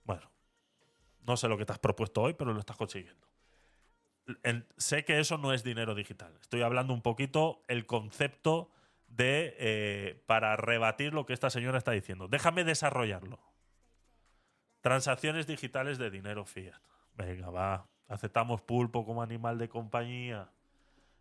[0.04, 0.30] bueno,
[1.22, 3.26] no sé lo que te has propuesto hoy, pero lo estás consiguiendo.
[4.42, 6.36] En- sé que eso no es dinero digital.
[6.40, 8.70] Estoy hablando un poquito el concepto
[9.08, 12.28] de eh, para rebatir lo que esta señora está diciendo.
[12.28, 13.38] Déjame desarrollarlo.
[14.80, 16.80] Transacciones digitales de dinero fiat.
[17.14, 17.88] Venga, va.
[18.08, 20.50] Aceptamos pulpo como animal de compañía.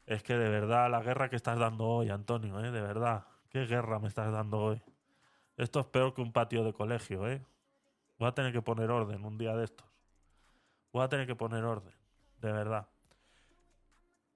[0.05, 2.71] Es que de verdad la guerra que estás dando hoy, Antonio, ¿eh?
[2.71, 3.25] de verdad.
[3.49, 4.81] ¿Qué guerra me estás dando hoy?
[5.57, 7.41] Esto es peor que un patio de colegio, ¿eh?
[8.17, 9.87] Voy a tener que poner orden un día de estos.
[10.91, 11.93] Voy a tener que poner orden,
[12.39, 12.87] de verdad.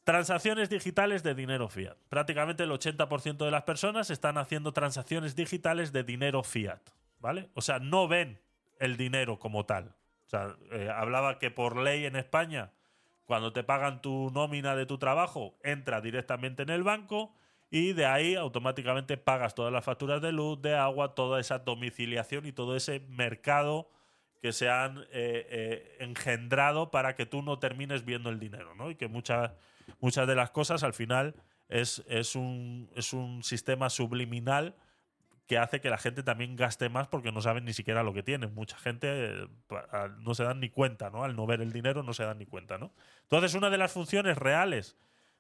[0.04, 1.98] Transacciones digitales de dinero fiat.
[2.10, 6.82] Prácticamente el 80% de las personas están haciendo transacciones digitales de dinero fiat,
[7.20, 7.50] ¿vale?
[7.56, 8.40] O sea, no ven
[8.80, 9.96] el dinero como tal.
[10.26, 12.72] O sea, eh, hablaba que por ley en España,
[13.26, 17.34] cuando te pagan tu nómina de tu trabajo, entra directamente en el banco
[17.72, 22.46] y de ahí automáticamente pagas todas las facturas de luz, de agua, toda esa domiciliación
[22.46, 23.90] y todo ese mercado
[24.42, 28.92] que se han eh, eh, engendrado para que tú no termines viendo el dinero, ¿no?
[28.92, 29.52] Y que muchas,
[30.00, 31.34] muchas de las cosas al final
[31.68, 34.76] es, es, un, es un sistema subliminal
[35.48, 38.24] que hace que la gente también gaste más porque no saben ni siquiera lo que
[38.24, 38.54] tienen.
[38.54, 39.48] Mucha gente eh,
[40.20, 41.24] no se dan ni cuenta, ¿no?
[41.24, 42.92] Al no ver el dinero no se dan ni cuenta, ¿no?
[43.24, 44.98] Entonces, una de las funciones reales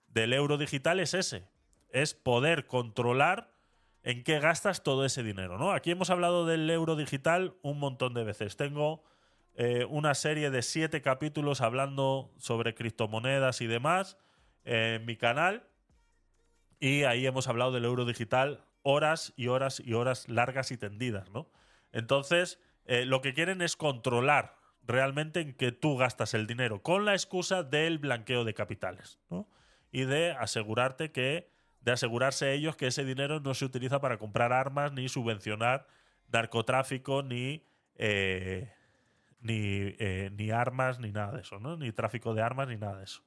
[0.07, 1.47] del euro digital es ese,
[1.89, 3.51] es poder controlar
[4.03, 5.71] en qué gastas todo ese dinero, ¿no?
[5.71, 8.55] Aquí hemos hablado del euro digital un montón de veces.
[8.55, 9.03] Tengo
[9.55, 14.17] eh, una serie de siete capítulos hablando sobre criptomonedas y demás
[14.63, 15.63] en mi canal.
[16.79, 21.29] Y ahí hemos hablado del euro digital horas y horas y horas largas y tendidas,
[21.31, 21.49] ¿no?
[21.91, 27.03] Entonces, eh, lo que quieren es controlar realmente en que tú gastas el dinero con
[27.03, 29.49] la excusa del blanqueo de capitales, ¿no?
[29.91, 31.49] Y de asegurarte que,
[31.81, 35.87] de asegurarse ellos que ese dinero no se utiliza para comprar armas ni subvencionar
[36.31, 37.63] narcotráfico ni
[37.95, 38.71] eh,
[39.41, 41.77] ni, eh, ni armas ni nada de eso, ¿no?
[41.77, 43.21] Ni tráfico de armas ni nada de eso.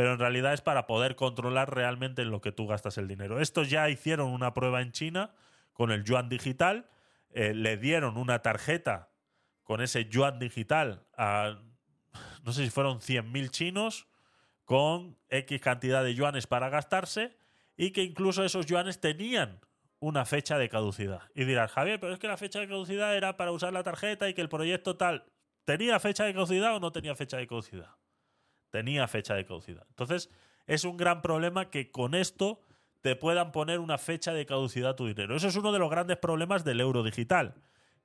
[0.00, 3.38] Pero en realidad es para poder controlar realmente en lo que tú gastas el dinero.
[3.38, 5.34] Estos ya hicieron una prueba en China
[5.74, 6.88] con el yuan digital,
[7.34, 9.10] eh, le dieron una tarjeta
[9.62, 11.58] con ese yuan digital a,
[12.42, 14.08] no sé si fueron 100.000 chinos
[14.64, 17.36] con X cantidad de yuanes para gastarse
[17.76, 19.60] y que incluso esos yuanes tenían
[19.98, 21.24] una fecha de caducidad.
[21.34, 24.30] Y dirás, Javier, pero es que la fecha de caducidad era para usar la tarjeta
[24.30, 25.26] y que el proyecto tal.
[25.66, 27.99] ¿Tenía fecha de caducidad o no tenía fecha de caducidad?
[28.70, 29.84] Tenía fecha de caducidad.
[29.88, 30.30] Entonces,
[30.66, 32.60] es un gran problema que con esto
[33.00, 35.34] te puedan poner una fecha de caducidad a tu dinero.
[35.34, 37.54] Eso es uno de los grandes problemas del euro digital.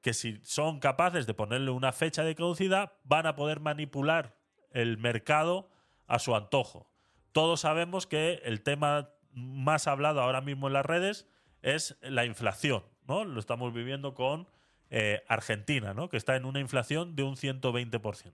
[0.01, 4.35] Que si son capaces de ponerle una fecha de caducidad, van a poder manipular
[4.71, 5.69] el mercado
[6.07, 6.89] a su antojo.
[7.31, 11.27] Todos sabemos que el tema más hablado ahora mismo en las redes
[11.61, 13.25] es la inflación, ¿no?
[13.25, 14.47] Lo estamos viviendo con
[14.89, 16.09] eh, Argentina, ¿no?
[16.09, 18.31] Que está en una inflación de un 120%.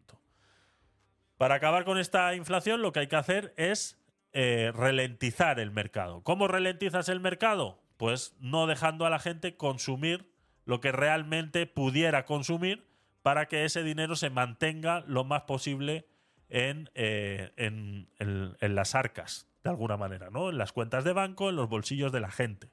[1.41, 3.99] Para acabar con esta inflación, lo que hay que hacer es
[4.31, 6.21] eh, ralentizar el mercado.
[6.21, 7.81] ¿Cómo ralentizas el mercado?
[7.97, 10.31] Pues no dejando a la gente consumir
[10.65, 12.85] lo que realmente pudiera consumir
[13.23, 16.05] para que ese dinero se mantenga lo más posible
[16.47, 20.51] en, eh, en- en- las arcas, de alguna manera, ¿no?
[20.51, 22.69] En las cuentas de banco, en los bolsillos de la gente.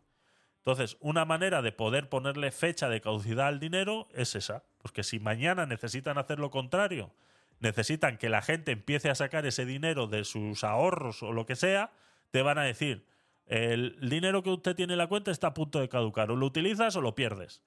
[0.58, 4.62] Entonces, una manera de poder ponerle fecha de caducidad al dinero es esa.
[4.76, 7.14] Porque si mañana necesitan hacer lo contrario,
[7.60, 11.56] necesitan que la gente empiece a sacar ese dinero de sus ahorros o lo que
[11.56, 11.92] sea,
[12.30, 13.06] te van a decir,
[13.46, 16.46] el dinero que usted tiene en la cuenta está a punto de caducar, o lo
[16.46, 17.62] utilizas o lo pierdes.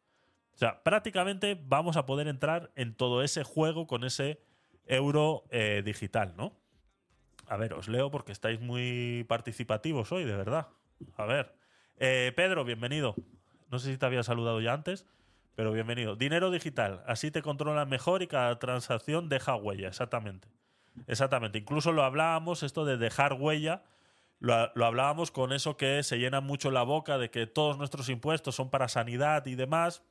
[0.54, 4.42] O sea, prácticamente vamos a poder entrar en todo ese juego con ese
[4.86, 6.56] euro eh, digital, ¿no?
[7.48, 10.68] A ver, os leo porque estáis muy participativos hoy, de verdad.
[11.18, 11.56] A ver.
[11.98, 13.16] Eh, Pedro, bienvenido.
[13.70, 15.06] No sé si te había saludado ya antes,
[15.56, 16.16] pero bienvenido.
[16.16, 17.04] Dinero digital.
[17.08, 19.88] Así te controlan mejor y cada transacción deja huella.
[19.88, 20.48] Exactamente.
[21.08, 21.58] Exactamente.
[21.60, 23.84] Incluso lo hablábamos, esto de dejar huella,
[24.40, 28.10] lo, lo hablábamos con eso que se llena mucho la boca de que todos nuestros
[28.10, 30.04] impuestos son para sanidad y demás.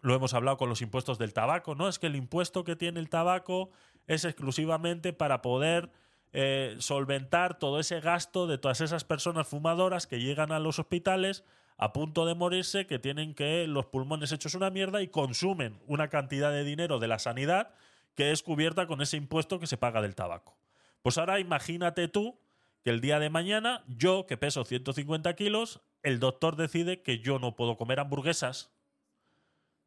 [0.00, 1.88] Lo hemos hablado con los impuestos del tabaco, ¿no?
[1.88, 3.70] Es que el impuesto que tiene el tabaco
[4.06, 5.90] es exclusivamente para poder
[6.32, 11.44] eh, solventar todo ese gasto de todas esas personas fumadoras que llegan a los hospitales
[11.76, 16.08] a punto de morirse, que tienen que los pulmones hechos una mierda y consumen una
[16.08, 17.74] cantidad de dinero de la sanidad
[18.14, 20.56] que es cubierta con ese impuesto que se paga del tabaco.
[21.02, 22.38] Pues ahora imagínate tú
[22.82, 27.38] que el día de mañana, yo que peso 150 kilos, el doctor decide que yo
[27.38, 28.70] no puedo comer hamburguesas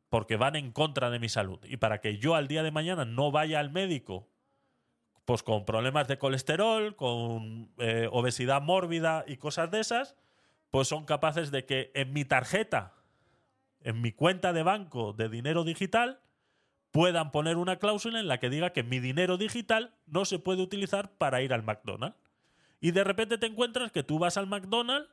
[0.09, 1.59] porque van en contra de mi salud.
[1.63, 4.27] Y para que yo al día de mañana no vaya al médico,
[5.25, 10.15] pues con problemas de colesterol, con eh, obesidad mórbida y cosas de esas,
[10.71, 12.93] pues son capaces de que en mi tarjeta,
[13.81, 16.19] en mi cuenta de banco de dinero digital,
[16.91, 20.61] puedan poner una cláusula en la que diga que mi dinero digital no se puede
[20.61, 22.17] utilizar para ir al McDonald's.
[22.79, 25.09] Y de repente te encuentras que tú vas al McDonald's,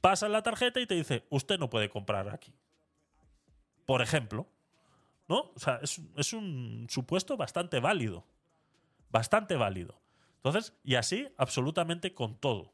[0.00, 2.54] pasas la tarjeta y te dice, usted no puede comprar aquí
[3.86, 4.46] por ejemplo.
[5.26, 5.52] ¿No?
[5.54, 8.26] O sea, es, es un supuesto bastante válido.
[9.10, 9.98] Bastante válido.
[10.36, 12.73] Entonces, y así absolutamente con todo.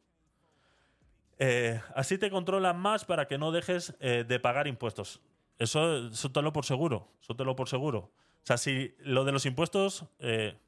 [1.43, 5.23] Eh, así te controlan más para que no dejes eh, de pagar impuestos.
[5.59, 7.09] Eso, eso te lo por seguro.
[7.23, 7.99] Eso por seguro.
[7.99, 10.59] O sea, si lo de los impuestos, eh,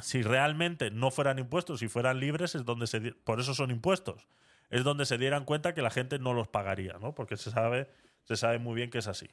[0.00, 4.26] si realmente no fueran impuestos, si fueran libres, es donde se por eso son impuestos.
[4.70, 7.14] Es donde se dieran cuenta que la gente no los pagaría, ¿no?
[7.14, 7.90] Porque se sabe,
[8.24, 9.28] se sabe muy bien que es así.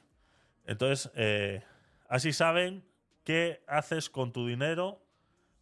[0.66, 1.10] Entonces,
[2.08, 2.84] así saben
[3.24, 5.00] qué haces con tu dinero,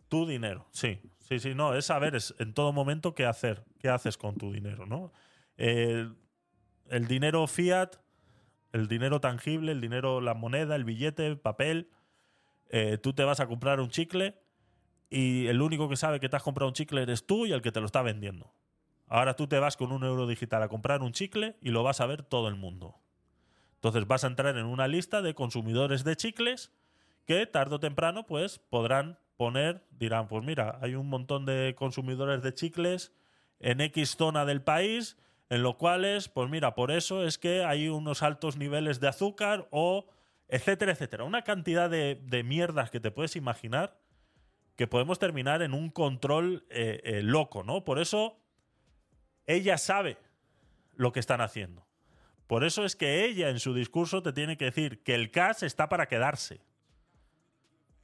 [0.08, 0.66] tu dinero.
[0.72, 1.00] Sí,
[1.38, 4.52] sí, sí, no, es saber es en todo momento qué hacer, qué haces con tu
[4.52, 5.12] dinero, ¿no?
[5.56, 6.16] El,
[6.88, 7.96] el dinero fiat,
[8.72, 11.90] el dinero tangible, el dinero, la moneda, el billete, el papel,
[12.68, 14.34] eh, tú te vas a comprar un chicle
[15.10, 17.60] y el único que sabe que te has comprado un chicle eres tú y el
[17.60, 18.52] que te lo está vendiendo.
[19.06, 22.00] Ahora tú te vas con un euro digital a comprar un chicle y lo vas
[22.00, 22.98] a ver todo el mundo.
[23.74, 26.72] Entonces vas a entrar en una lista de consumidores de chicles
[27.26, 32.42] que tarde o temprano pues podrán poner, dirán, pues mira, hay un montón de consumidores
[32.42, 33.12] de chicles
[33.58, 35.16] en X zona del país,
[35.50, 39.66] en lo cuales, pues mira, por eso es que hay unos altos niveles de azúcar
[39.72, 40.06] o
[40.46, 41.24] etcétera, etcétera.
[41.24, 43.98] Una cantidad de, mierdas que te puedes imaginar
[44.76, 47.84] que podemos terminar en un control eh, eh, loco, ¿no?
[47.84, 48.38] Por eso
[49.48, 50.18] ella sabe
[50.94, 51.84] lo que están haciendo.
[52.46, 55.64] Por eso es que ella en su discurso te tiene que decir que el cash
[55.64, 56.60] está para quedarse.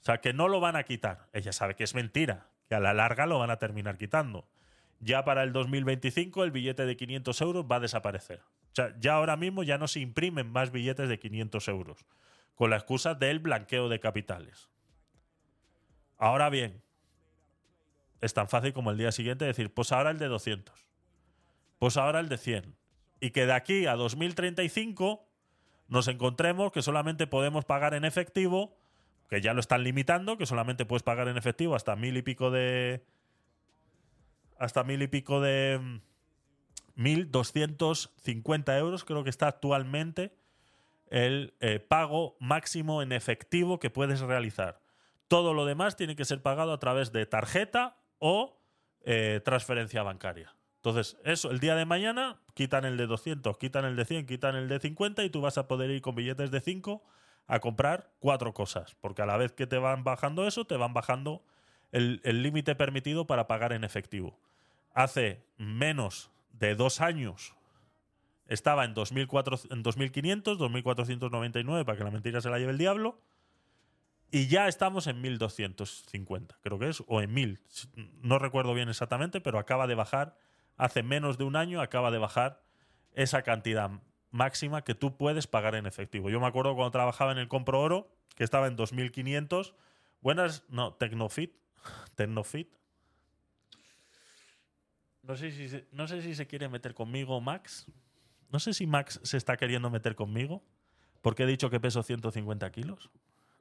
[0.00, 1.28] O sea, que no lo van a quitar.
[1.32, 4.48] Ella sabe que es mentira, que a la larga lo van a terminar quitando.
[5.00, 8.40] Ya para el 2025 el billete de 500 euros va a desaparecer.
[8.72, 12.04] O sea, ya ahora mismo ya no se imprimen más billetes de 500 euros,
[12.54, 14.68] con la excusa del blanqueo de capitales.
[16.16, 16.82] Ahora bien,
[18.20, 20.74] es tan fácil como el día siguiente decir, pues ahora el de 200,
[21.78, 22.76] pues ahora el de 100.
[23.20, 25.24] Y que de aquí a 2035
[25.88, 28.76] nos encontremos que solamente podemos pagar en efectivo,
[29.28, 32.50] que ya lo están limitando, que solamente puedes pagar en efectivo hasta mil y pico
[32.50, 33.05] de...
[34.59, 35.78] Hasta mil y pico de...
[35.80, 36.00] mm,
[36.98, 40.36] 1.250 euros, creo que está actualmente
[41.10, 44.80] el eh, pago máximo en efectivo que puedes realizar.
[45.28, 48.60] Todo lo demás tiene que ser pagado a través de tarjeta o
[49.02, 50.55] eh, transferencia bancaria.
[50.76, 54.56] Entonces, eso, el día de mañana quitan el de 200, quitan el de 100, quitan
[54.56, 57.02] el de 50 y tú vas a poder ir con billetes de 5
[57.48, 58.94] a comprar cuatro cosas.
[59.00, 61.42] Porque a la vez que te van bajando eso, te van bajando
[61.90, 64.38] el límite permitido para pagar en efectivo.
[64.94, 67.54] Hace menos de dos años
[68.48, 73.20] estaba en, 2004 en 2500, 2499, para que la mentira se la lleve el diablo.
[74.30, 77.60] Y ya estamos en 1250, creo que es, o en 1000.
[78.20, 80.36] No recuerdo bien exactamente, pero acaba de bajar,
[80.76, 82.62] hace menos de un año, acaba de bajar
[83.14, 83.90] esa cantidad
[84.30, 86.30] máxima que tú puedes pagar en efectivo.
[86.30, 89.74] Yo me acuerdo cuando trabajaba en el Compro Oro, que estaba en 2500.
[90.20, 91.55] Buenas, no, Tecnofit.
[92.14, 92.68] Tecnofit.
[95.22, 97.86] No sé, si se, no sé si se quiere meter conmigo Max.
[98.50, 100.62] No sé si Max se está queriendo meter conmigo
[101.20, 103.10] porque he dicho que peso 150 kilos.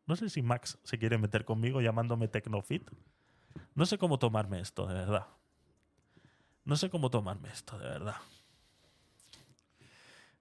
[0.05, 2.89] No sé si Max se quiere meter conmigo llamándome Tecnofit.
[3.75, 5.27] No sé cómo tomarme esto, de verdad.
[6.63, 8.15] No sé cómo tomarme esto, de verdad.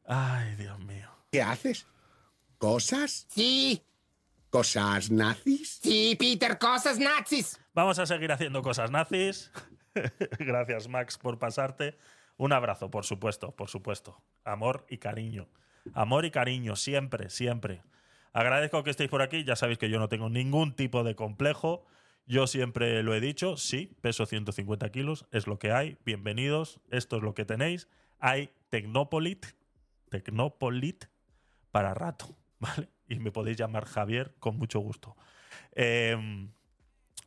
[0.06, 1.08] Ay, Dios mío.
[1.32, 1.86] ¿Qué haces?
[2.58, 3.26] ¿Cosas?
[3.28, 3.82] Sí.
[4.50, 5.80] ¿Cosas nazis?
[5.82, 7.60] Sí, Peter, cosas nazis.
[7.74, 9.50] Vamos a seguir haciendo cosas nazis.
[10.38, 11.98] Gracias, Max, por pasarte.
[12.36, 14.22] Un abrazo, por supuesto, por supuesto.
[14.44, 15.48] Amor y cariño.
[15.94, 17.82] Amor y cariño, siempre, siempre.
[18.32, 19.44] Agradezco que estéis por aquí.
[19.44, 21.84] Ya sabéis que yo no tengo ningún tipo de complejo.
[22.26, 25.96] Yo siempre lo he dicho, sí, peso 150 kilos, es lo que hay.
[26.04, 27.88] Bienvenidos, esto es lo que tenéis.
[28.18, 29.46] Hay Tecnopolit,
[30.22, 31.04] Tecnopolit
[31.70, 32.88] para rato, ¿vale?
[33.08, 35.16] Y me podéis llamar Javier con mucho gusto.
[35.72, 36.48] Eh,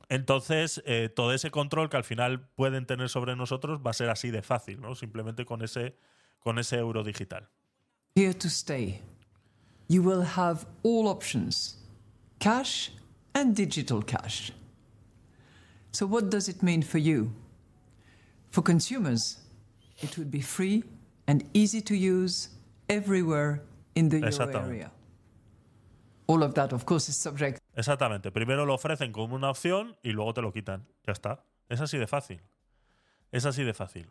[0.09, 4.09] entonces, eh, todo ese control que al final pueden tener sobre nosotros va a ser
[4.09, 4.95] así de fácil, ¿no?
[4.95, 5.95] Simplemente con ese,
[6.39, 7.47] con ese euro digital.
[8.15, 9.01] Here to stay.
[9.87, 11.77] You will have all options
[12.39, 12.91] cash
[13.33, 14.51] and digital cash.
[15.91, 17.31] So, what does it mean for you?
[18.49, 19.37] For consumers,
[20.01, 20.83] it would be free
[21.27, 22.49] and easy to use
[22.89, 23.61] everywhere
[23.95, 24.69] in the euro Exactamente.
[24.69, 24.91] area.
[26.27, 28.31] All of that, of course, is subject Exactamente.
[28.31, 30.85] Primero lo ofrecen como una opción y luego te lo quitan.
[31.07, 31.45] Ya está.
[31.69, 32.41] Es así de fácil.
[33.31, 34.09] Es así de fácil.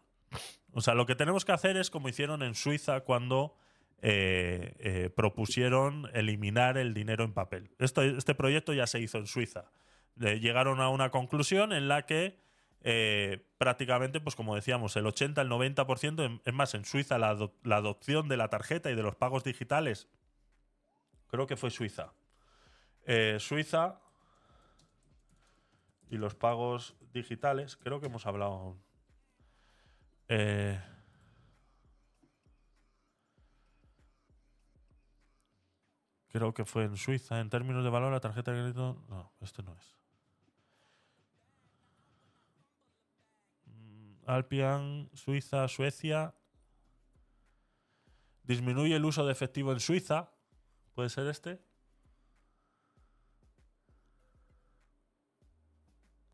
[0.73, 3.57] O sea, lo que tenemos que hacer es como hicieron en Suiza cuando
[4.01, 7.71] eh, eh, propusieron eliminar el dinero en papel.
[7.79, 9.71] Esto, este proyecto ya se hizo en Suiza.
[10.21, 12.39] Eh, llegaron a una conclusión en la que
[12.83, 17.37] eh, prácticamente, pues como decíamos, el 80, el 90%, en- es más, en Suiza la,
[17.65, 20.09] la adopción de la tarjeta y de los pagos digitales,
[21.29, 22.13] creo que fue Suiza.
[23.07, 24.01] Eh, Suiza
[26.11, 28.77] y los pagos digitales, creo que hemos hablado.
[30.29, 30.79] Eh,
[36.29, 37.41] creo que fue en Suiza.
[37.41, 39.05] En términos de valor, la tarjeta de crédito.
[39.09, 39.97] No, este no es.
[44.29, 46.35] Alpian, Suiza, Suecia.
[48.43, 50.31] Disminuye el uso de efectivo en Suiza.
[50.95, 51.63] ¿Puede ser este?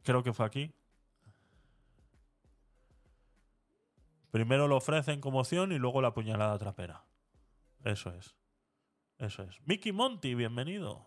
[0.02, 0.74] Creo que fue aquí.
[4.32, 7.04] Primero lo ofrecen como opción y luego la puñalada trapera.
[7.84, 8.34] Eso es.
[9.18, 9.60] Eso es.
[9.66, 11.06] Mickey Monty, bienvenido.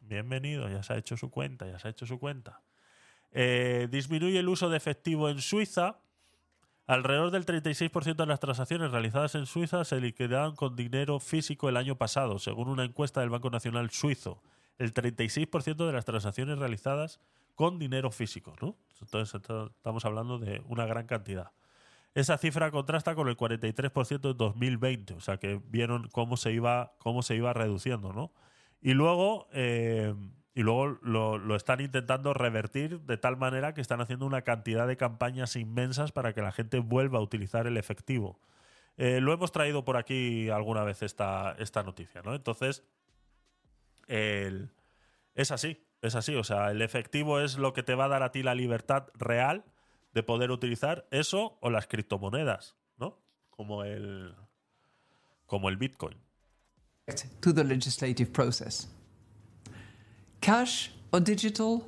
[0.00, 2.62] Bienvenido, ya se ha hecho su cuenta, ya se ha hecho su cuenta.
[3.32, 5.98] Eh, disminuye el uso de efectivo en Suiza.
[6.86, 11.76] Alrededor del 36% de las transacciones realizadas en Suiza se liquidaron con dinero físico el
[11.76, 14.42] año pasado, según una encuesta del Banco Nacional Suizo.
[14.78, 17.20] El 36% de las transacciones realizadas
[17.54, 18.76] con dinero físico, ¿no?
[19.00, 21.52] Entonces estamos hablando de una gran cantidad.
[22.14, 26.94] Esa cifra contrasta con el 43% en 2020, o sea que vieron cómo se iba,
[26.98, 28.32] cómo se iba reduciendo, ¿no?
[28.82, 30.14] Y luego, eh,
[30.54, 34.86] y luego lo, lo están intentando revertir de tal manera que están haciendo una cantidad
[34.88, 38.40] de campañas inmensas para que la gente vuelva a utilizar el efectivo.
[38.96, 42.34] Eh, lo hemos traído por aquí alguna vez esta, esta noticia, ¿no?
[42.34, 42.82] Entonces,
[44.08, 44.70] el-
[45.34, 46.34] es así, es así.
[46.34, 49.06] O sea, el efectivo es lo que te va a dar a ti la libertad
[49.14, 49.64] real
[50.12, 53.18] de poder utilizar eso o las criptomonedas, ¿no?
[53.50, 54.34] Como el,
[55.46, 56.18] como el Bitcoin.
[60.40, 61.86] Cash or digital,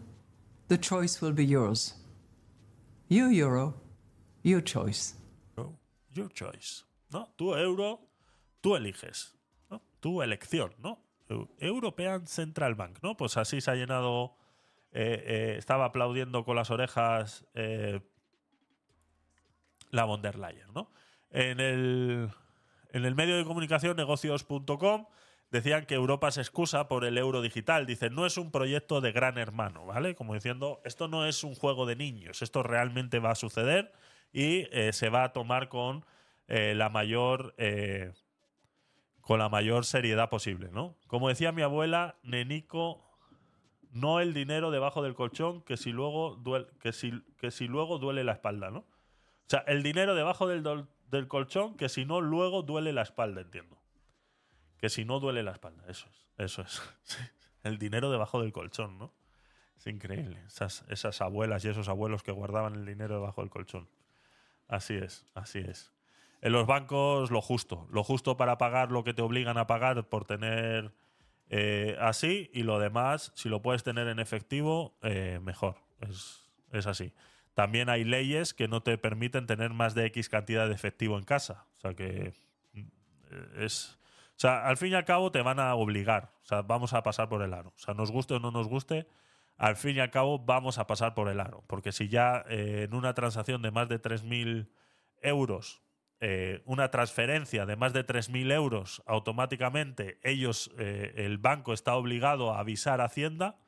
[0.68, 1.94] the choice will be yours.
[3.08, 3.74] You euro,
[4.42, 5.14] your choice.
[6.14, 6.84] Your choice.
[7.10, 7.28] ¿no?
[7.36, 8.00] Tu euro,
[8.60, 9.34] tú eliges.
[9.70, 9.80] ¿no?
[10.00, 10.98] Tu elección, ¿no?
[11.28, 13.16] Eu- European Central Bank, ¿no?
[13.16, 14.36] Pues así se ha llenado.
[14.94, 18.00] eh, eh, estaba aplaudiendo con las orejas eh,
[19.90, 20.90] la von der Leyen, ¿no?
[21.30, 22.28] En el,
[22.90, 25.06] en el medio de comunicación negocios.com
[25.52, 27.86] decían que Europa se excusa por el euro digital.
[27.86, 30.16] Dicen, no es un proyecto de gran hermano, ¿vale?
[30.16, 33.92] Como diciendo, esto no es un juego de niños, esto realmente va a suceder
[34.32, 36.04] y eh, se va a tomar con
[36.48, 37.54] eh, la mayor.
[37.58, 38.12] eh,
[39.20, 40.96] con la mayor seriedad posible, ¿no?
[41.06, 43.08] Como decía mi abuela, Nenico,
[43.92, 47.98] no el dinero debajo del colchón, que si luego duele, que si, que si luego
[47.98, 48.80] duele la espalda, ¿no?
[48.80, 48.86] O
[49.46, 50.64] sea, el dinero debajo del,
[51.08, 53.81] del colchón, que si no luego duele la espalda, entiendo.
[54.82, 56.82] Que si no duele la espalda, eso es, eso es.
[57.62, 59.12] El dinero debajo del colchón, ¿no?
[59.78, 60.42] Es increíble.
[60.48, 63.88] Esas, esas abuelas y esos abuelos que guardaban el dinero debajo del colchón.
[64.66, 65.92] Así es, así es.
[66.40, 70.08] En los bancos lo justo, lo justo para pagar lo que te obligan a pagar
[70.08, 70.92] por tener
[71.48, 75.76] eh, así y lo demás, si lo puedes tener en efectivo, eh, mejor.
[76.00, 77.12] Es, es así.
[77.54, 81.24] También hay leyes que no te permiten tener más de X cantidad de efectivo en
[81.24, 81.66] casa.
[81.76, 82.34] O sea que
[82.72, 83.96] mm, es...
[84.36, 86.32] O sea, al fin y al cabo te van a obligar.
[86.42, 87.72] O sea, vamos a pasar por el aro.
[87.76, 89.06] O sea, nos guste o no nos guste,
[89.56, 91.64] al fin y al cabo vamos a pasar por el aro.
[91.66, 94.68] Porque si ya eh, en una transacción de más de 3.000
[95.22, 95.82] euros
[96.24, 102.54] eh, una transferencia de más de 3.000 euros, automáticamente ellos, eh, el banco está obligado
[102.54, 103.58] a avisar a Hacienda,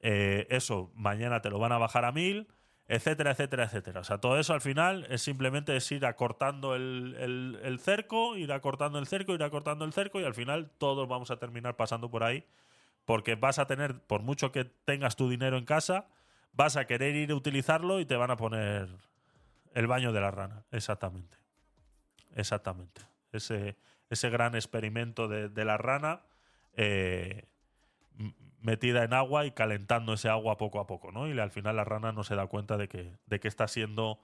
[0.00, 2.46] eso mañana te lo van a bajar a 1.000,
[2.88, 4.00] etcétera, etcétera, etcétera.
[4.00, 7.16] O sea, todo eso al final es simplemente es ir acortando el,
[7.62, 11.30] el- cerco, ir acortando el cerco, ir acortando el cerco y al final todos vamos
[11.30, 12.44] a terminar pasando por ahí
[13.04, 16.06] porque vas a tener, por mucho que tengas tu dinero en casa,
[16.52, 18.88] vas a querer ir a utilizarlo y te van a poner
[19.74, 21.36] el baño de la rana, exactamente.
[22.34, 23.02] Exactamente.
[23.32, 23.76] Ese,
[24.10, 26.20] ese gran experimento de, la rana
[26.76, 27.44] eh,
[28.64, 31.28] metida en agua y calentando ese agua poco a poco, ¿no?
[31.28, 34.18] Y al final la rana no se da cuenta de que, de que está siendo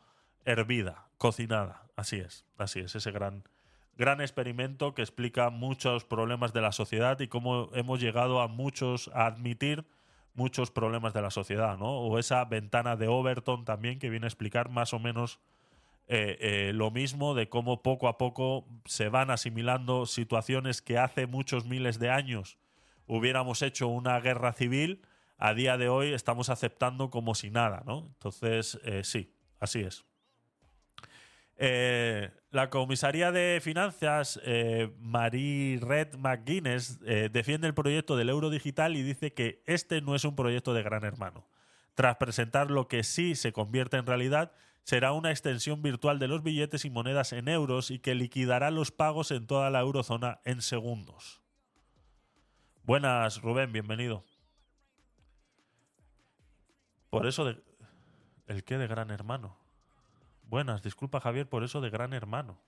[0.47, 1.83] hervida, cocinada.
[1.95, 3.45] Así es, así es, ese gran,
[3.99, 9.11] gran experimento que explica muchos problemas de la sociedad y cómo hemos llegado a muchos
[9.13, 9.85] a admitir
[10.33, 11.99] muchos problemas de la sociedad, ¿no?
[11.99, 15.39] O esa ventana de Overton también que viene a explicar más o menos
[16.09, 21.27] eh, eh, lo mismo de cómo poco a poco se van asimilando situaciones que hace
[21.27, 22.57] muchos miles de años
[23.11, 25.03] hubiéramos hecho una guerra civil,
[25.37, 28.07] a día de hoy estamos aceptando como si nada, ¿no?
[28.15, 30.05] Entonces, eh, sí, así es.
[31.57, 38.49] Eh, la comisaría de finanzas, eh, Marie Red McGuinness, eh, defiende el proyecto del euro
[38.49, 41.47] digital y dice que este no es un proyecto de gran hermano.
[41.95, 44.53] Tras presentar lo que sí se convierte en realidad,
[44.85, 48.91] será una extensión virtual de los billetes y monedas en euros y que liquidará los
[48.91, 51.40] pagos en toda la eurozona en segundos.
[52.85, 54.25] Buenas, Rubén, bienvenido.
[57.11, 57.63] Por eso de...
[58.47, 59.57] ¿El qué de gran hermano?
[60.45, 62.61] Buenas, disculpa Javier, por eso de gran hermano.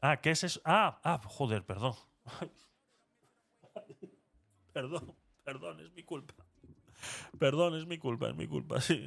[0.00, 0.60] Ah, ¿qué es eso?
[0.64, 1.94] Ah, ah, joder, perdón.
[4.72, 5.14] perdón,
[5.44, 6.34] perdón, es mi culpa.
[7.38, 9.06] Perdón, es mi culpa, es mi culpa, sí.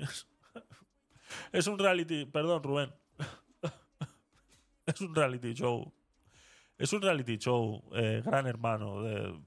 [1.51, 2.93] Es un reality, perdón, Rubén.
[4.85, 5.93] es un reality show.
[6.80, 9.03] Es un reality show, eh, Gran Hermano.
[9.03, 9.38] De,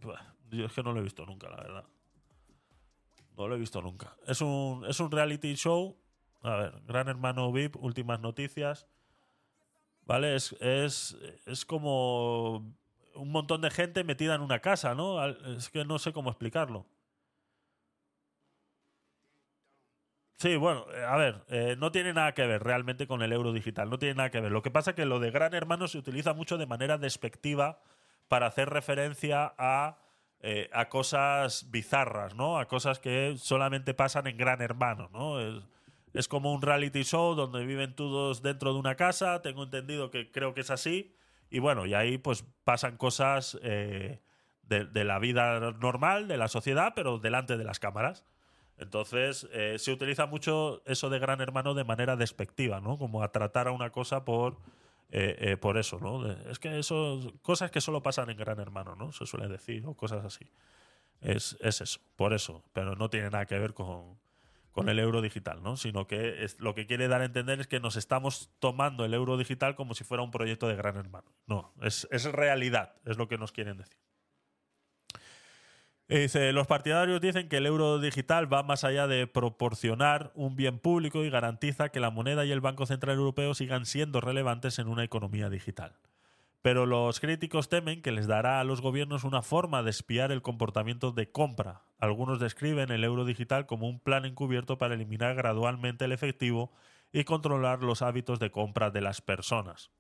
[0.50, 1.84] yo es que no lo he visto nunca, la verdad.
[3.38, 4.14] No lo he visto nunca.
[4.26, 5.96] Es un, es un reality show.
[6.42, 8.86] A ver, Gran Hermano VIP, últimas noticias.
[10.04, 10.34] ¿Vale?
[10.34, 12.56] Es, es, es como
[13.14, 15.26] un montón de gente metida en una casa, ¿no?
[15.26, 16.84] Es que no sé cómo explicarlo.
[20.42, 23.52] Sí, bueno, eh, a ver, eh, no tiene nada que ver realmente con el euro
[23.52, 24.50] digital, no tiene nada que ver.
[24.50, 27.78] Lo que pasa es que lo de Gran Hermano se utiliza mucho de manera despectiva
[28.26, 29.98] para hacer referencia a,
[30.40, 32.58] eh, a cosas bizarras, ¿no?
[32.58, 35.38] A cosas que solamente pasan en Gran Hermano, ¿no?
[36.12, 40.32] Es, como un reality show donde viven todos dentro de una casa, tengo entendido que
[40.32, 41.14] creo que es así,
[41.50, 44.18] y bueno, y ahí pues pasan cosas de
[44.92, 48.24] la vida normal, de la sociedad, pero delante de las cámaras.
[48.78, 52.98] Entonces, eh, se utiliza mucho eso de gran hermano de manera despectiva, ¿no?
[52.98, 54.58] Como a tratar a una cosa por,
[55.10, 56.30] eh, eh, por eso, ¿no?
[56.50, 59.12] Es que eso, cosas que solo pasan en gran hermano, ¿no?
[59.12, 60.50] Se suele decir, o cosas así.
[61.20, 62.64] Es, es eso, por eso.
[62.72, 64.18] Pero no tiene nada que ver con,
[64.72, 65.76] con el euro digital, ¿no?
[65.76, 69.14] Sino que es, lo que quiere dar a entender es que nos estamos tomando el
[69.14, 71.30] euro digital como si fuera un proyecto de gran hermano.
[71.46, 73.98] No, es, es realidad, es lo que nos quieren decir.
[76.12, 80.78] Dice, los partidarios dicen que el euro digital va más allá de proporcionar un bien
[80.78, 84.88] público y garantiza que la moneda y el Banco Central Europeo sigan siendo relevantes en
[84.88, 85.94] una economía digital.
[86.60, 90.42] Pero los críticos temen que les dará a los gobiernos una forma de espiar el
[90.42, 91.80] comportamiento de compra.
[91.98, 96.72] Algunos describen el euro digital como un plan encubierto para eliminar gradualmente el efectivo
[97.10, 99.90] y controlar los hábitos de compra de las personas.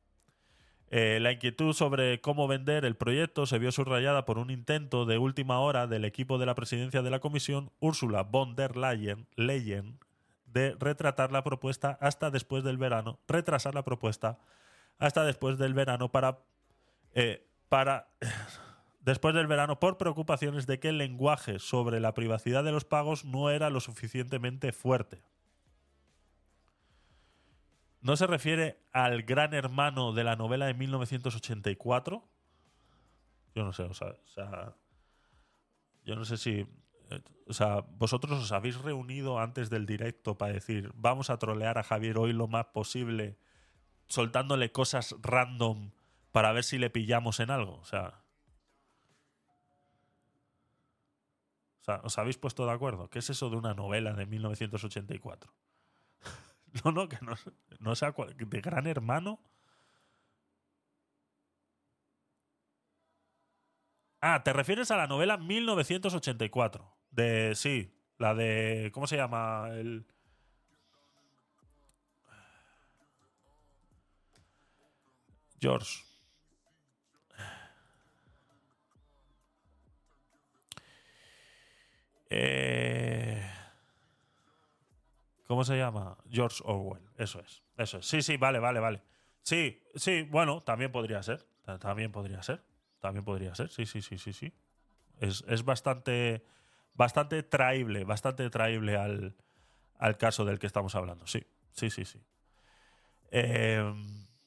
[0.94, 5.16] Eh, la inquietud sobre cómo vender el proyecto se vio subrayada por un intento de
[5.16, 9.98] última hora del equipo de la presidencia de la comisión, Ursula von der Leyen, Leyen,
[10.44, 14.38] de retratar la propuesta hasta después del verano, retrasar la propuesta
[14.98, 16.40] hasta después del verano para,
[17.14, 18.08] eh, para
[19.00, 23.24] después del verano por preocupaciones de que el lenguaje sobre la privacidad de los pagos
[23.24, 25.22] no era lo suficientemente fuerte.
[28.02, 32.28] ¿No se refiere al gran hermano de la novela de 1984?
[33.54, 34.74] Yo no sé, o sea, o sea,
[36.04, 36.66] yo no sé si,
[37.10, 41.78] eh, o sea, vosotros os habéis reunido antes del directo para decir, vamos a trolear
[41.78, 43.38] a Javier hoy lo más posible,
[44.06, 45.92] soltándole cosas random
[46.32, 48.24] para ver si le pillamos en algo, o sea,
[51.82, 53.10] o sea, ¿os habéis puesto de acuerdo?
[53.10, 55.52] ¿Qué es eso de una novela de 1984?
[56.84, 57.34] No, no, que no,
[57.80, 59.38] no sea cual- de Gran Hermano.
[64.20, 66.94] Ah, te refieres a la novela 1984.
[67.10, 67.54] De.
[67.54, 68.90] Sí, la de.
[68.94, 69.68] ¿Cómo se llama?
[69.72, 70.06] El.
[75.60, 76.04] George.
[82.30, 83.41] Eh.
[85.52, 86.16] ¿Cómo se llama?
[86.30, 87.02] George Orwell.
[87.18, 87.62] Eso es.
[87.76, 88.06] Eso es.
[88.06, 89.02] Sí, sí, vale, vale, vale.
[89.42, 91.46] Sí, sí, bueno, también podría ser.
[91.62, 92.62] Ta- También podría ser.
[93.00, 93.68] También podría ser.
[93.68, 94.50] Sí, sí, sí, sí, sí.
[95.20, 96.42] Es, es bastante,
[96.94, 99.36] bastante traíble, bastante traíble al,
[99.98, 101.26] al caso del que estamos hablando.
[101.26, 102.18] Sí, sí, sí, sí.
[103.30, 103.92] Eh,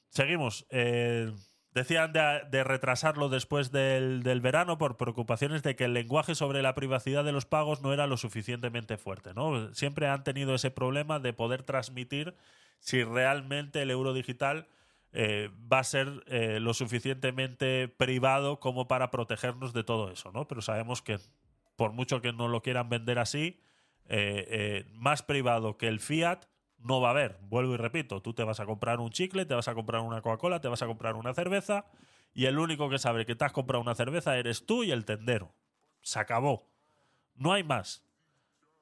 [0.10, 0.65] seguimos.
[0.72, 1.32] Eh,
[1.76, 7.26] decían de, retrasarlo después del, verano por preocupaciones de que el lenguaje sobre la privacidad
[7.26, 9.34] de los pagos no era lo suficientemente fuerte.
[9.34, 9.74] ¿no?
[9.76, 12.34] Siempre han tenido ese problema de poder transmitir
[12.80, 14.68] si realmente el euro digital
[15.12, 20.32] eh, va a ser eh, lo suficientemente privado como para protegernos de todo eso.
[20.32, 20.48] ¿no?
[20.48, 21.20] Pero sabemos que
[21.76, 23.60] por mucho que no lo quieran vender así,
[24.08, 26.46] eh, más privado que el fiat
[26.86, 27.40] no va a haber.
[27.49, 30.22] Vuelvo y repito, tú te vas a comprar un chicle, te vas a comprar una
[30.22, 31.86] Coca-Cola, te vas a comprar una cerveza
[32.34, 35.03] y el único que sabe que te has comprado una cerveza eres tú y el
[35.03, 35.52] tendero.
[36.02, 36.70] Se acabó.
[37.34, 38.03] No hay más.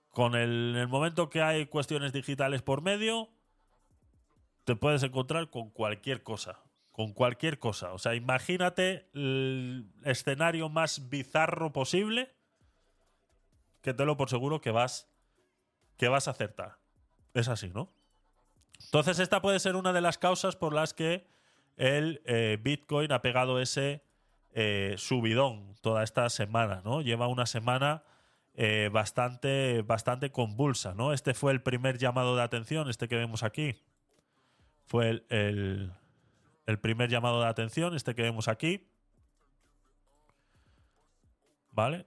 [0.10, 3.30] Con el, en el momento que hay cuestiones digitales por medio,
[4.66, 6.60] te puedes encontrar con cualquier cosa.
[6.92, 7.94] Con cualquier cosa.
[7.94, 12.34] O sea, imagínate el escenario más bizarro posible
[13.82, 15.10] que te lo por seguro que vas
[15.96, 16.83] que vas a acertar.
[17.34, 17.90] Es así, ¿no?
[18.86, 21.26] Entonces esta puede ser una de las causas por las que
[21.78, 24.04] el eh, Bitcoin ha pegado ese
[24.52, 27.02] eh, subidón toda esta semana, ¿no?
[27.02, 28.04] Lleva una semana
[28.54, 31.12] eh, bastante, bastante convulsa, ¿no?
[31.12, 33.82] Este fue el primer llamado de atención, este que vemos aquí.
[34.86, 35.92] Fue el, el,
[36.68, 38.88] el primer llamado de atención, este que vemos aquí.
[41.72, 42.06] ¿Vale?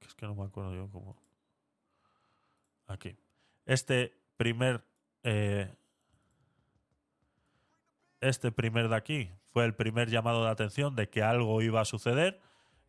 [0.00, 1.29] Es que no me acuerdo yo cómo.
[2.90, 3.16] Aquí.
[3.66, 4.82] Este primer.
[5.22, 5.72] eh,
[8.20, 11.84] este primer de aquí fue el primer llamado de atención de que algo iba a
[11.86, 12.40] suceder.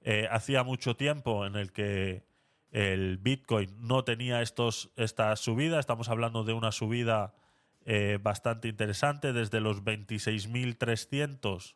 [0.02, 2.24] Eh, hacía mucho tiempo en el que
[2.72, 5.80] el Bitcoin no tenía estos, esta subida.
[5.80, 7.34] Estamos hablando de una subida
[7.86, 11.76] eh, bastante interesante, desde los 26.300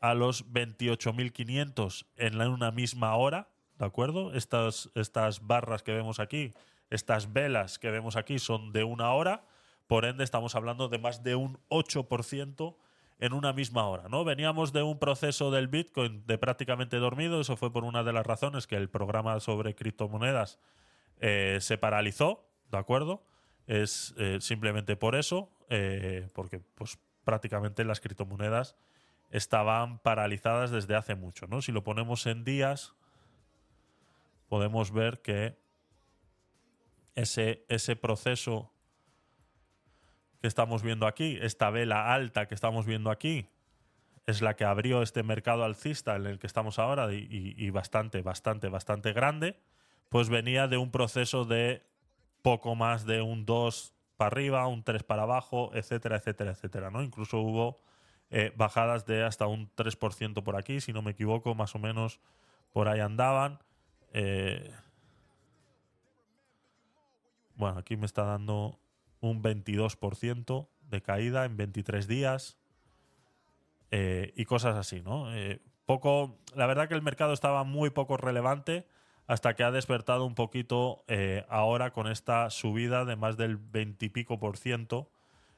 [0.00, 4.34] a los 28.500 en la- una misma hora, ¿de acuerdo?
[4.34, 6.52] Estas, estas barras que vemos aquí,
[6.90, 9.44] estas velas que vemos aquí son de una hora,
[9.86, 12.76] por ende estamos hablando de más de un 8%
[13.20, 14.24] en una misma hora, ¿no?
[14.24, 18.26] Veníamos de un proceso del Bitcoin de prácticamente dormido, eso fue por una de las
[18.26, 20.58] razones que el programa sobre criptomonedas
[21.20, 23.22] eh, se paralizó, ¿de acuerdo?
[23.66, 28.76] Es eh, simplemente por eso, eh, porque pues prácticamente las criptomonedas
[29.30, 31.62] estaban paralizadas desde hace mucho, ¿no?
[31.62, 32.94] Si lo ponemos en días,
[34.48, 35.56] podemos ver que
[37.14, 38.72] ese, ese proceso
[40.40, 43.48] que estamos viendo aquí, esta vela alta que estamos viendo aquí,
[44.26, 48.68] es la que abrió este mercado alcista en el que estamos ahora y, bastante, bastante,
[48.68, 49.58] bastante grande,
[50.08, 51.82] pues venía de un proceso de
[52.42, 57.02] poco más de un 2 para arriba, un 3 para abajo, etcétera, etcétera, etcétera, ¿no?
[57.02, 57.80] Incluso hubo
[58.30, 62.20] eh, bajadas de hasta un 3% por aquí, si no me equivoco, más o menos
[62.72, 63.58] por ahí andaban.
[64.12, 64.70] Eh,
[67.56, 68.78] bueno, aquí me está dando
[69.20, 72.58] un 22% de caída en 23 días
[73.90, 75.34] eh, y cosas así, ¿no?
[75.34, 78.86] Eh, poco, la verdad que el mercado estaba muy poco relevante
[79.26, 84.04] hasta que ha despertado un poquito eh, ahora con esta subida de más del 20
[84.04, 85.10] y pico por ciento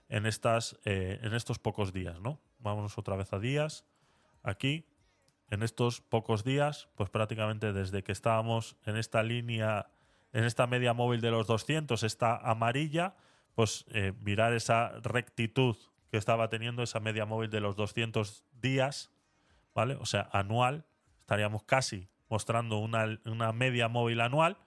[0.08, 2.40] en, estas, en estos pocos días, ¿no?
[2.60, 3.84] Vámonos otra vez a días.
[4.44, 4.86] Aquí,
[5.50, 9.88] en estos pocos días, pues prácticamente desde que estábamos en esta línea,
[10.36, 13.14] en esta media móvil de los 200, esta amarilla,
[13.54, 15.78] pues eh, mirar esa rectitud
[16.10, 19.10] que estaba teniendo esa media móvil de los 200 días,
[19.74, 19.94] ¿vale?
[19.94, 20.84] O sea, anual,
[21.20, 24.58] estaríamos casi mostrando una, una media móvil anual,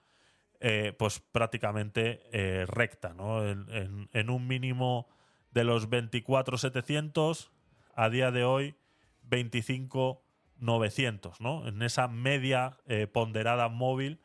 [0.59, 3.47] eh, pues prácticamente eh, recta, ¿no?
[3.47, 5.07] En, un mínimo
[5.51, 7.51] de los 24.700,
[7.93, 8.73] a día de hoy
[9.29, 11.67] 25.900, ¿no?
[11.67, 12.79] En esa media
[13.13, 14.19] ponderada móvil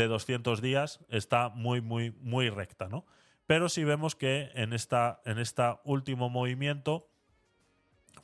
[0.00, 3.04] de 200 días está muy, muy, muy recta, ¿no?
[3.46, 7.10] Pero si vemos que en en esta último movimiento,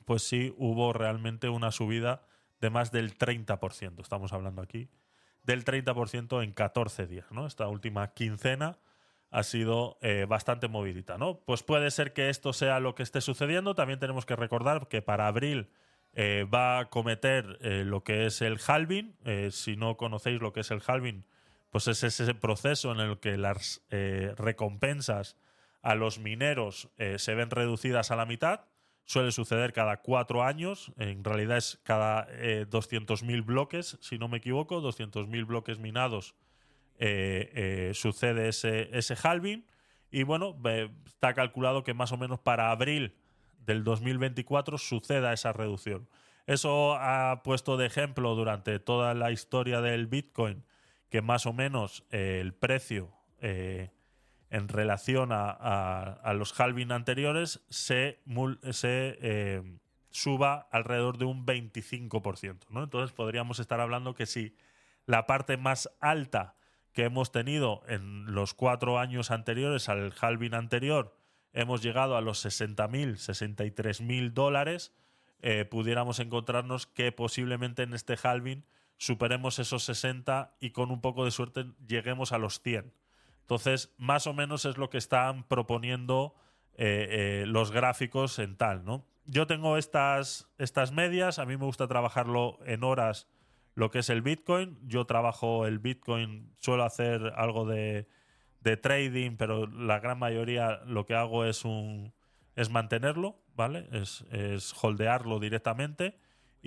[0.04, 2.22] pues sí hubo realmente una subida
[2.60, 4.00] de más del 30%.
[4.00, 4.88] Estamos hablando aquí
[5.42, 7.46] del 30% en 14 días, ¿no?
[7.46, 8.78] Esta última quincena
[9.30, 11.40] ha sido eh, bastante movidita, ¿no?
[11.40, 13.74] Pues puede ser que esto sea lo que esté sucediendo.
[13.74, 15.70] También tenemos que recordar que para abril
[16.14, 19.16] eh, va a cometer eh, lo que es el halving.
[19.50, 21.24] Si no conocéis lo que es el halving,
[21.76, 25.36] pues es ese proceso en el que las eh, recompensas
[25.82, 28.62] a los mineros eh, se ven reducidas a la mitad.
[29.04, 30.90] Suele suceder cada cuatro años.
[30.96, 36.34] En realidad es cada eh, 200.000 bloques, si no me equivoco, 200.000 bloques minados
[36.98, 39.66] eh, sucede ese, ese halving.
[40.10, 40.56] Y bueno,
[41.04, 43.16] está calculado que más o menos para abril
[43.66, 46.08] del 2024 suceda esa reducción.
[46.46, 50.64] Eso ha puesto de ejemplo durante toda la historia del Bitcoin
[51.08, 53.90] que más o menos eh, el precio eh,
[54.50, 58.20] en relación a, a- los halving anteriores se,
[58.70, 59.62] se eh,
[60.10, 62.66] suba alrededor de un 25%.
[62.70, 62.82] ¿no?
[62.84, 64.56] Entonces podríamos estar hablando que si
[65.06, 66.56] la parte más alta
[66.92, 71.14] que hemos tenido en los cuatro años anteriores al halving anterior,
[71.52, 74.92] hemos llegado a los 60.000, 63.000 dólares,
[75.70, 78.64] pudiéramos encontrarnos que posiblemente en este halving
[78.96, 82.92] superemos esos 60 y con un poco de suerte lleguemos a los 100.
[83.40, 86.34] Entonces, más o menos es lo que están proponiendo
[86.74, 89.04] eh, eh, los gráficos en tal, ¿no?
[89.24, 93.28] Yo tengo estas, estas medias, a mí me gusta trabajarlo en horas
[93.74, 94.78] lo que es el Bitcoin.
[94.88, 98.08] Yo trabajo el Bitcoin, suelo hacer algo de,
[98.60, 102.12] de trading, pero la gran mayoría lo que hago es un
[102.56, 103.86] es mantenerlo, ¿vale?
[103.92, 106.18] Es, es holdearlo directamente.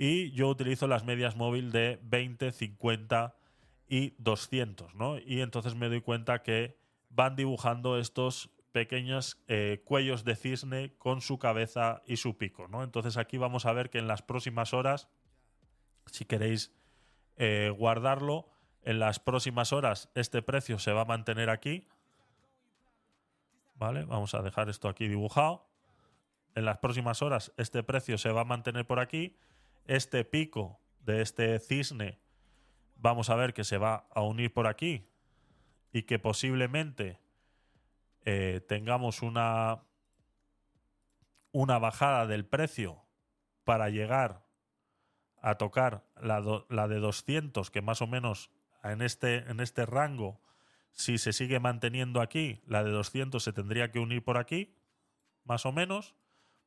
[0.02, 3.36] Y yo utilizo las medias móvil de 20, 50
[3.86, 5.18] y 200, ¿no?
[5.18, 6.78] Y entonces me doy cuenta que
[7.10, 12.82] van dibujando estos pequeños eh, cuellos de cisne con su cabeza y su pico, ¿no?
[12.82, 15.10] Entonces aquí vamos a ver que en las próximas horas,
[16.06, 16.72] si queréis
[17.36, 18.48] eh, guardarlo,
[18.80, 21.86] en las próximas horas este precio se va a mantener aquí,
[23.74, 24.06] ¿vale?
[24.06, 25.68] Vamos a dejar esto aquí dibujado.
[26.54, 29.36] En las próximas horas este precio se va a mantener por aquí.
[29.86, 32.20] Este pico de este cisne
[32.96, 35.08] vamos a ver que se va a unir por aquí
[35.92, 37.20] y que posiblemente
[38.24, 39.82] eh, tengamos una,
[41.52, 43.02] una bajada del precio
[43.64, 44.46] para llegar
[45.40, 48.50] a tocar la, la de 200, que más o menos
[48.84, 50.40] en este, en este rango,
[50.92, 54.74] si se sigue manteniendo aquí, la de 200 se tendría que unir por aquí,
[55.44, 56.14] más o menos,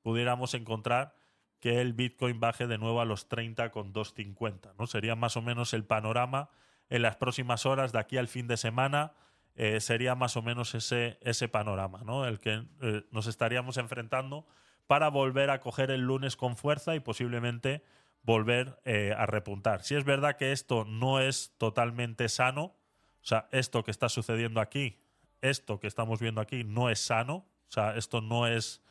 [0.02, 1.16] pudiéramos encontrar
[1.64, 4.86] que el Bitcoin baje de nuevo a los 30 con 250, ¿no?
[4.86, 6.50] Sería más o menos el panorama
[6.90, 9.14] en las próximas horas de aquí al fin de semana.
[9.56, 12.28] eh, sería más o menos ese, ese panorama, ¿no?
[12.28, 14.46] El que eh, nos estaríamos enfrentando
[14.88, 17.82] para volver a coger el lunes con fuerza y posiblemente
[18.24, 19.84] volver eh, a repuntar.
[19.84, 22.76] Si es verdad que esto no es totalmente sano, o
[23.22, 25.00] sea, esto que está sucediendo aquí,
[25.40, 28.83] esto que estamos viendo aquí no es sano, o sea, esto no es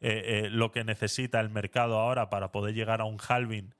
[0.00, 3.74] eh, eh, lo que necesita el mercado ahora para poder llegar a un halving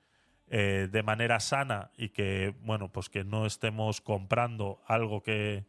[0.49, 5.67] eh, de manera sana y que, bueno, pues que no estemos comprando algo que,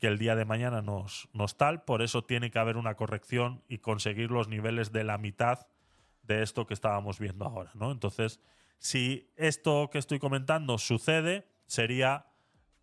[0.00, 1.82] el día de mañana nos, nos tal.
[1.82, 5.66] Por eso tiene que haber una corrección y conseguir los niveles de la mitad
[6.22, 7.90] de esto que estábamos viendo ahora, ¿no?
[7.90, 8.38] Entonces,
[8.78, 12.26] si esto que estoy comentando sucede, sería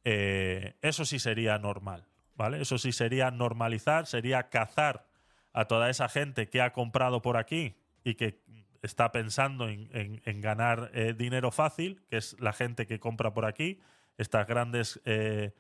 [0.04, 2.62] eso sí sería normal, ¿vale?
[2.62, 5.06] Eso sí sería normalizar, sería cazar
[5.54, 8.42] a toda esa gente que ha comprado por aquí y que
[8.82, 13.80] está pensando en, ganar eh, dinero fácil, que es la gente que compra por aquí,
[14.18, 15.54] estas grandes eh,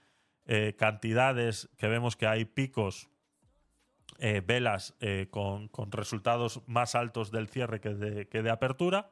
[0.45, 3.09] eh, cantidades que vemos que hay picos,
[4.45, 4.95] velas
[5.31, 9.09] con, resultados más altos del cierre que de, que de apertura.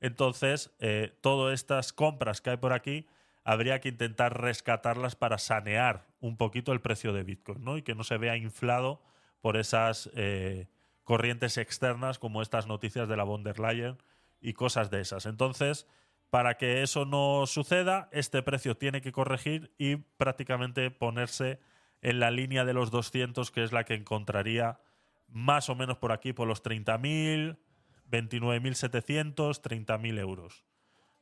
[0.00, 0.74] Entonces,
[1.20, 3.06] todas estas compras que hay por aquí,
[3.42, 7.76] habría que intentar rescatarlas para sanear un poquito el precio de Bitcoin, ¿no?
[7.76, 9.02] Y que no se vea inflado
[9.44, 10.68] por esas eh,
[11.02, 13.98] corrientes externas como estas noticias de la von der Leyen
[14.40, 15.26] y cosas de esas.
[15.26, 15.86] Entonces,
[16.30, 21.60] para que eso no suceda, este precio tiene que corregir y prácticamente ponerse
[22.00, 24.80] en la línea de los 200, que es la que encontraría
[25.28, 27.58] más o menos por aquí, por los 30.000,
[28.10, 30.64] 29.700, 30.000 euros.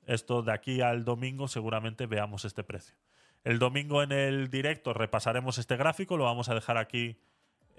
[0.07, 2.95] Esto de aquí al domingo seguramente veamos este precio.
[3.43, 7.19] El domingo en el directo repasaremos este gráfico, lo vamos a dejar aquí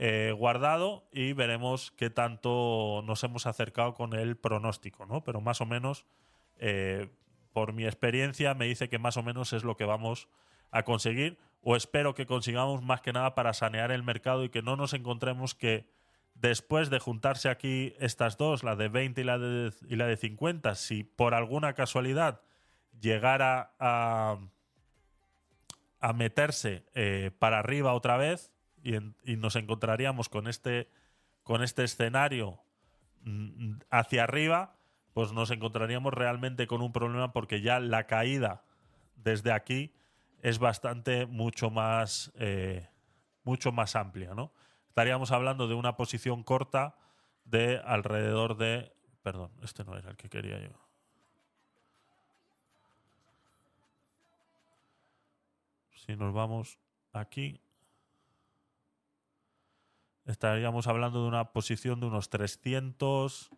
[0.05, 5.23] eh, guardado y veremos qué tanto nos hemos acercado con el pronóstico, ¿no?
[5.23, 6.05] Pero más o menos,
[6.57, 7.07] eh,
[7.53, 10.27] por mi experiencia, me dice que más o menos es lo que vamos
[10.71, 14.61] a conseguir o espero que consigamos más que nada para sanear el mercado y que
[14.61, 15.85] no nos encontremos que
[16.35, 20.17] después de juntarse aquí estas dos, la de 20 y la de, y la de
[20.17, 22.41] 50, si por alguna casualidad
[22.99, 24.37] llegara a,
[26.01, 28.51] a meterse eh, para arriba otra vez
[28.83, 30.89] y, nos encontraríamos con este,
[31.43, 32.59] con este escenario
[33.21, 34.75] mm, hacia arriba,
[35.13, 38.63] pues nos encontraríamos realmente con un problema porque ya la caída
[39.15, 39.93] desde aquí
[40.41, 42.89] es bastante mucho más eh,
[43.43, 44.51] mucho más amplia, ¿no?
[44.89, 46.95] Estaríamos hablando de una posición corta
[47.45, 50.77] de alrededor de perdón, este no era el que quería yo.
[55.95, 56.79] Si nos vamos
[57.13, 57.62] aquí
[60.25, 63.49] estaríamos hablando de una posición de unos 300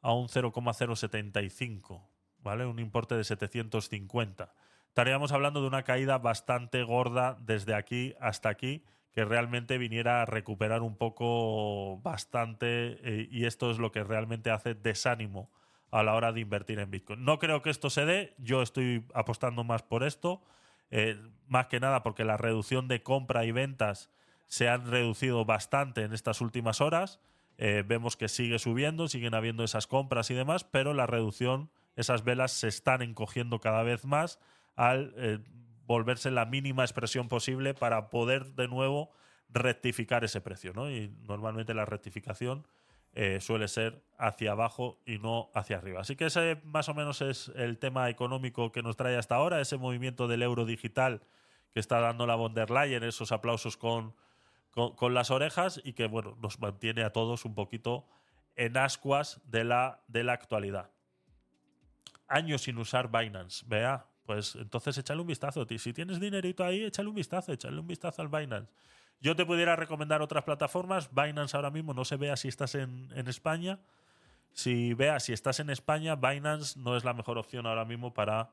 [0.00, 2.08] a un 0,075,
[2.38, 2.66] ¿vale?
[2.66, 4.52] Un importe de 750.
[4.88, 10.26] Estaríamos hablando de una caída bastante gorda desde aquí hasta aquí, que realmente viniera a
[10.26, 15.50] recuperar un poco bastante, eh, y esto es lo que realmente hace desánimo
[15.90, 17.24] a la hora de invertir en Bitcoin.
[17.24, 20.42] No creo que esto se dé, yo estoy apostando más por esto,
[20.90, 24.10] eh, más que nada porque la reducción de compra y ventas
[24.48, 27.20] se han reducido bastante en estas últimas horas.
[27.58, 32.24] Eh, vemos que sigue subiendo, siguen habiendo esas compras y demás, pero la reducción, esas
[32.24, 34.38] velas se están encogiendo cada vez más
[34.76, 35.38] al eh,
[35.86, 39.10] volverse la mínima expresión posible para poder de nuevo
[39.48, 40.72] rectificar ese precio.
[40.72, 40.90] ¿no?
[40.90, 42.66] Y normalmente la rectificación
[43.14, 46.00] eh, suele ser hacia abajo y no hacia arriba.
[46.00, 49.60] Así que ese más o menos es el tema económico que nos trae hasta ahora,
[49.60, 51.22] ese movimiento del euro digital
[51.72, 54.14] que está dando la von der Leyen, esos aplausos con,
[54.86, 58.06] con, las orejas y que bueno, nos mantiene a todos un poquito
[58.56, 60.90] en ascuas de la, de la actualidad.
[62.28, 65.66] Años sin usar Binance, vea, pues entonces échale un vistazo.
[65.66, 68.70] Si tienes dinerito ahí, échale un vistazo, échale un vistazo al Binance.
[69.20, 71.10] Yo te pudiera recomendar otras plataformas.
[71.12, 73.80] Binance ahora mismo no se vea si estás en, en España.
[74.52, 78.50] Si veas si estás en España, Binance no es la mejor opción ahora mismo para,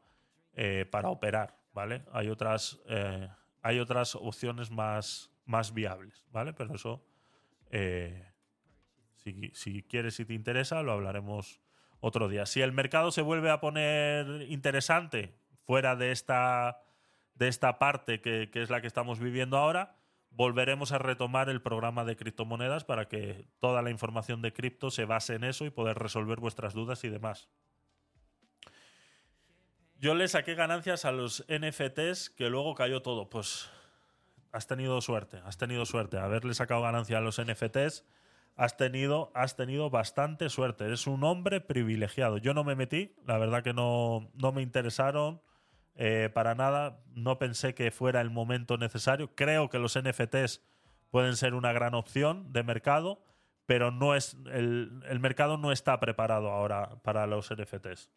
[0.54, 2.04] eh, para operar, ¿vale?
[2.12, 3.28] Hay otras, eh,
[3.62, 6.54] hay otras opciones más, más viables, ¿vale?
[6.54, 7.06] Pero eso,
[7.72, 8.32] eh,
[9.54, 11.62] si, quieres, si te interesa, lo hablaremos
[12.00, 12.46] otro día.
[12.46, 15.36] Si el mercado se vuelve a poner interesante
[15.66, 16.82] fuera de esta,
[17.36, 19.96] de esta parte que, que es la que estamos viviendo ahora,
[20.30, 25.06] volveremos a retomar el programa de criptomonedas para que toda la información de cripto se
[25.06, 27.50] base en eso y poder resolver vuestras dudas y demás.
[29.98, 33.30] Yo le saqué ganancias a los NFTs que luego cayó todo.
[33.30, 33.72] Pues
[34.56, 36.18] has tenido suerte, has tenido suerte.
[36.18, 38.06] Haberle sacado ganancia a los NFTs,
[38.56, 40.86] has tenido, has tenido bastante suerte.
[40.86, 42.38] Eres un hombre privilegiado.
[42.38, 45.42] Yo no me metí, la verdad que no, no me interesaron
[45.96, 47.04] eh, para nada.
[47.14, 49.36] No pensé que fuera el momento necesario.
[49.36, 50.62] Creo que los NFTs
[51.12, 53.22] pueden ser una gran opción de mercado,
[53.66, 58.10] pero no es el, el mercado no está preparado ahora para los NFTs.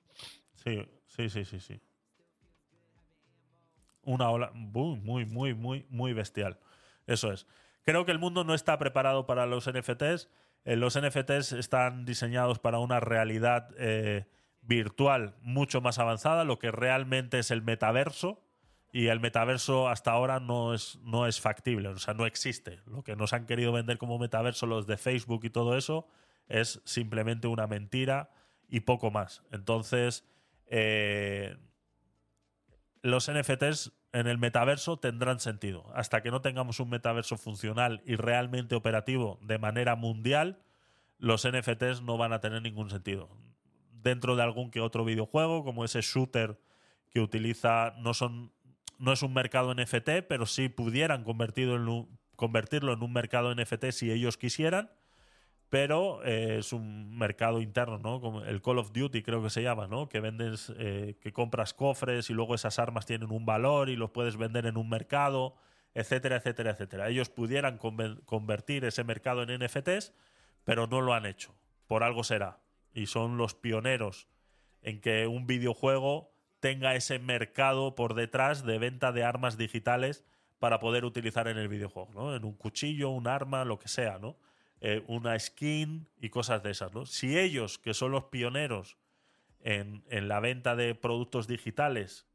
[0.55, 1.81] Sí, sí, sí, sí, sí.
[4.09, 6.59] Una ola muy, muy, muy, muy, muy bestial.
[7.06, 7.47] Eso es.
[7.85, 10.30] Creo que el mundo no está preparado para los NFTs.
[10.64, 14.24] Eh, los NFTs están diseñados para una realidad eh,
[14.62, 18.43] virtual mucho más avanzada, lo que realmente es el metaverso.
[18.93, 22.80] Y el metaverso hasta ahora no es, no es factible, o sea, no existe.
[22.86, 26.09] Lo que nos han querido vender como metaverso los de Facebook y todo eso
[26.48, 28.30] es simplemente una mentira
[28.68, 29.43] y poco más.
[29.52, 30.24] Entonces,
[30.66, 31.59] eh,
[33.02, 35.85] los NFTs en el metaverso tendrán sentido.
[35.94, 40.59] Hasta que no tengamos un metaverso funcional y realmente operativo de manera mundial,
[41.18, 43.28] los NFTs no van a tener ningún sentido.
[43.93, 46.59] Dentro de algún que otro videojuego, como ese shooter
[47.10, 48.52] que utiliza, no son
[48.98, 53.55] no es un mercado NFT, pero sí pudieran convertido en un- convertirlo en un mercado
[53.55, 54.90] NFT si ellos quisieran
[55.70, 58.20] pero eh, es un mercado interno, ¿no?
[58.20, 60.09] Como el Call of Duty creo que se llama, ¿no?
[60.09, 64.11] Que vendes, eh, que compras cofres y luego esas armas tienen un valor y los
[64.11, 65.57] puedes vender en un mercado,
[65.95, 67.09] etcétera, etcétera, etcétera.
[67.09, 70.15] Ellos pudieran conver- convertir ese mercado en NFTs,
[70.65, 71.55] pero no lo han hecho.
[71.86, 72.61] Por algo será.
[72.95, 74.28] Y son los pioneros
[74.81, 76.31] en que un videojuego
[76.61, 80.24] tenga ese mercado por detrás de venta de armas digitales
[80.59, 82.35] para poder utilizar en el videojuego, ¿no?
[82.35, 84.36] En un cuchillo, un arma, lo que sea, ¿no?
[84.81, 87.05] Eh, una skin y cosas de esas, ¿no?
[87.05, 88.97] Si ellos, que son los pioneros
[89.61, 92.27] en, la venta de productos digitales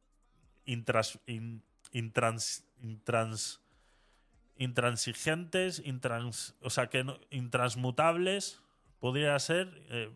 [4.58, 8.62] intransigentes, intrans, o sea, que intransmutables,
[9.00, 10.12] podría ser, eh,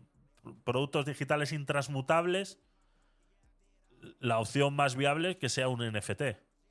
[0.64, 2.58] productos digitales intransmutables,
[4.20, 6.22] la opción más viable es que sea un NFT,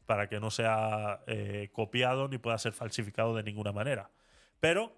[0.06, 4.12] para que no sea eh, copiado ni pueda ser falsificado de ninguna manera.
[4.60, 4.96] Pero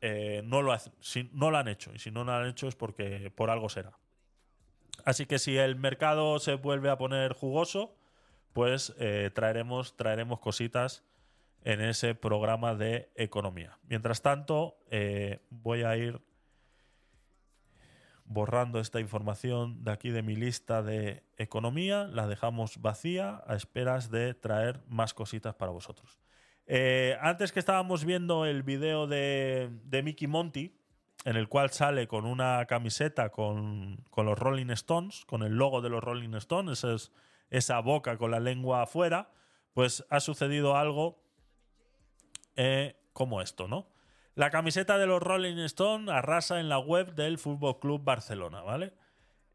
[0.00, 3.68] eh, no, lo han hecho, y si no lo han hecho es porque por algo
[3.68, 3.98] será.
[5.04, 7.96] Así que si el mercado se vuelve a poner jugoso,
[8.52, 11.04] pues eh, traeremos, traeremos cositas
[11.64, 13.78] en ese programa de economía.
[13.88, 16.20] Mientras tanto, eh, voy a ir
[18.24, 24.10] borrando esta información de aquí de mi lista de economía, la dejamos vacía a esperas
[24.10, 26.18] de traer más cositas para vosotros.
[26.70, 29.70] Eh, antes que estábamos viendo el video de,
[30.04, 30.76] Mickey Monty,
[31.24, 35.88] en el cual sale con una camiseta con, los Rolling Stones, con el logo de
[35.88, 37.10] los Rolling Stones, esa, es-
[37.48, 39.30] esa boca con la lengua afuera,
[39.72, 41.24] pues ha sucedido algo
[42.56, 43.88] eh, como esto, ¿no?
[44.34, 48.92] La camiseta de los Rolling Stones arrasa en la web del Fútbol Club Barcelona, ¿vale?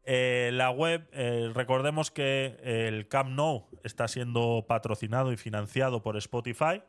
[0.02, 1.08] Eh, la web,
[1.54, 6.82] recordemos que el Camp Nou está siendo patrocinado y financiado por Spotify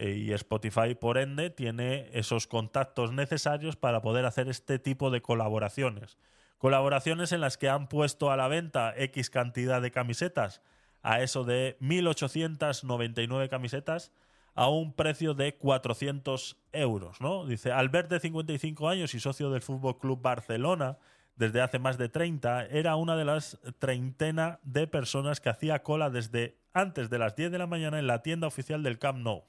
[0.00, 6.18] y Spotify, por ende, tiene esos contactos necesarios para poder hacer este tipo de colaboraciones.
[6.58, 10.62] Colaboraciones en las que han puesto a la venta X cantidad de camisetas
[11.02, 14.12] a eso de 1.899 camisetas
[14.54, 17.46] a un precio de 400 euros, ¿no?
[17.46, 20.98] Dice, Albert de 55 años y socio del Fútbol Club Barcelona
[21.36, 26.10] desde hace más de 30, era una de las treintena de personas que hacía cola
[26.10, 29.44] desde antes de las 10 de la mañana en la tienda oficial del Camp Nou.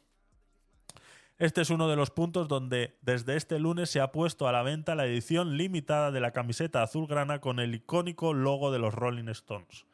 [1.41, 4.61] Este es uno de los puntos donde desde este lunes se ha puesto a la
[4.61, 9.27] venta la edición limitada de la camiseta azulgrana con el icónico logo de los Rolling
[9.29, 9.87] Stones.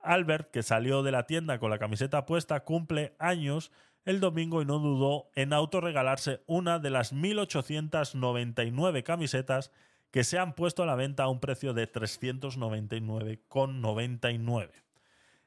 [0.00, 3.70] Albert, que salió de la tienda con la camiseta puesta, cumple años
[4.04, 9.70] el domingo y no dudó en autorregalarse una de las 1.899 camisetas
[10.10, 14.70] que se han puesto a la venta a un precio de 399,99.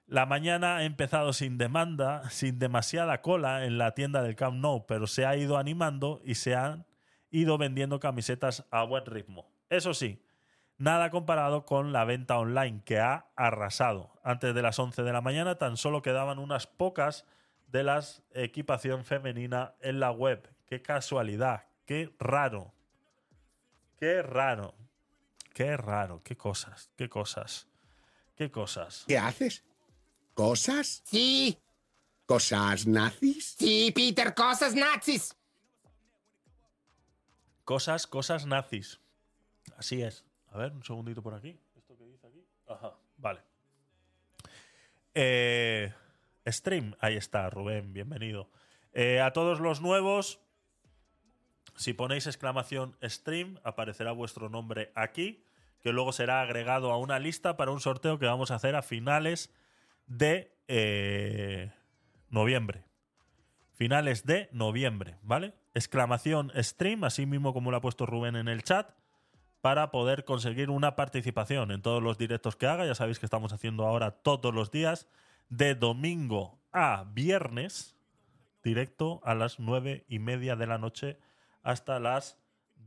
[0.07, 4.85] La mañana ha empezado sin demanda, sin demasiada cola en la tienda del Camp Nou,
[4.85, 6.85] pero se ha ido animando y se han
[7.31, 9.49] ido vendiendo camisetas a buen ritmo.
[9.69, 10.23] Eso sí,
[10.77, 14.11] nada comparado con la venta online que ha arrasado.
[14.23, 17.25] Antes de las 11 de la mañana tan solo quedaban unas pocas
[17.67, 20.47] de las equipación femenina en la web.
[20.67, 22.73] Qué casualidad, qué raro.
[23.97, 24.75] Qué raro.
[25.53, 27.67] Qué raro, qué cosas, qué cosas.
[28.35, 29.05] ¿Qué cosas?
[29.07, 29.63] ¿Qué haces?
[30.35, 31.01] ¿Cosas?
[31.05, 31.57] Sí.
[32.25, 33.55] ¿Cosas nazis?
[33.57, 35.33] Sí, Peter, cosas nazis.
[37.63, 38.99] Cosas, cosas nazis.
[39.77, 40.25] Así es.
[40.51, 41.57] A ver, un segundito por aquí.
[41.77, 42.45] ¿Esto que dice aquí?
[42.67, 43.39] Ajá, vale.
[45.13, 45.93] Eh,
[46.45, 48.49] stream, ahí está, Rubén, bienvenido.
[48.91, 50.41] Eh, a todos los nuevos,
[51.77, 55.45] si ponéis exclamación stream, aparecerá vuestro nombre aquí,
[55.81, 58.81] que luego será agregado a una lista para un sorteo que vamos a hacer a
[58.81, 59.49] finales
[60.07, 61.71] de eh,
[62.29, 62.85] noviembre.
[63.73, 65.53] Finales de noviembre, ¿vale?
[65.73, 68.91] Exclamación stream, así mismo como lo ha puesto Rubén en el chat,
[69.61, 72.85] para poder conseguir una participación en todos los directos que haga.
[72.85, 75.07] Ya sabéis que estamos haciendo ahora todos los días,
[75.49, 77.95] de domingo a viernes,
[78.63, 81.17] directo a las nueve y media de la noche
[81.63, 82.37] hasta las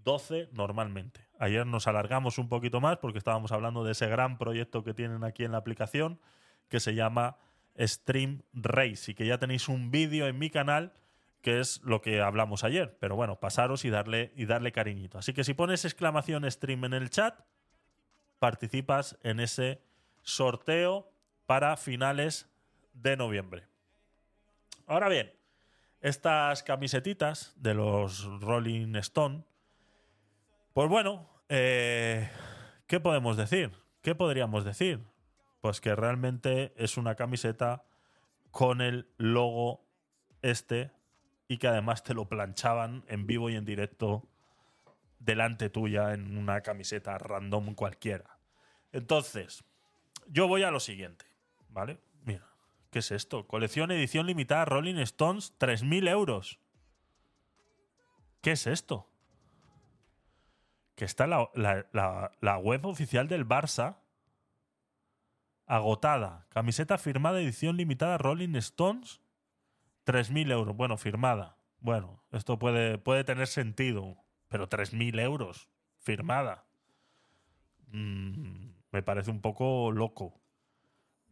[0.05, 1.27] 12 normalmente.
[1.39, 5.25] Ayer nos alargamos un poquito más porque estábamos hablando de ese gran proyecto que tienen
[5.25, 6.21] aquí en la aplicación
[6.69, 7.37] que se llama
[7.79, 10.93] Stream Race y que ya tenéis un vídeo en mi canal
[11.43, 12.97] que es lo que hablamos ayer.
[13.01, 15.19] Pero bueno, pasaros y darle, y darle cariñito.
[15.19, 17.41] Así que si pones exclamación stream en el chat,
[18.39, 19.81] participas en ese
[20.23, 21.11] sorteo
[21.47, 22.49] para finales
[22.93, 23.67] de noviembre.
[24.87, 25.33] Ahora bien,
[26.01, 29.45] estas camisetitas de los Rolling Stone,
[30.73, 32.31] pues bueno, eh,
[32.87, 33.73] ¿qué podemos decir?
[34.03, 35.01] ¿Qué podríamos decir?
[35.61, 37.85] Pues que realmente es una camiseta
[38.51, 39.85] con el logo
[40.43, 40.91] este
[41.49, 44.29] y que además te lo planchaban en vivo y en directo
[45.19, 48.39] delante tuya en una camiseta random cualquiera.
[48.93, 49.65] Entonces,
[50.29, 51.25] yo voy a lo siguiente,
[51.71, 51.99] ¿vale?
[52.25, 52.47] Mira,
[52.91, 53.47] ¿qué es esto?
[53.49, 56.61] Colección edición limitada Rolling Stones, 3.000 euros.
[58.41, 59.11] ¿Qué es esto?
[60.95, 63.97] Que está la, la- la- la web oficial del Barça
[65.69, 66.47] agotada.
[66.49, 69.21] Camiseta firmada edición limitada Rolling Stones,
[70.07, 70.77] 3.000 euros.
[70.77, 71.57] Bueno, firmada.
[71.81, 74.17] Bueno, esto puede, puede tener sentido,
[74.49, 75.69] pero 3.000 euros
[75.99, 76.65] firmada.
[77.93, 80.41] Mm, me parece un poco loco.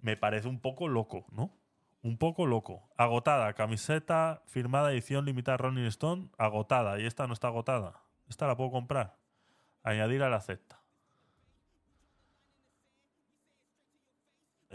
[0.00, 1.56] Me parece un poco loco, ¿no?
[2.02, 2.90] Un poco loco.
[2.96, 3.54] Agotada.
[3.54, 7.00] Camiseta firmada edición limitada Rolling Stone, agotada.
[7.00, 8.02] Y esta no está agotada.
[8.28, 9.16] Esta la puedo comprar.
[9.82, 10.85] Añadir a la cesta.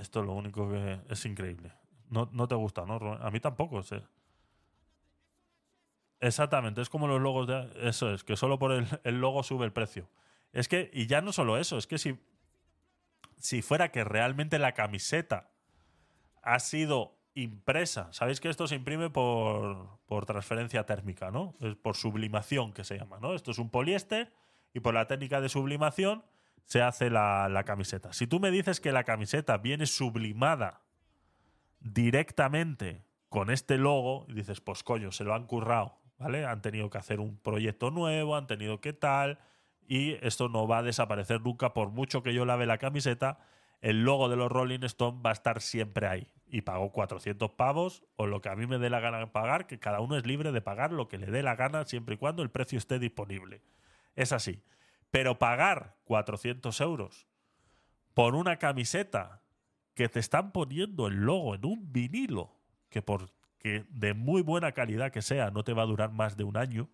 [0.01, 1.71] Esto es lo único que es increíble.
[2.09, 2.95] No, no te gusta, ¿no?
[3.21, 3.81] A mí tampoco.
[6.19, 7.69] Exactamente, es como los logos de...
[7.87, 10.09] Eso es, que solo por el, el logo sube el precio.
[10.53, 12.19] Es que, y ya no solo eso, es que si,
[13.37, 15.51] si fuera que realmente la camiseta
[16.41, 21.55] ha sido impresa, sabéis que esto se imprime por, por transferencia térmica, ¿no?
[21.61, 23.33] Es por sublimación que se llama, ¿no?
[23.33, 24.33] Esto es un poliéster
[24.73, 26.23] y por la técnica de sublimación
[26.65, 28.13] se hace la, la camiseta.
[28.13, 30.81] Si tú me dices que la camiseta viene sublimada
[31.79, 36.45] directamente con este logo, y dices, pues coño, se lo han currado, ¿vale?
[36.45, 39.39] Han tenido que hacer un proyecto nuevo, han tenido que tal,
[39.87, 43.39] y esto no va a desaparecer nunca, por mucho que yo lave la camiseta,
[43.81, 46.27] el logo de los Rolling Stone va a estar siempre ahí.
[46.47, 49.67] Y pago 400 pavos o lo que a mí me dé la gana de pagar,
[49.67, 52.17] que cada uno es libre de pagar lo que le dé la gana siempre y
[52.17, 53.61] cuando el precio esté disponible.
[54.15, 54.61] Es así.
[55.11, 57.27] Pero pagar 400 euros
[58.13, 59.41] por una camiseta
[59.93, 62.55] que te están poniendo el logo en un vinilo,
[62.89, 66.43] que porque de muy buena calidad que sea, no te va a durar más de
[66.43, 66.89] un año.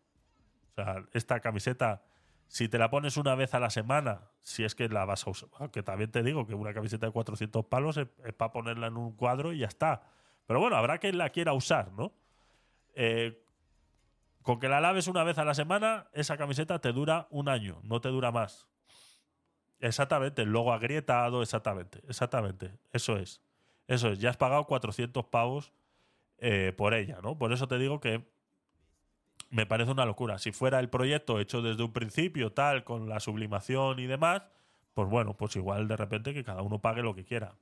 [0.72, 2.04] O sea, esta camiseta,
[2.48, 5.30] si te la pones una vez a la semana, si es que la vas a
[5.30, 8.88] usar, aunque también te digo que una camiseta de 400 palos es, es para ponerla
[8.88, 10.04] en un cuadro y ya está.
[10.46, 12.14] Pero bueno, habrá quien la quiera usar, ¿no?
[12.96, 13.44] Eh,
[14.48, 17.82] con que la laves una vez a la semana, esa camiseta te dura un año,
[17.84, 18.66] no te dura más.
[19.82, 22.72] Exactamente, el logo agrietado, exactamente, exactamente.
[22.94, 23.42] Eso es.
[23.88, 25.74] Eso es, ya has pagado 400 pavos
[26.38, 27.38] eh, por ella, ¿no?
[27.38, 28.26] Por eso te digo que
[29.50, 30.38] me parece una locura.
[30.38, 34.44] Si fuera el proyecto hecho desde un principio, tal, con la sublimación y demás,
[34.94, 37.58] pues bueno, pues igual de repente que cada uno pague lo que quiera.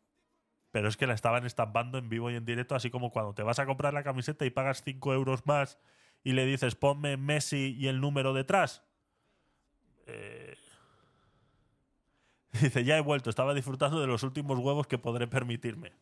[0.70, 3.42] Pero es que la estaban estampando en vivo y en directo, así como cuando te
[3.42, 5.80] vas a comprar la camiseta y pagas 5 euros más
[6.26, 8.84] y le dices ponme Messi y el número detrás.
[10.08, 10.58] Eh,
[12.62, 15.94] Dice, ya he vuelto, estaba disfrutando de los últimos huevos que podré permitirme.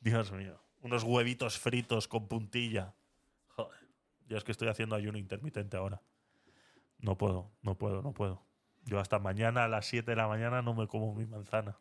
[0.00, 2.94] Dios mío, unos huevitos fritos con puntilla.
[3.48, 3.80] Joder,
[4.28, 6.02] yo es que estoy haciendo ayuno intermitente ahora.
[6.98, 8.44] No puedo, no puedo, no puedo.
[8.84, 11.78] Yo hasta mañana a las 7 de la mañana no me como mi manzana.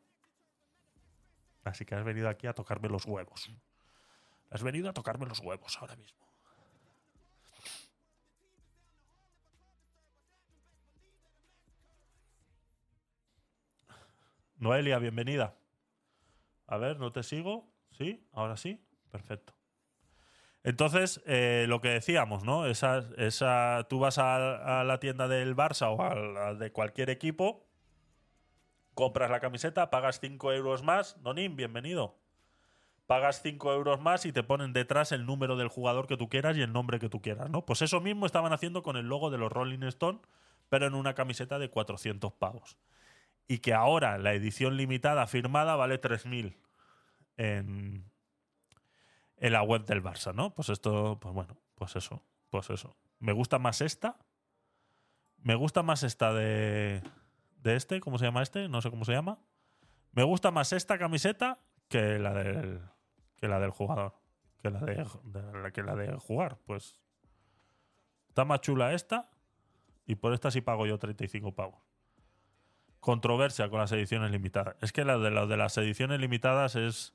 [1.63, 3.51] Así que has venido aquí a tocarme los huevos.
[4.49, 6.30] Has venido a tocarme los huevos ahora mismo.
[14.61, 15.55] Noelia, bienvenida.
[16.67, 17.67] A ver, ¿no te sigo?
[17.97, 18.23] ¿Sí?
[18.31, 18.79] ¿Ahora sí?
[19.09, 19.53] Perfecto.
[20.63, 22.67] Entonces, eh, lo que decíamos, ¿no?
[22.67, 27.65] Esa, esa, tú vas a, la tienda del Barça o a de cualquier equipo,
[28.93, 32.19] compras la camiseta, pagas 5 euros más, Nonim, bienvenido.
[33.07, 36.55] Pagas 5 euros más y te ponen detrás el número del jugador que tú quieras
[36.55, 37.65] y el nombre que tú quieras, ¿no?
[37.65, 40.19] Pues eso mismo estaban haciendo con el logo de los Rolling Stone,
[40.69, 42.77] pero en una camiseta de 400 pavos.
[43.51, 46.55] Y que ahora la edición limitada firmada vale 3.000
[47.35, 48.09] en,
[49.35, 50.53] en la web del Barça, ¿no?
[50.53, 52.95] Pues esto, pues bueno, pues eso, pues eso.
[53.19, 54.15] Me gusta más esta.
[55.39, 57.03] Me gusta más esta de,
[57.57, 58.69] de este, ¿cómo se llama este?
[58.69, 59.37] No sé cómo se llama.
[60.13, 61.59] Me gusta más esta camiseta
[61.89, 62.79] que la del,
[63.35, 64.13] que la del jugador.
[64.61, 65.05] Que la de,
[65.73, 66.95] que la de jugar, pues.
[68.29, 69.29] Está más chula esta.
[70.05, 71.90] Y por esta sí pago yo 35 pavos.
[73.01, 74.77] Controversia con las ediciones limitadas.
[74.79, 77.13] Es que la de, la de las ediciones limitadas es.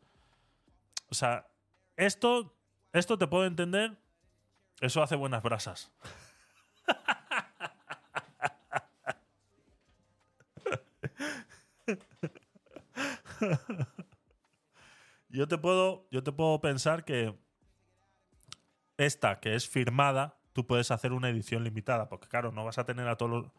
[1.08, 1.46] O sea,
[1.96, 2.54] esto,
[2.92, 3.96] esto te puedo entender.
[4.80, 5.90] Eso hace buenas brasas.
[15.28, 17.34] yo te puedo, yo te puedo pensar que
[18.96, 22.84] esta que es firmada, tú puedes hacer una edición limitada, porque claro, no vas a
[22.84, 23.50] tener a todos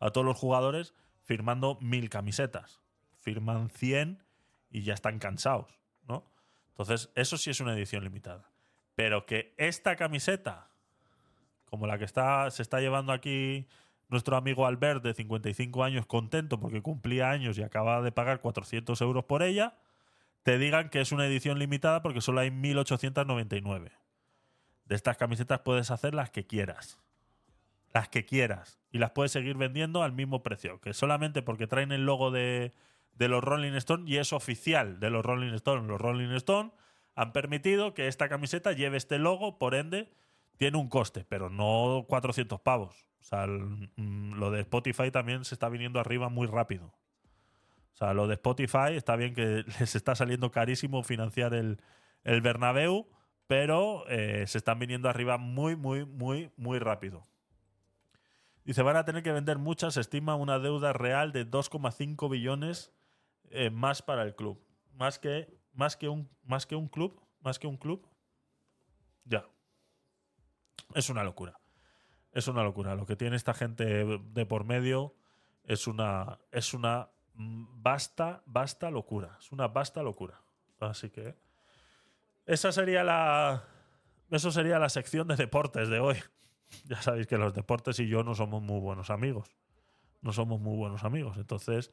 [0.00, 0.92] a todos los jugadores
[1.24, 2.80] firmando mil camisetas.
[3.18, 4.22] Firman 100
[4.70, 6.24] y ya están cansados, ¿no?
[6.68, 8.50] Entonces, eso sí es una edición limitada.
[8.94, 10.68] Pero que esta camiseta,
[11.64, 13.66] como la que está, se está llevando aquí
[14.08, 19.00] nuestro amigo Albert de 55 años contento porque cumplía años y acaba de pagar 400
[19.00, 19.78] euros por ella,
[20.42, 23.92] te digan que es una edición limitada porque solo hay 1899.
[24.84, 26.98] De estas camisetas puedes hacer las que quieras.
[27.94, 28.80] Las que quieras.
[28.90, 30.80] Y las puedes seguir vendiendo al mismo precio.
[30.80, 32.72] Que solamente porque traen el logo de,
[33.14, 35.86] de los Rolling Stone y es oficial de los Rolling Stone.
[35.86, 36.72] Los Rolling Stone
[37.14, 40.12] han permitido que esta camiseta lleve este logo, por ende,
[40.56, 43.08] tiene un coste, pero no 400 pavos.
[43.20, 46.86] O sea, mm, lo de Spotify también se está viniendo arriba muy rápido.
[46.86, 51.80] O sea, lo de Spotify está bien que les está saliendo carísimo financiar el,
[52.24, 53.06] el Bernabéu,
[53.46, 57.22] pero eh, se están viniendo arriba muy, muy, muy, muy rápido.
[58.64, 62.92] Dice, van a tener que vender muchas, se estima una deuda real de 2,5 billones
[63.50, 64.58] eh, más para el club.
[64.94, 68.08] Más que, más, que un, más que un club, más que un club.
[69.24, 69.46] Ya.
[70.94, 71.60] Es una locura.
[72.32, 72.94] Es una locura.
[72.94, 75.14] Lo que tiene esta gente de por medio
[75.64, 79.36] es una, es una vasta, vasta locura.
[79.38, 80.40] Es una vasta locura.
[80.80, 81.36] Así que
[82.46, 83.64] esa sería la,
[84.30, 86.16] eso sería la sección de deportes de hoy.
[86.86, 89.50] Ya sabéis que los deportes y yo no somos muy buenos amigos.
[90.22, 91.36] No somos muy buenos amigos.
[91.36, 91.90] Entonces,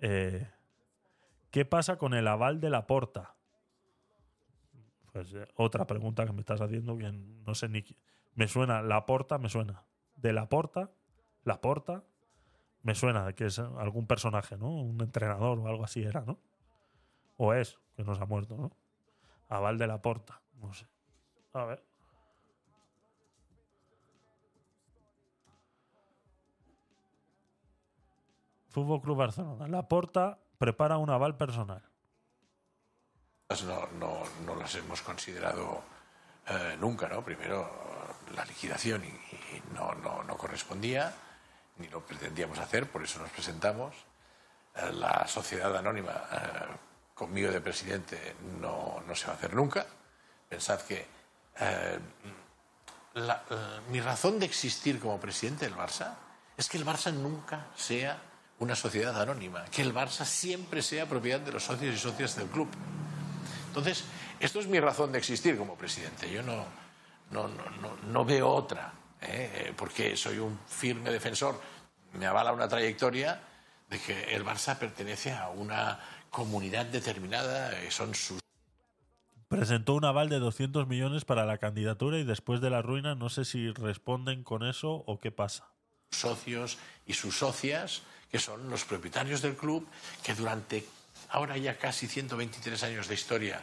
[0.00, 0.48] eh,
[1.50, 3.34] ¿qué pasa con el aval de la porta?
[5.12, 7.84] Pues eh, otra pregunta que me estás haciendo que no sé ni.
[8.34, 9.84] Me suena, la porta me suena.
[10.16, 10.90] De la porta,
[11.44, 12.04] la porta,
[12.82, 14.70] me suena que es algún personaje, ¿no?
[14.70, 16.38] Un entrenador o algo así era, ¿no?
[17.36, 18.72] O es, que nos ha muerto, ¿no?
[19.48, 20.86] Aval de la porta, no sé.
[21.52, 21.93] A ver.
[28.74, 29.68] Fútbol Club Barcelona.
[29.68, 31.80] La porta prepara un aval personal.
[33.64, 35.82] no, no, no las hemos considerado
[36.48, 37.24] eh, nunca, ¿no?
[37.24, 37.70] Primero
[38.34, 41.14] la liquidación y, no, no, no correspondía,
[41.78, 43.94] ni lo pretendíamos hacer, por eso nos presentamos.
[44.74, 46.76] Eh, la sociedad anónima, eh,
[47.14, 49.86] conmigo de presidente, no, no se va a hacer nunca.
[50.48, 51.06] Pensad que
[51.60, 51.98] eh,
[53.14, 53.44] la-
[53.88, 56.14] mi razón de existir como presidente del Barça
[56.56, 58.20] es que el Barça nunca sea
[58.58, 62.48] una sociedad anónima, que el Barça siempre sea propiedad de los socios y socias del
[62.48, 62.68] club.
[63.68, 64.04] Entonces,
[64.40, 66.30] esto es mi razón de existir como presidente.
[66.30, 66.64] Yo no,
[67.30, 69.50] no, no, no, veo otra, ¿eh?
[69.54, 71.60] Eh, porque soy un firme defensor.
[72.12, 73.40] Me avala una trayectoria
[73.90, 75.98] de que el Barça pertenece a una
[76.30, 78.40] comunidad determinada, eh, son sus
[79.48, 83.28] Presentó un aval de 200 millones para la candidatura y después de la ruina no
[83.28, 85.68] sé si responden con eso o qué pasa.
[86.10, 88.02] socios y sus socias,
[88.34, 89.86] que son los propietarios del club,
[90.20, 90.84] que durante
[91.30, 93.62] ahora ya casi 123 años de historia,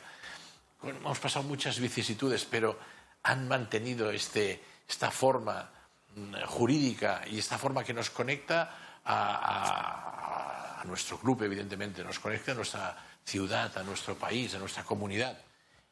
[0.81, 2.80] hemos pasado muchas vicisitudes, pero
[3.23, 5.69] han mantenido este, esta forma
[6.15, 8.73] mm, jurídica y esta forma que nos conecta
[9.03, 14.60] a, a- a nuestro club, evidentemente, nos conecta a nuestra ciudad, a nuestro país, a
[14.60, 15.38] nuestra comunidad.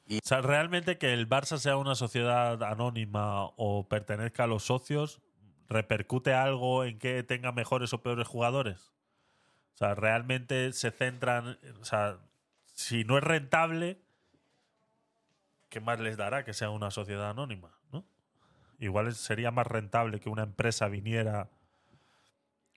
[0.09, 5.19] O sea, realmente que el Barça sea una sociedad anónima o pertenezca a los socios,
[5.69, 8.91] ¿repercute algo en que tenga mejores o peores jugadores?
[9.75, 12.17] O sea, realmente se centran, o sea,
[12.73, 14.01] si no es rentable,
[15.69, 17.77] ¿qué más les dará que sea una sociedad anónima?
[17.91, 18.03] ¿no?
[18.79, 21.49] Igual sería más rentable que una empresa viniera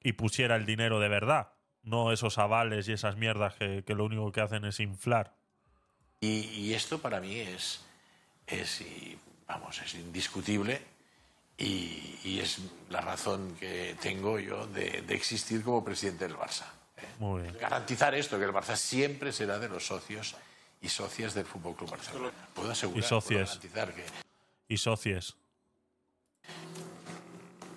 [0.03, 1.53] y pusiera el dinero de verdad,
[1.83, 5.35] no esos avales y esas mierdas que, lo único que hacen es inflar.
[6.21, 7.85] Y, esto para mí es,
[8.47, 8.85] es,
[9.49, 10.92] vamos, es indiscutible
[11.59, 12.59] y, y es
[12.91, 16.65] la razón que tengo yo de, de existir como presidente del Barça.
[16.97, 17.07] ¿eh?
[17.19, 17.57] Muy bien.
[17.59, 20.35] Garantizar esto, que el Barça siempre será de los socios
[20.81, 22.33] y socias del Fútbol Club Barcelona.
[22.55, 24.05] Puedo asegurar, Y garantizar que
[24.69, 24.77] Y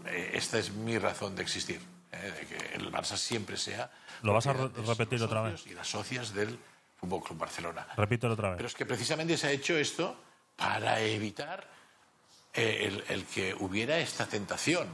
[0.08, 1.80] eh, esta es mi razón de existir,
[2.12, 2.32] ¿eh?
[2.32, 3.92] de que el Barça siempre sea.
[4.22, 5.66] Lo vas a re- repetir otra vez.
[5.68, 6.58] Y las socias del
[7.00, 7.88] Fútbol Club Barcelona.
[7.98, 8.72] Repítelo otra Pero vez.
[8.72, 10.16] es que precisamente se ha hecho esto
[10.56, 11.68] para evitar
[12.56, 14.88] eh, el, que hubiera esta tentación.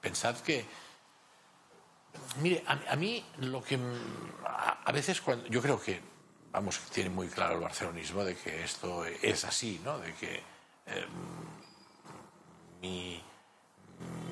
[0.00, 0.64] Pensad que.
[2.40, 3.78] Mire, a, a mí lo que.
[4.46, 5.46] A, a veces cuando.
[5.48, 6.00] Yo creo que.
[6.52, 9.98] Vamos, tiene muy claro el barcelonismo de que esto es así, ¿no?
[9.98, 10.42] De que
[10.86, 11.06] eh,
[12.80, 13.22] mi,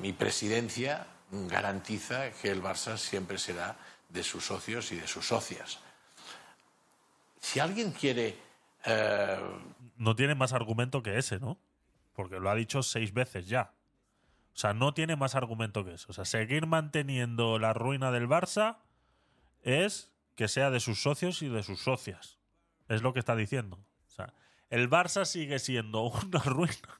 [0.01, 3.77] mi presidencia garantiza que el Barça siempre será
[4.09, 5.79] de sus socios y de sus socias.
[7.39, 8.37] Si alguien quiere
[8.85, 9.39] eh,
[9.97, 11.57] No tiene más argumento que ese, ¿no?
[12.19, 13.71] Porque lo ha dicho seis veces ya.
[14.53, 16.07] O sea, no tiene más argumento que eso.
[16.09, 18.79] O sea, seguir manteniendo la ruina del Barça
[19.61, 22.37] es que sea de sus socios y de sus socias.
[22.89, 23.79] Es lo que está diciendo.
[24.09, 24.33] O sea,
[24.69, 26.99] el Barça sigue siendo una ruina.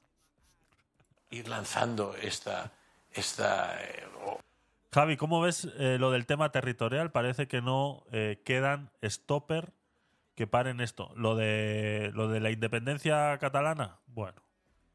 [1.32, 2.72] ir lanzando esta,
[3.12, 4.08] esta eh,
[4.94, 7.12] Javi, ¿cómo ves eh, lo del tema territorial?
[7.12, 9.74] Parece que no eh, quedan stopper
[10.36, 11.12] que paren esto.
[11.18, 14.42] Lo de, lo de la independencia catalana, bueno.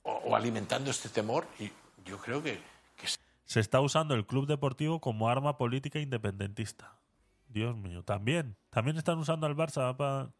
[0.04, 1.70] O- o alimentando este temor y
[2.04, 2.60] yo creo que,
[2.96, 3.06] que
[3.46, 6.92] Se está usando el club deportivo como arma política independentista.
[7.48, 8.56] Dios mío, también.
[8.70, 10.30] También están usando al Barça para...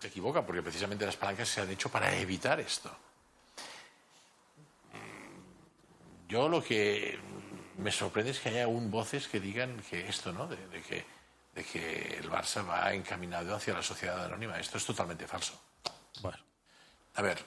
[0.00, 2.90] se equivoca porque precisamente las palancas se han hecho para evitar esto.
[6.28, 7.18] Yo lo que
[7.78, 10.46] me sorprende es que haya aún voces que digan que esto, ¿no?
[10.46, 11.04] De, de que,
[11.54, 14.58] de que el Barça va encaminado hacia la sociedad anónima.
[14.60, 15.60] Esto es totalmente falso.
[16.22, 16.38] Bueno.
[17.16, 17.44] A ver,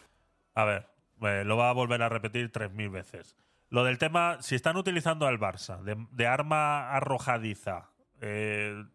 [0.55, 0.85] A ver,
[1.21, 3.35] eh, lo va a volver a repetir 3.000 veces.
[3.73, 7.89] Lo del tema, si están utilizando al Barça de, arma arrojadiza
[8.21, 8.85] eh,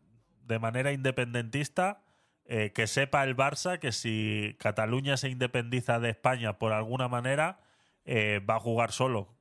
[0.44, 2.00] de manera independentista,
[2.44, 7.58] eh, que sepa el Barça que si Cataluña se independiza de España por alguna manera,
[8.04, 9.34] eh, va a jugar solo.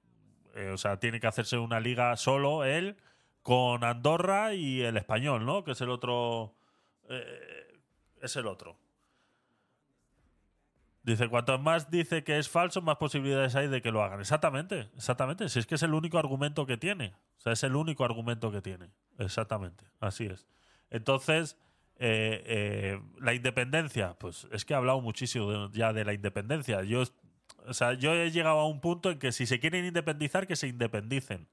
[0.73, 2.97] O sea, tiene que hacerse una liga solo él
[3.43, 5.63] con Andorra y el español, ¿no?
[5.63, 6.55] Que es el otro.
[8.23, 8.79] es el otro.
[11.07, 14.19] Dice, cuanto más dice que es falso, más posibilidades hay de que lo hagan.
[14.19, 15.47] Exactamente, exactamente.
[15.47, 17.13] Si es que es el único argumento que tiene.
[17.37, 18.89] O sea, es el único argumento que tiene.
[19.17, 20.45] Exactamente, así es.
[20.89, 21.57] Entonces,
[21.95, 26.83] eh, eh, la independencia, pues es que he hablado muchísimo ya de la independencia.
[26.83, 27.03] Yo,
[27.65, 30.57] o sea, yo he llegado a un punto en que si se quieren independizar, que
[30.57, 31.47] se independicen.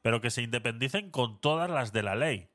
[0.00, 2.48] Pero que se independicen con todas las de la ley.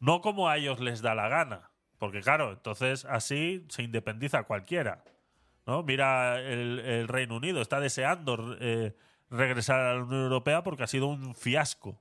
[0.00, 1.70] No como a ellos les da la gana.
[1.96, 5.02] Porque claro, entonces así se independiza cualquiera.
[5.66, 5.82] ¿No?
[5.82, 8.94] Mira el, Reino Unido, está deseando eh,
[9.30, 12.00] regresar a la Unión Europea porque ha sido un fiasco.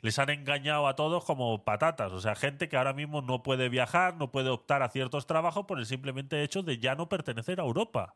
[0.00, 2.12] Les han engañado a todos como patatas.
[2.12, 5.64] O sea, gente que ahora mismo no puede viajar, no puede optar a ciertos trabajos
[5.66, 8.14] por el simplemente hecho de ya no pertenecer a Europa.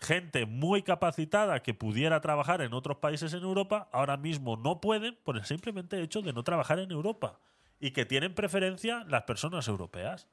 [0.00, 5.16] Gente muy capacitada que pudiera trabajar en otros países en Europa, ahora mismo no pueden
[5.22, 7.38] por el simplemente hecho de no trabajar en Europa.
[7.78, 10.26] Y que tienen preferencia las personas europeas.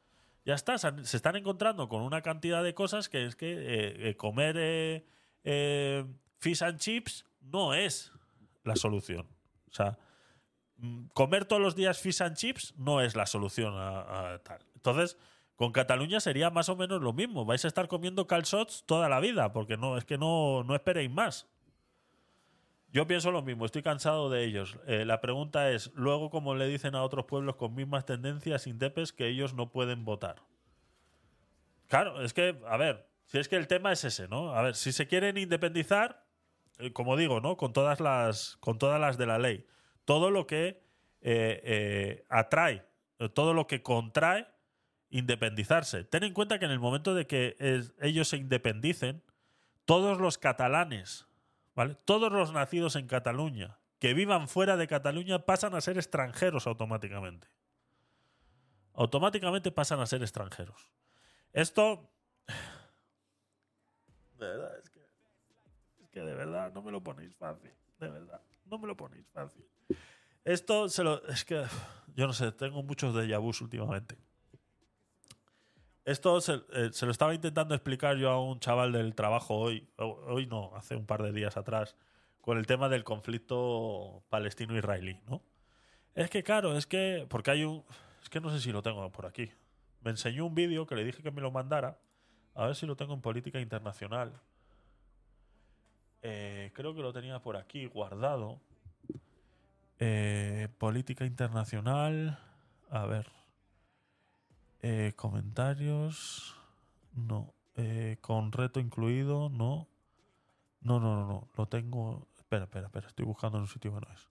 [0.48, 4.16] Ya está, se están encontrando con una cantidad de cosas que es que eh, eh,
[4.16, 4.56] comer
[5.44, 6.06] eh,
[6.40, 8.14] fish and chips no es
[8.64, 9.28] la solución.
[9.70, 9.98] O sea,
[10.78, 14.66] mm, comer todos los días fish and chips no es la solución a, a tal.
[14.76, 15.18] Entonces,
[15.58, 17.44] con Cataluña sería más o menos lo mismo.
[17.44, 21.12] Vais a estar comiendo calzots toda la vida, porque no, es que no, no esperéis
[21.12, 21.46] más.
[22.90, 24.78] Yo pienso lo mismo, estoy cansado de ellos.
[24.88, 29.12] Eh, la pregunta es, luego, como le dicen a otros pueblos con mismas tendencias indepes,
[29.12, 30.38] que ellos no pueden votar.
[31.88, 34.54] Claro, es que, a ver, si es que el tema es ese, ¿no?
[34.54, 36.26] A ver, si se quieren independizar,
[36.80, 37.58] eh, como digo, ¿no?
[37.58, 39.66] Con todas las, con todas las de la ley.
[40.06, 40.82] Todo lo que
[41.22, 42.86] eh, atrae,
[43.34, 44.48] todo lo que contrae
[45.10, 46.06] independizarse.
[46.06, 47.56] Ten en cuenta que en el momento de que
[48.00, 49.24] ellos se independicen,
[49.86, 51.28] todos los catalanes,
[52.06, 57.48] Todos los nacidos en Cataluña que vivan fuera de Cataluña pasan a ser extranjeros automáticamente.
[58.94, 60.90] Automáticamente pasan a ser extranjeros.
[61.54, 62.10] Esto.
[64.40, 65.00] De verdad, es que.
[66.04, 67.72] Es que de verdad no me lo ponéis fácil.
[68.00, 69.66] De verdad, no me lo ponéis fácil.
[70.44, 71.24] Esto se lo.
[71.28, 71.64] Es que.
[72.16, 74.18] Yo no sé, tengo muchos de vus últimamente.
[76.08, 79.90] Esto se, eh, se lo estaba intentando explicar yo a un chaval del trabajo hoy,
[79.98, 81.98] hoy no, hace un par de días atrás,
[82.40, 85.42] con el tema del conflicto palestino-israelí, ¿no?
[86.16, 87.84] Es que claro, es que porque hay un,
[88.24, 89.52] es que no sé si lo tengo por aquí.
[90.02, 92.00] Me enseñó un vídeo que le dije que me lo mandara,
[92.56, 94.32] a ver si lo tengo en política internacional.
[96.22, 98.62] Eh, creo que lo tenía por aquí guardado.
[100.00, 102.40] Eh, política internacional.
[102.90, 103.37] A ver.
[104.82, 106.56] Eh, comentarios.
[107.14, 107.54] No.
[107.76, 109.50] Eh, con reto incluido.
[109.50, 109.88] No.
[110.82, 111.48] No, no, no, no.
[111.56, 112.28] Lo tengo.
[112.38, 113.08] Espera, espera, espera.
[113.08, 114.30] Estoy buscando en un sitio que no es.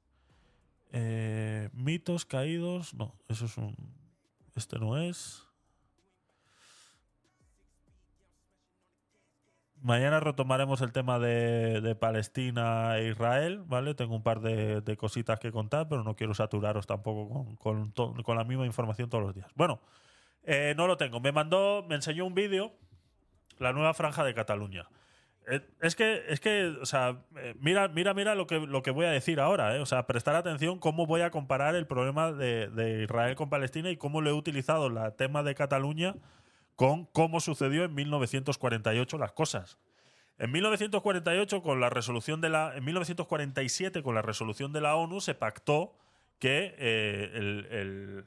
[0.92, 2.94] Eh, mitos caídos.
[2.94, 3.76] No, eso es un.
[4.54, 5.42] Este no es.
[9.82, 13.94] Mañana retomaremos el tema de, de Palestina e Israel, ¿vale?
[13.94, 18.22] Tengo un par de, de cositas que contar, pero no quiero saturaros tampoco con, con
[18.22, 19.48] con la misma información todos los días.
[19.54, 19.80] Bueno,
[20.46, 21.20] eh, no lo tengo.
[21.20, 22.72] Me mandó, me enseñó un vídeo,
[23.58, 24.88] la nueva franja de Cataluña.
[25.48, 28.90] Eh, es que, es que, o sea, eh, mira, mira, mira lo que, lo que
[28.90, 29.80] voy a decir ahora.
[29.80, 33.90] O sea, prestar atención cómo voy a comparar el problema de, de Israel con Palestina
[33.90, 36.14] y cómo lo he utilizado la tema de Cataluña
[36.74, 39.78] con cómo sucedió en 1948 las cosas.
[40.38, 42.76] En 1948, con la resolución de la.
[42.76, 45.96] En 1947, con la resolución de la ONU, se pactó
[46.38, 46.74] que
[47.32, 48.24] el, el-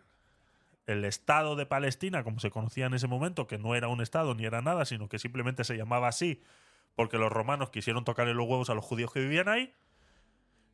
[0.90, 4.36] el Estado de Palestina, como se conocía en ese momento, que no era un Estado
[4.36, 6.42] ni era nada, sino que simplemente se llamaba así
[7.00, 9.74] porque los romanos quisieron tocarle los huevos a los judíos que vivían ahí,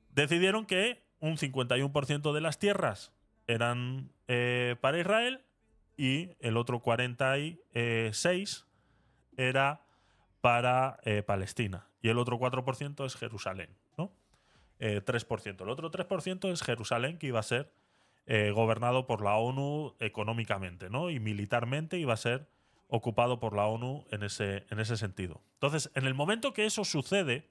[0.09, 3.13] decidieron que un 51% de las tierras
[3.45, 5.45] eran eh, para Israel
[5.97, 8.65] y el otro 46
[9.37, 9.85] era
[10.41, 14.11] para eh, Palestina y el otro 4% es Jerusalén, ¿no?
[14.79, 15.61] Eh, 3%.
[15.61, 17.71] El otro 3% es Jerusalén que iba a ser
[18.27, 21.09] eh, gobernado por la ONU económicamente, ¿no?
[21.09, 22.47] Y militarmente iba a ser
[22.87, 25.41] ocupado por la ONU en ese, en ese sentido.
[25.53, 27.49] Entonces, en el momento que eso sucede,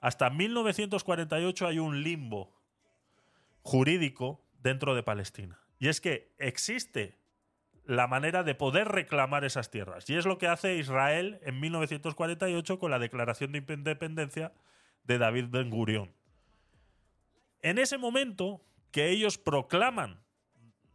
[0.00, 2.52] hasta 1948 hay un limbo
[3.62, 5.60] jurídico dentro de Palestina.
[5.78, 7.16] Y es que existe
[7.84, 10.08] la manera de poder reclamar esas tierras.
[10.08, 14.52] Y es lo que hace Israel en 1948 con la declaración de independencia
[15.04, 16.12] de David Ben Gurión.
[17.60, 18.60] En ese momento
[18.92, 20.22] que ellos proclaman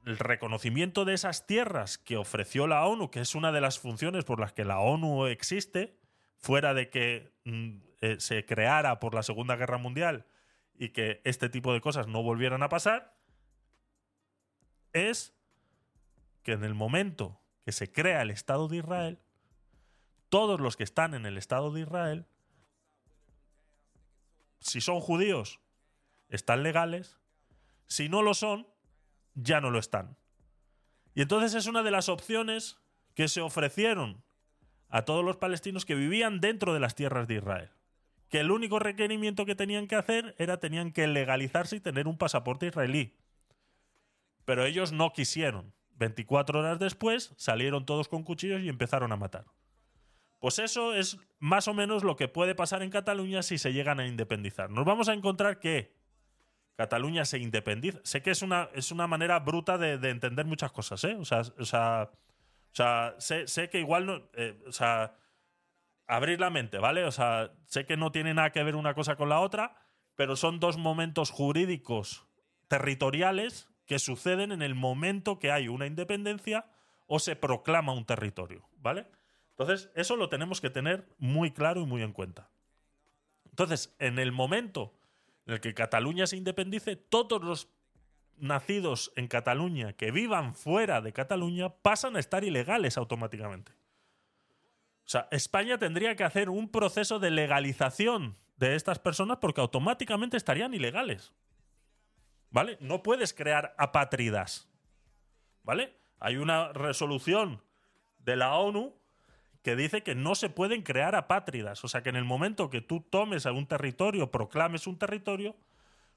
[0.06, 4.24] el reconocimiento de esas tierras que ofreció la ONU, que es una de las funciones
[4.24, 6.00] por las que la ONU existe,
[6.38, 10.26] fuera de que mm, eh, se creara por la Segunda Guerra Mundial
[10.76, 13.18] y que este tipo de cosas no volvieran a pasar,
[14.94, 15.36] es
[16.44, 19.20] que en el momento que se crea el Estado de Israel,
[20.30, 22.28] todos los que están en el Estado de Israel,
[24.62, 25.60] si son judíos,
[26.30, 27.18] están legales,
[27.88, 28.68] si no lo son,
[29.34, 30.18] ya no lo están.
[31.14, 32.78] Y entonces es una de las opciones
[33.14, 34.24] que se ofrecieron
[34.90, 37.72] a todos los palestinos que vivían dentro de las tierras de Israel.
[38.30, 42.18] Que el único requerimiento que tenían que hacer era tenían que legalizarse y tener un
[42.18, 43.18] pasaporte israelí.
[44.46, 45.74] Pero ellos no quisieron.
[45.96, 49.46] 24 horas después salieron todos con cuchillos y empezaron a matar.
[50.40, 54.00] Pues eso es más o menos lo que puede pasar en Cataluña si se llegan
[54.00, 54.70] a independizar.
[54.70, 55.97] Nos vamos a encontrar que
[56.78, 58.00] Cataluña se independiza.
[58.04, 61.16] Sé que es una, es una manera bruta de, de entender muchas cosas, ¿eh?
[61.16, 64.30] O sea, o sea, o sea sé, sé que igual no.
[64.34, 65.16] eh, o sea,
[66.06, 67.04] abrir la mente, ¿vale?
[67.04, 69.76] O sea, sé que no tiene nada que ver una cosa con la otra,
[70.16, 72.28] pero son dos momentos jurídicos
[72.68, 76.70] territoriales que suceden en el momento que hay una independencia
[77.08, 79.08] o se proclama un territorio, ¿vale?
[79.50, 82.52] Entonces, eso lo tenemos que tener muy claro y muy en cuenta.
[83.50, 84.97] Entonces, en el momento
[85.48, 87.70] en el que Cataluña se independice, todos los
[88.36, 93.72] nacidos en Cataluña que vivan fuera de Cataluña pasan a estar ilegales automáticamente.
[93.72, 100.36] O sea, España tendría que hacer un proceso de legalización de estas personas porque automáticamente
[100.36, 101.34] estarían ilegales.
[102.50, 102.78] ¿Vale?
[102.82, 104.68] No puedes crear apátridas.
[105.64, 105.98] ¿Vale?
[106.20, 107.64] Hay una resolución
[108.20, 108.97] de la ONU
[109.68, 111.84] que dice que no se pueden crear apátridas.
[111.84, 115.58] O sea, que en el momento que tú tomes a un territorio, proclames un territorio,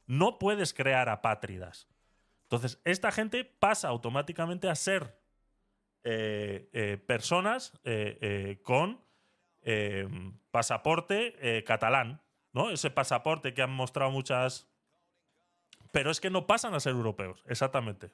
[0.07, 1.89] no puedes crear apátridas.
[2.45, 5.19] Entonces, esta gente pasa automáticamente a ser
[6.05, 9.01] eh, eh, personas eh, con
[10.53, 12.23] pasaporte catalán,
[12.53, 12.71] ¿no?
[12.71, 14.69] Ese pasaporte que han mostrado muchas...
[15.91, 18.13] Pero es que no pasan a ser europeos, exactamente.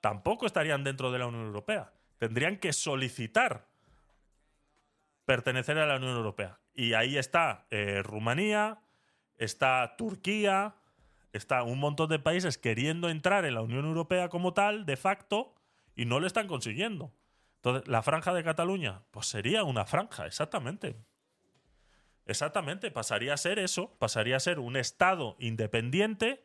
[0.00, 1.92] Tampoco estarían dentro de la Unión Europea.
[2.16, 3.67] Tendrían que solicitar
[5.28, 6.58] pertenecer a la Unión Europea.
[6.72, 8.80] Y ahí está eh, Rumanía,
[9.36, 10.76] está Turquía,
[11.34, 15.54] está un montón de países queriendo entrar en la Unión Europea como tal, de facto,
[15.94, 17.12] y no lo están consiguiendo.
[17.56, 20.96] Entonces, la franja de Cataluña, pues sería una franja, exactamente.
[22.24, 26.42] Exactamente, pasaría a ser eso, pasaría a ser un Estado independiente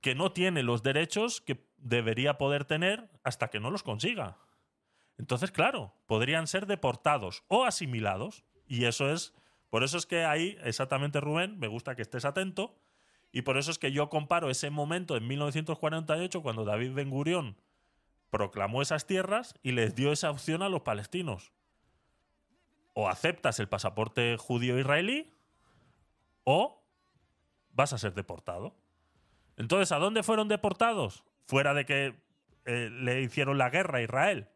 [0.00, 4.38] que no tiene los derechos que debería poder tener hasta que no los consiga.
[5.22, 8.42] Entonces, claro, podrían ser deportados o asimilados.
[8.66, 9.32] Y eso es,
[9.70, 12.74] por eso es que ahí, exactamente Rubén, me gusta que estés atento.
[13.30, 17.56] Y por eso es que yo comparo ese momento en 1948, cuando David Ben Gurión
[18.30, 21.52] proclamó esas tierras y les dio esa opción a los palestinos.
[22.92, 25.30] O aceptas el pasaporte judío israelí
[26.42, 26.82] o
[27.70, 28.74] vas a ser deportado.
[29.56, 31.22] Entonces, ¿a dónde fueron deportados?
[31.46, 32.20] Fuera de que
[32.64, 34.48] eh, le hicieron la guerra a Israel.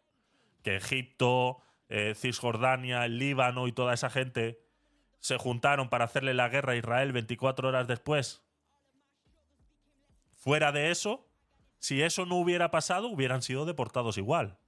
[0.66, 4.60] Que Egipto, eh, Cisjordania, el Líbano y toda esa gente
[5.20, 8.42] se juntaron para hacerle la guerra a Israel 24 horas después.
[10.34, 11.30] Fuera de eso,
[11.78, 14.58] si eso no hubiera pasado, hubieran sido deportados igual.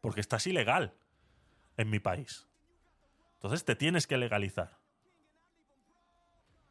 [0.00, 0.94] Porque estás ilegal
[1.76, 2.46] en mi país.
[3.34, 4.78] Entonces te tienes que legalizar.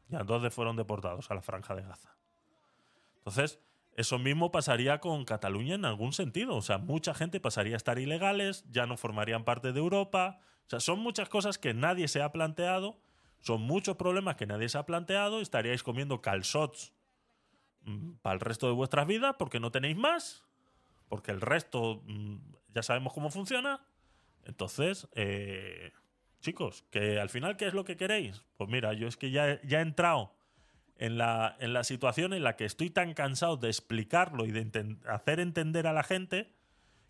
[0.08, 1.30] ¿Y a dónde fueron deportados?
[1.32, 2.16] A la franja de Gaza.
[3.18, 3.60] Entonces,
[3.98, 6.56] eso mismo pasaría con Cataluña en algún sentido.
[6.56, 10.40] O sea, mucha gente pasaría a estar ilegales, ya no formarían parte de Europa.
[10.68, 13.00] O sea, son muchas cosas que nadie se ha planteado,
[13.40, 15.42] son muchos problemas que nadie se ha planteado.
[15.42, 16.94] Estaríais comiendo calzots
[17.86, 20.46] mm, para el resto de vuestras vidas porque no tenéis más,
[21.10, 22.36] porque el resto mm,
[22.76, 23.82] ya sabemos cómo funciona.
[24.46, 25.92] Entonces, eh,
[26.40, 28.44] chicos, que al final, ¿qué es lo que queréis?
[28.58, 30.37] Pues mira, yo es que ya, ya he entrado
[30.98, 34.98] en la, en la situación en la que estoy tan cansado de explicarlo y de
[35.08, 36.52] hacer entender a la gente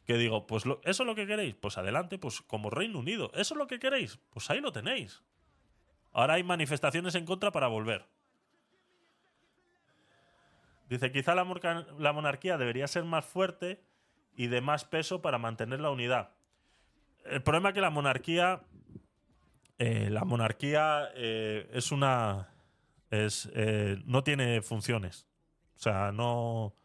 [0.06, 3.53] que digo, pues eso es lo que queréis, pues adelante, pues como Reino Unido, eso
[3.53, 5.22] es lo que queréis, pues ahí lo tenéis.
[6.14, 8.06] Ahora hay manifestaciones en contra para volver.
[10.90, 13.83] Dice, quizá la monarquía debería ser más fuerte
[14.38, 16.32] y de más peso para mantener la unidad.
[17.25, 18.61] El problema es que la monarquía,
[19.80, 22.48] eh, la monarquía eh, es una,
[23.10, 25.27] es, eh, no tiene funciones.
[25.76, 26.76] O sea, no,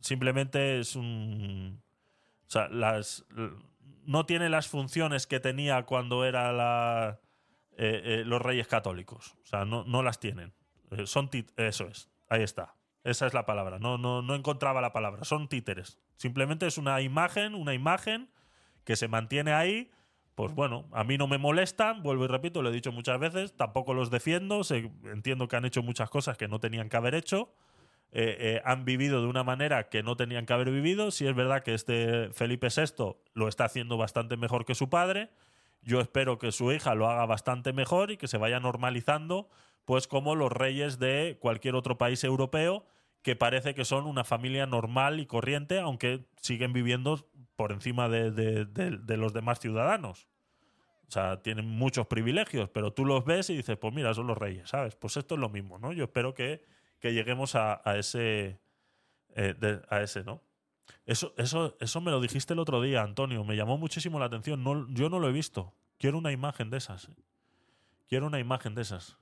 [0.00, 1.82] simplemente es un,
[2.46, 3.24] o sea, las,
[4.04, 7.20] no tiene las funciones que tenía cuando era la,
[7.76, 9.34] eh, eh, los reyes católicos.
[9.42, 10.52] O sea, no, no las tienen.
[10.90, 12.74] Eh, son eso es, ahí está.
[13.04, 13.78] Esa es la palabra.
[13.78, 15.24] No, no, no encontraba la palabra.
[15.24, 15.98] Son títeres.
[16.16, 18.30] Simplemente es una imagen, una imagen
[18.84, 19.90] que se mantiene ahí.
[20.34, 23.54] Pues bueno, a mí no me molestan, vuelvo y repito, lo he dicho muchas veces,
[23.54, 24.62] tampoco los defiendo,
[25.04, 27.54] entiendo que han hecho muchas cosas que no tenían que haber hecho,
[28.12, 31.34] eh, eh, han vivido de una manera que no tenían que haber vivido, si es
[31.34, 35.30] verdad que este Felipe VI lo está haciendo bastante mejor que su padre,
[35.82, 39.50] yo espero que su hija lo haga bastante mejor y que se vaya normalizando,
[39.84, 42.86] pues como los reyes de cualquier otro país europeo,
[43.22, 47.28] que parece que son una familia normal y corriente, aunque siguen viviendo
[47.62, 50.26] por encima de, los demás ciudadanos.
[51.06, 54.36] O sea, tienen muchos privilegios, pero tú los ves y dices, pues mira, son los
[54.36, 54.96] reyes, ¿sabes?
[54.96, 55.92] Pues esto es lo mismo, ¿no?
[55.92, 56.64] Yo espero que,
[57.00, 58.58] lleguemos a, ese,
[59.36, 60.42] eh, a ese, ¿no?
[61.06, 63.44] Eso, eso, eso me lo dijiste el otro día, Antonio.
[63.44, 64.64] Me llamó muchísimo la atención.
[64.92, 65.72] Yo no lo he visto.
[66.00, 67.12] Quiero una imagen de esas.
[68.08, 69.18] Quiero una imagen de esas.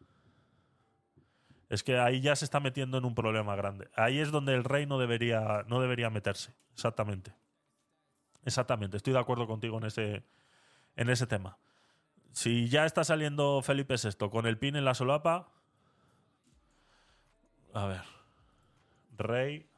[1.69, 3.91] Es que ahí ya se está metiendo en un problema grande.
[3.97, 6.55] Ahí es donde el rey no debería, no debería meterse.
[6.73, 7.35] Exactamente.
[8.45, 8.97] Exactamente.
[8.97, 10.25] Estoy de acuerdo contigo en ese,
[10.97, 11.59] en ese tema.
[12.33, 15.49] Si ya está saliendo Felipe VI con el pin en la solapa.
[17.75, 18.03] A ver.
[19.17, 19.69] Rey.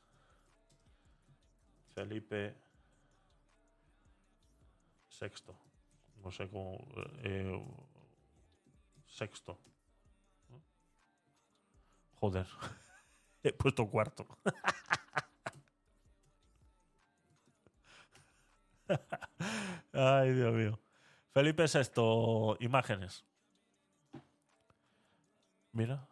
[1.94, 2.54] Felipe
[5.20, 5.28] VI.
[6.22, 6.78] No sé cómo.
[7.24, 7.64] eh,
[9.06, 9.58] sexto.
[12.20, 12.46] Joder.
[13.42, 14.26] He puesto cuarto.
[19.92, 20.78] Ay, Dios mío.
[21.32, 23.24] Felipe VI, imágenes.
[25.72, 26.06] Mira.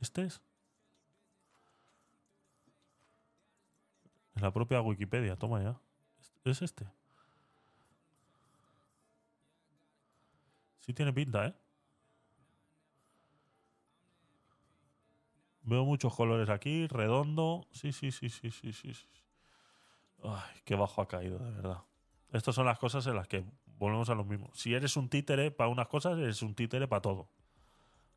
[0.00, 0.40] ¿Este es?
[4.36, 5.80] En la propia Wikipedia, toma ya.
[6.44, 6.86] ¿Es este?
[10.80, 11.54] Sí tiene pinta, ¿eh?
[15.62, 17.66] Veo muchos colores aquí, redondo.
[17.70, 18.92] Sí, sí, sí, sí, sí, sí.
[18.92, 19.23] sí.
[20.24, 21.82] Ay, qué bajo ha caído, de verdad.
[22.32, 23.44] Estas son las cosas en las que
[23.78, 24.50] volvemos a lo mismo.
[24.54, 27.30] Si eres un títere para unas cosas, eres un títere para todo.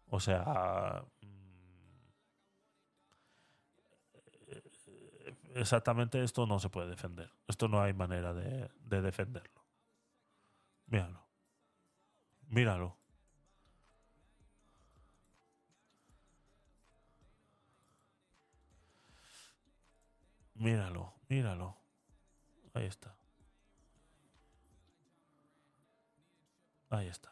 [0.10, 1.04] O sea.
[1.22, 1.28] mm,
[5.56, 7.32] Exactamente esto no se puede defender.
[7.48, 9.66] Esto no hay manera de, de defenderlo.
[10.88, 11.26] Míralo.
[12.50, 12.98] Míralo.
[20.56, 21.78] Míralo, míralo.
[22.78, 23.16] Ahí está.
[26.92, 27.32] Ahí está.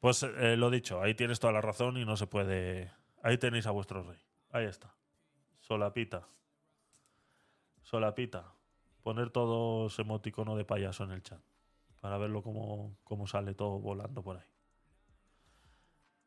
[0.00, 2.92] Pues eh, lo dicho, ahí tienes toda la razón y no se puede.
[3.22, 4.18] Ahí tenéis a vuestro rey.
[4.50, 4.94] Ahí está.
[5.60, 6.28] Solapita.
[7.82, 8.52] Solapita.
[9.02, 11.40] Poner todos emoticono de payaso en el chat.
[12.00, 14.48] Para verlo cómo, cómo sale todo volando por ahí.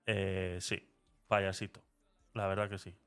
[0.08, 0.92] Eh, sí,
[1.28, 1.84] payasito.
[2.34, 2.98] La verdad que sí.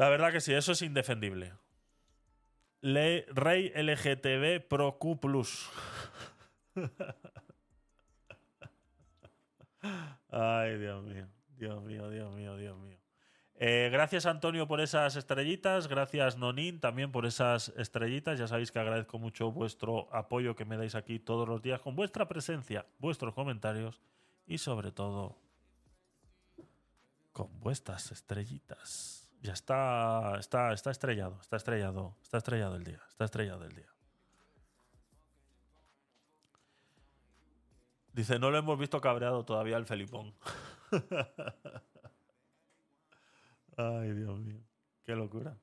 [0.00, 1.52] La verdad que sí, eso es indefendible.
[2.80, 5.68] Le- Rey LGTB Pro Q Plus.
[10.30, 11.28] Ay, Dios mío.
[11.50, 12.96] Dios mío, Dios mío, Dios mío.
[13.56, 18.38] Eh, gracias Antonio por esas estrellitas, gracias Nonin también por esas estrellitas.
[18.38, 21.94] Ya sabéis que agradezco mucho vuestro apoyo que me dais aquí todos los días con
[21.94, 24.00] vuestra presencia, vuestros comentarios
[24.46, 25.36] y sobre todo
[27.32, 29.19] con vuestras estrellitas.
[29.42, 33.90] Ya está, está, está estrellado, está estrellado, está estrellado el día, está estrellado el día.
[38.12, 40.34] Dice, no lo hemos visto cabreado todavía el Felipón.
[43.76, 44.60] Ay, Dios mío.
[45.04, 45.56] Qué locura.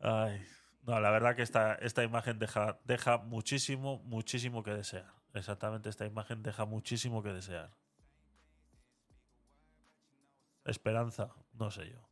[0.00, 0.46] Ay.
[0.86, 5.12] No, la verdad que esta, esta imagen deja, deja muchísimo, muchísimo que desear.
[5.32, 7.74] Exactamente, esta imagen deja muchísimo que desear.
[10.64, 12.03] Esperanza, no sé yo.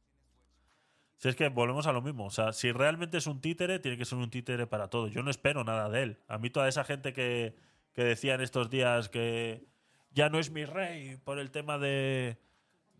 [1.22, 2.24] Si es que volvemos a lo mismo.
[2.26, 5.06] O sea, si realmente es un títere, tiene que ser un títere para todo.
[5.06, 6.18] Yo no espero nada de él.
[6.26, 7.54] A mí toda esa gente que,
[7.92, 9.64] que decía en estos días que
[10.10, 12.38] ya no es mi rey por el tema de,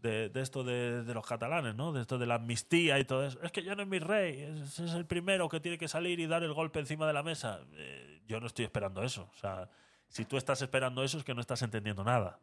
[0.02, 1.92] de, esto de, de los catalanes, ¿no?
[1.92, 3.42] De esto de la amnistía y todo eso.
[3.42, 6.20] Es que ya no es mi rey, es, es el primero que tiene que salir
[6.20, 7.58] y dar el golpe encima de la mesa.
[7.72, 9.28] Eh, yo no estoy esperando eso.
[9.34, 9.68] O sea,
[10.06, 12.38] si tú estás esperando eso es que no estás entendiendo nada.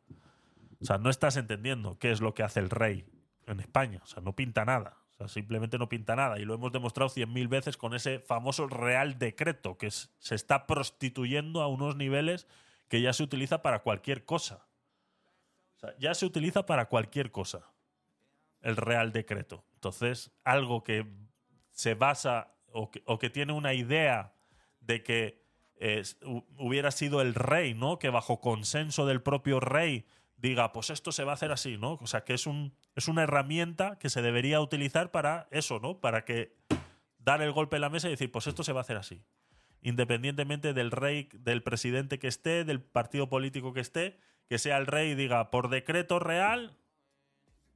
[0.82, 3.06] O sea, no estás entendiendo qué es lo que hace el rey
[3.48, 4.02] en España.
[4.04, 4.98] O sea, no pinta nada.
[5.28, 6.40] Simplemente no pinta nada.
[6.40, 10.66] Y lo hemos demostrado cien mil veces con ese famoso Real Decreto, que se está
[10.66, 12.48] prostituyendo a unos niveles
[12.88, 14.66] que ya se utiliza para cualquier cosa.
[15.76, 17.68] O sea, ya se utiliza para cualquier cosa.
[18.62, 19.64] El Real Decreto.
[19.76, 21.06] Entonces, algo que
[21.72, 24.34] se basa o que, tiene una idea
[24.82, 25.42] de que
[25.78, 28.00] eh, hu- hubiera sido el rey, ¿no?
[28.00, 30.06] Que bajo consenso del propio rey
[30.42, 31.98] diga, pues esto se va a hacer así, ¿no?
[32.02, 36.00] O sea, que es, un, es una herramienta que se debería utilizar para eso, ¿no?
[36.00, 36.56] Para que
[37.18, 39.24] dar el golpe en la mesa y decir, pues esto se va a hacer así.
[39.82, 44.88] Independientemente del rey, del presidente que esté, del partido político que esté, que sea el
[44.88, 46.78] rey y diga, por decreto real,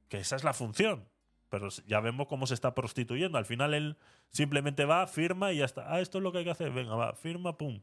[0.08, 1.08] que esa es la función.
[1.50, 3.38] Pero ya vemos cómo se está prostituyendo.
[3.38, 3.96] Al final él
[4.30, 5.92] simplemente va, firma y ya está.
[5.92, 6.72] Ah, esto es lo que hay que hacer.
[6.72, 7.80] Venga, va, firma, pum.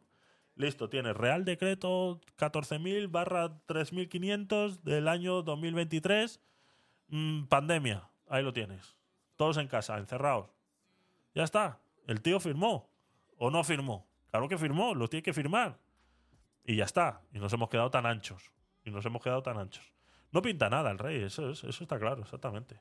[0.55, 6.39] Listo, tiene Real Decreto 14.000 barra 3.500 del año 2023.
[7.07, 8.09] Mm, pandemia.
[8.27, 8.97] Ahí lo tienes.
[9.38, 10.49] Todos en casa, encerrados.
[11.33, 11.80] Ya está.
[12.07, 12.89] El tío firmó.
[13.38, 14.07] ¿O no firmó?
[14.30, 15.80] Claro que firmó, lo tiene que firmar.
[16.63, 17.21] Y ya está.
[17.33, 18.51] Y nos hemos quedado tan anchos.
[18.83, 19.91] Y nos hemos quedado tan anchos.
[20.31, 22.80] No pinta nada el rey, eso, es- eso está claro, exactamente.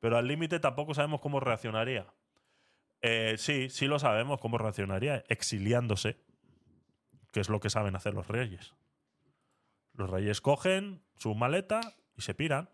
[0.00, 2.06] Pero al límite tampoco sabemos cómo reaccionaría.
[3.08, 6.16] Eh, sí, sí lo sabemos cómo reaccionaría, exiliándose,
[7.30, 8.74] que es lo que saben hacer los reyes.
[9.92, 12.68] Los reyes cogen su maleta y se piran.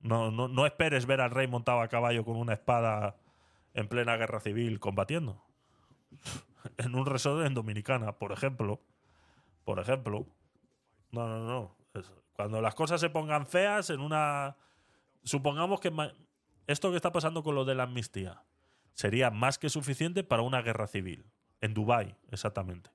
[0.00, 3.16] No, no, no esperes ver al rey montado a caballo con una espada
[3.72, 5.42] en plena guerra civil combatiendo.
[6.76, 8.82] En un resort en Dominicana, por ejemplo.
[9.64, 10.26] Por ejemplo.
[11.10, 11.76] No, no, no.
[12.34, 14.58] Cuando las cosas se pongan feas en una...
[15.24, 15.90] Supongamos que
[16.66, 18.42] esto que está pasando con lo de la amnistía
[18.94, 21.24] sería más que suficiente para una guerra civil.
[21.60, 22.90] En Dubái, exactamente.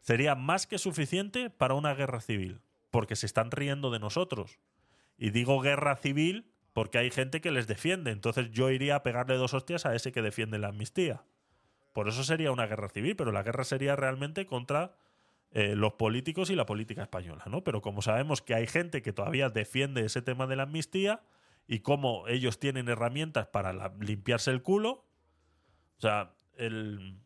[0.00, 2.60] Sería más que suficiente para una guerra civil.
[2.90, 4.58] Porque se están riendo de nosotros.
[5.18, 8.10] Y digo guerra civil porque hay gente que les defiende.
[8.10, 11.24] Entonces yo iría a pegarle dos hostias a ese que defiende la amnistía.
[11.94, 14.94] Por eso sería una guerra civil, pero la guerra sería realmente contra
[15.52, 17.64] eh, los políticos y la política española, ¿no?
[17.64, 21.22] Pero como sabemos que hay gente que todavía defiende ese tema de la amnistía
[21.66, 25.05] y como ellos tienen herramientas para limpiarse el culo,
[25.98, 27.18] o sea, el,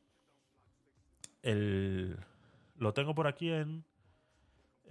[1.42, 2.16] el
[2.76, 3.84] lo tengo por aquí en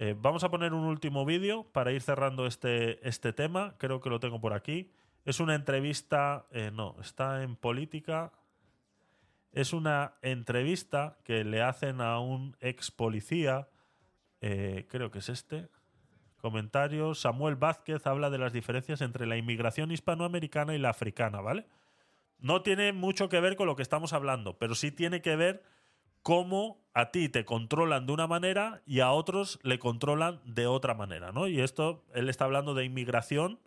[0.02, 3.74] eh, vamos a poner un último vídeo para ir cerrando este, este tema.
[3.76, 4.90] Creo que lo tengo por aquí.
[5.26, 8.32] Es una entrevista, eh, no, está en política.
[9.52, 13.68] Es una entrevista que le hacen a un ex policía,
[14.40, 15.68] eh, creo que es este.
[16.38, 17.20] Comentarios.
[17.20, 21.66] Samuel Vázquez habla de las diferencias entre la inmigración hispanoamericana y la africana, ¿vale?
[22.40, 25.62] No tiene mucho que ver con lo que estamos hablando, pero sí tiene que ver
[26.22, 30.94] cómo a ti te controlan de una manera y a otros le controlan de otra
[30.94, 31.48] manera, ¿no?
[31.48, 33.58] Y esto, él está hablando de inmigración,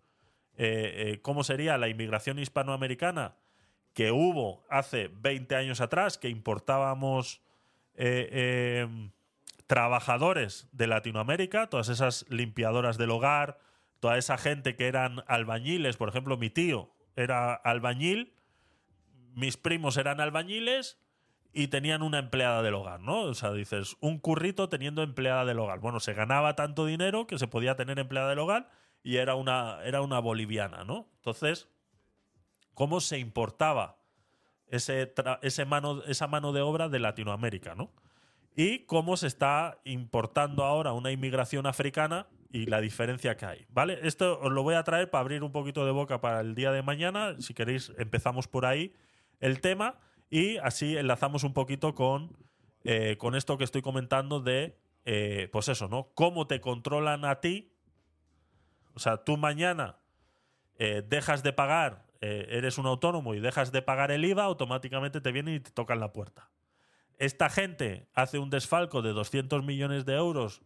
[0.55, 3.35] eh, eh, ¿cómo sería la inmigración hispanoamericana?
[3.93, 7.41] que hubo hace 20 años atrás, que importábamos
[7.95, 9.09] eh, eh,
[9.67, 13.59] trabajadores de Latinoamérica, todas esas limpiadoras del hogar,
[13.99, 18.32] toda esa gente que eran albañiles, por ejemplo, mi tío era albañil,
[19.35, 20.97] mis primos eran albañiles
[21.53, 23.21] y tenían una empleada del hogar, ¿no?
[23.21, 25.79] O sea, dices, un currito teniendo empleada del hogar.
[25.79, 28.69] Bueno, se ganaba tanto dinero que se podía tener empleada del hogar
[29.03, 31.07] y era una, era una boliviana, ¿no?
[31.17, 31.69] Entonces,
[32.73, 33.97] ¿cómo se importaba
[34.67, 35.13] ese,
[35.43, 37.91] ese mano, esa mano de obra de Latinoamérica, ¿no?
[38.55, 43.99] Y cómo se está importando ahora una inmigración africana y la diferencia que hay, ¿vale?
[44.03, 46.71] Esto os lo voy a traer para abrir un poquito de boca para el día
[46.71, 47.35] de mañana.
[47.39, 48.93] Si queréis, empezamos por ahí
[49.43, 49.99] el tema
[50.29, 52.37] y así enlazamos un poquito con,
[52.85, 56.11] eh, con esto que estoy comentando de, eh, pues eso, ¿no?
[56.15, 57.73] Cómo te controlan a ti.
[58.95, 59.97] O sea, tú mañana
[60.79, 65.33] eh, dejas de pagar, eres un autónomo y dejas de pagar el IVA, automáticamente te
[65.33, 66.49] vienen y te tocan la puerta.
[67.17, 70.61] Esta gente hace un desfalco de 200 millones de euros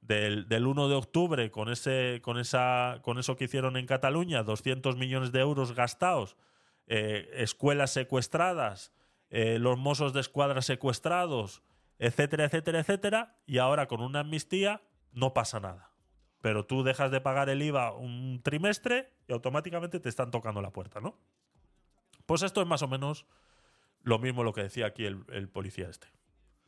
[0.00, 4.42] del, del 1 de octubre con, ese, con, esa, con eso que hicieron en Cataluña,
[4.42, 6.38] 200 millones de euros gastados,
[6.86, 8.92] eh, escuelas secuestradas,
[9.30, 11.62] eh, los mozos de escuadra secuestrados,
[11.98, 15.90] etcétera, etcétera, etcétera, y ahora con una amnistía no pasa nada.
[16.40, 20.72] Pero tú dejas de pagar el IVA un trimestre y automáticamente te están tocando la
[20.72, 21.16] puerta, ¿no?
[22.26, 23.26] Pues esto es más o menos
[24.02, 26.08] lo mismo lo que decía aquí el, el policía este.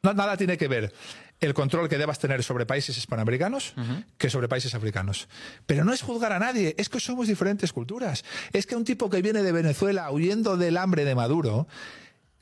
[0.05, 0.93] No, nada tiene que ver
[1.41, 3.75] el control que debas tener sobre países hispanoamericanos
[4.19, 5.29] que sobre países africanos.
[5.65, 8.23] Pero no es juzgar a nadie, es que somos diferentes culturas.
[8.53, 11.67] Es que un tipo que viene de Venezuela huyendo del hambre de Maduro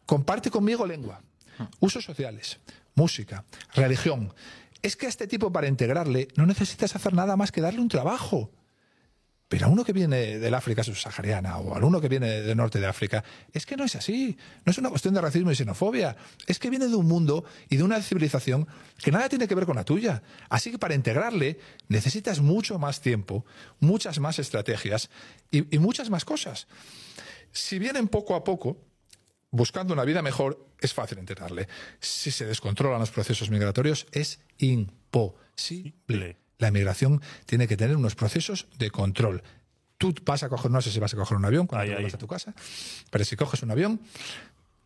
[0.07, 1.23] comparte conmigo lengua,
[1.79, 2.59] usos sociales,
[2.97, 4.35] música, religión.
[4.83, 7.89] Es que a este tipo para integrarle no necesitas hacer nada más que darle un
[7.89, 8.51] trabajo.
[9.53, 12.81] Pero a uno que viene del África subsahariana o a uno que viene del norte
[12.81, 13.23] de África,
[13.53, 14.35] es que no es así.
[14.65, 16.17] No es una cuestión de racismo y xenofobia.
[16.47, 18.67] Es que viene de un mundo y de una civilización
[18.97, 20.23] que nada tiene que ver con la tuya.
[20.49, 21.59] Así que para integrarle
[21.89, 23.45] necesitas mucho más tiempo,
[23.79, 25.11] muchas más estrategias
[25.51, 26.67] y, y muchas más cosas.
[27.51, 28.79] Si vienen poco a poco,
[29.51, 31.69] buscando una vida mejor, es fácil integrarle.
[32.01, 36.42] Si se descontrolan los procesos migratorios, es imposible.
[36.63, 39.43] La migración tiene que tener unos procesos de control.
[39.99, 42.15] Tú vas a coger, no sé si vas a coger un avión cuando te vuelvas
[42.15, 42.55] a tu casa,
[43.11, 44.01] pero si coges un avión,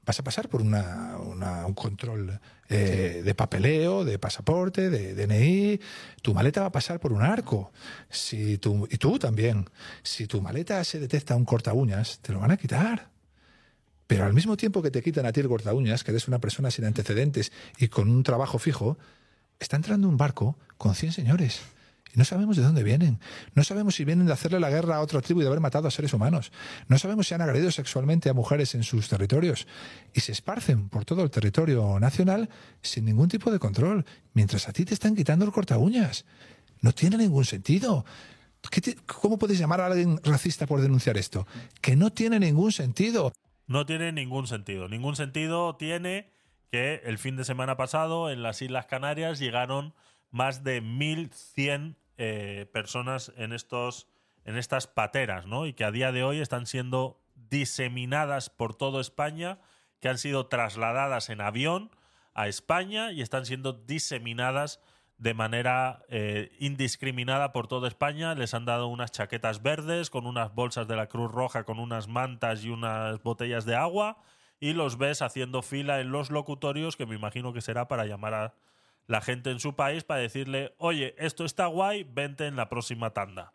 [0.05, 2.39] vas a pasar por una, una- un control
[2.69, 5.81] eh, de papeleo, de pasaporte, de DNI.
[6.23, 7.73] Tu maleta va a pasar por un arco.
[8.11, 9.69] Si tú, y tú también.
[10.03, 13.09] Si tu maleta se detecta un corta uñas, te lo van a quitar.
[14.07, 16.39] Pero al mismo tiempo que te quitan a ti el corta uñas, que eres una
[16.41, 18.97] persona sin antecedentes y con un trabajo fijo,
[19.60, 21.60] está entrando un barco con 100 señores.
[22.15, 23.18] Y no sabemos de dónde vienen.
[23.55, 25.89] No sabemos si vienen de hacerle la guerra a otra tribu y de haber matado
[25.89, 26.52] a seres humanos.
[26.89, 29.67] No sabemos si han agredido sexualmente a mujeres en sus territorios.
[30.15, 32.49] Y se esparcen por todo el territorio nacional
[32.81, 36.25] sin ningún tipo de control, mientras a ti te están quitando el corta uñas.
[36.81, 38.05] No tiene ningún sentido.
[38.70, 41.47] ¿Qué te- ¿Cómo puedes llamar a alguien racista por denunciar esto?
[41.81, 43.33] Que no tiene ningún sentido.
[43.67, 44.89] No tiene ningún sentido.
[44.89, 46.31] Ningún sentido tiene
[46.70, 49.95] que el fin de semana pasado en las Islas Canarias llegaron
[50.31, 54.09] más de 1.100 eh, personas en, estos,
[54.45, 55.67] en estas pateras, ¿no?
[55.67, 59.59] Y que a día de hoy están siendo diseminadas por toda España,
[60.01, 61.91] que han sido trasladadas en avión
[62.35, 64.81] a España y están siendo diseminadas
[65.19, 68.35] de manera eh, indiscriminada por toda España.
[68.35, 72.09] Les han dado unas chaquetas verdes con unas bolsas de la Cruz Roja, con unas
[72.09, 74.19] mantas y unas botellas de agua.
[74.59, 78.35] Y los ves haciendo fila en los locutorios, que me imagino que será para llamar
[78.35, 78.55] a
[79.07, 83.10] la gente en su país para decirle, oye, esto está guay, vente en la próxima
[83.10, 83.52] tanda.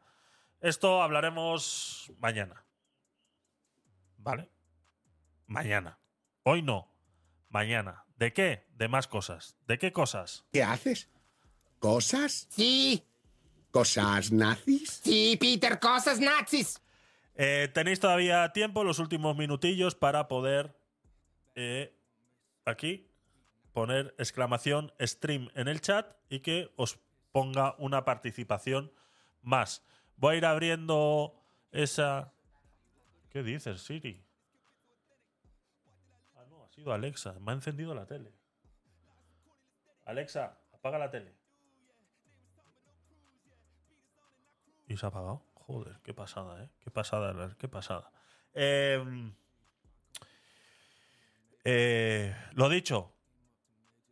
[0.61, 2.63] Esto hablaremos mañana.
[4.17, 4.49] ¿Vale?
[5.47, 5.97] Mañana.
[6.43, 6.87] Hoy no.
[7.49, 8.05] Mañana.
[8.15, 8.67] ¿De qué?
[8.75, 9.57] De más cosas.
[9.67, 10.45] ¿De qué cosas?
[10.53, 11.09] ¿Qué haces?
[11.79, 12.47] ¿Cosas?
[12.51, 13.03] Sí.
[13.71, 15.01] ¿Cosas nazis?
[15.03, 16.81] Sí, Peter, cosas nazis.
[17.35, 20.75] Eh, tenéis todavía tiempo, los últimos minutillos, para poder
[22.65, 23.11] aquí
[23.73, 26.99] poner exclamación stream en el chat y que os
[27.31, 28.91] ponga una participación
[29.41, 29.83] más.
[30.17, 32.33] Voy a ir abriendo esa.
[33.29, 34.23] ¿Qué dices, Siri?
[36.35, 37.39] Ah, no, ha sido Alexa.
[37.39, 38.33] Me ha encendido la tele.
[40.05, 41.33] Alexa, apaga la tele.
[44.87, 45.45] Y se ha apagado.
[45.53, 46.69] Joder, qué pasada, ¿eh?
[46.81, 48.11] Qué pasada, qué pasada.
[48.53, 49.31] Eh,
[51.63, 53.13] eh, lo dicho,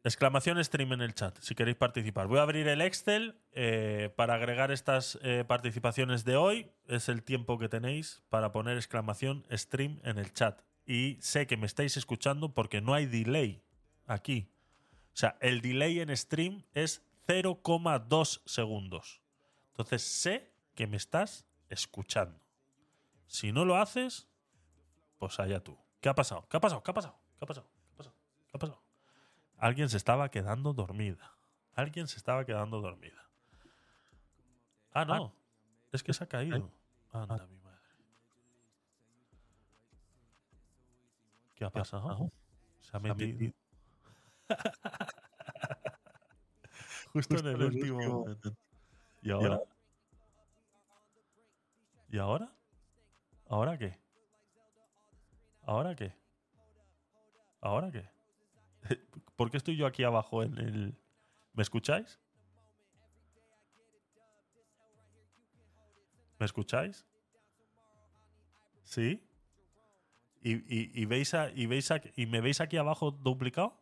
[0.04, 2.28] exclamación stream en el chat si queréis participar.
[2.28, 6.72] Voy a abrir el Excel eh, para agregar estas eh, participaciones de hoy.
[6.88, 10.62] Es el tiempo que tenéis para poner exclamación stream en el chat.
[10.86, 13.64] y sé que me estáis escuchando porque no hay delay
[14.08, 14.52] aquí.
[15.14, 19.22] O sea, el delay en stream es 0,2 segundos.
[19.72, 22.40] Entonces sé que me estás escuchando.
[23.28, 24.28] Si no lo haces,
[25.20, 25.78] pues allá tú.
[26.02, 26.48] ¿Qué ha pasado?
[26.50, 26.82] ¿Qué ha pasado?
[26.82, 27.19] ¿Qué ha pasado?
[27.40, 27.68] ¿Qué ha pasado?
[27.88, 28.16] ¿Qué ha pasado?
[28.48, 28.84] ¿Qué ha pasado?
[29.58, 31.38] Alguien se estaba quedando dormida.
[31.74, 33.30] Alguien se estaba quedando dormida.
[34.92, 35.34] Ah, no.
[35.94, 36.70] Es que se ha caído.
[37.14, 37.80] Anda, mi madre.
[41.56, 42.30] ¿Qué ha pasado?
[42.82, 43.54] Se ha metido.
[47.14, 48.54] Justo en el último momento.
[49.22, 49.62] ¿Y ahora?
[52.10, 52.54] ¿Y ahora?
[53.48, 53.98] ¿Ahora qué?
[55.62, 56.19] ¿Ahora qué?
[57.62, 58.10] ¿Ahora qué?
[59.36, 60.96] ¿Por qué estoy yo aquí abajo en el...
[61.54, 62.20] ¿Me escucháis?
[66.40, 67.06] ¿Me escucháis?
[68.84, 69.22] ¿Sí?
[70.42, 70.54] ¿Y,
[71.02, 73.78] y- veis a- y, veis a- ¿Y me veis aquí abajo duplicado?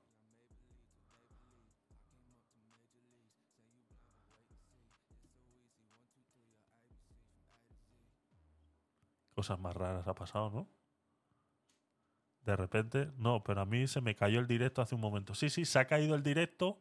[9.36, 10.68] Cosas más raras ha pasado, ¿no?
[12.48, 15.36] De repente, no, pero a mí se me cayó el directo hace un momento.
[15.36, 16.80] Sí, sí, se ha caído el directo,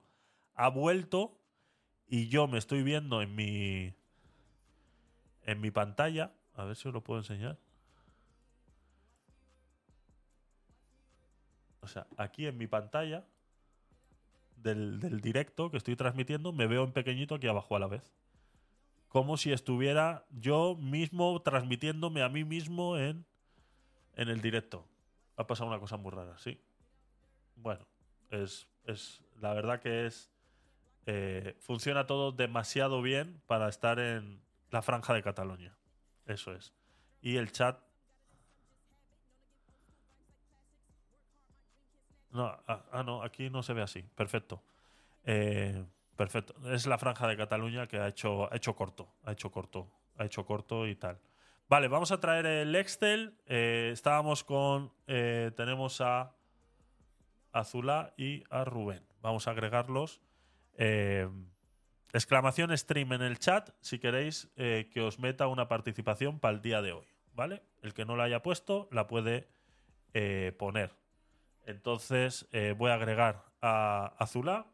[0.54, 1.40] ha vuelto
[2.06, 3.92] y yo me estoy viendo en mi
[5.42, 6.32] en mi pantalla.
[6.54, 7.58] A ver si os lo puedo enseñar.
[11.80, 13.26] O sea, aquí en mi pantalla
[14.58, 18.14] del, del directo que estoy transmitiendo, me veo en pequeñito aquí abajo a la vez.
[19.08, 23.26] Como si estuviera yo mismo transmitiéndome a mí mismo en,
[24.14, 24.86] en el directo.
[25.36, 26.60] Ha pasado una cosa muy rara, sí.
[27.56, 27.86] Bueno,
[28.31, 30.31] es, es la verdad que es
[31.06, 35.76] eh, funciona todo demasiado bien para estar en la franja de Cataluña.
[36.26, 36.74] Eso es.
[37.23, 37.78] Y el chat.
[42.31, 44.02] No, ah, ah, no, aquí no se ve así.
[44.02, 44.62] Perfecto.
[45.24, 45.84] Eh,
[46.16, 46.55] perfecto.
[46.73, 49.15] Es la franja de Cataluña que ha hecho, ha hecho corto.
[49.24, 49.89] Ha hecho corto.
[50.18, 51.20] Ha hecho corto y tal.
[51.68, 53.36] Vale, vamos a traer el Excel.
[53.46, 54.92] Eh, estábamos con.
[55.08, 56.36] eh, tenemos a
[57.50, 59.04] Azulá y a Rubén.
[59.20, 60.20] Vamos a agregarlos.
[60.74, 61.28] Eh,
[62.12, 66.62] exclamación stream en el chat si queréis eh, que os meta una participación para el
[66.62, 67.06] día de hoy.
[67.34, 67.64] ¿Vale?
[67.82, 69.48] El que no la haya puesto la puede
[70.56, 70.94] poner.
[71.66, 74.64] Entonces voy a agregar a Azulá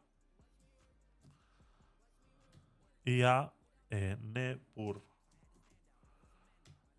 [3.03, 3.51] y a
[3.89, 5.03] Nepur.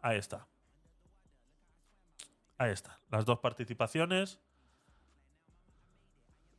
[0.04, 0.46] Ahí está.
[2.58, 3.00] Ahí está.
[3.10, 4.38] Las dos participaciones.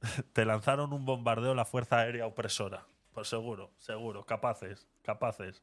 [0.34, 2.88] Te lanzaron un bombardeo la Fuerza Aérea Opresora.
[3.14, 4.26] Pues seguro, seguro.
[4.26, 5.62] Capaces, capaces.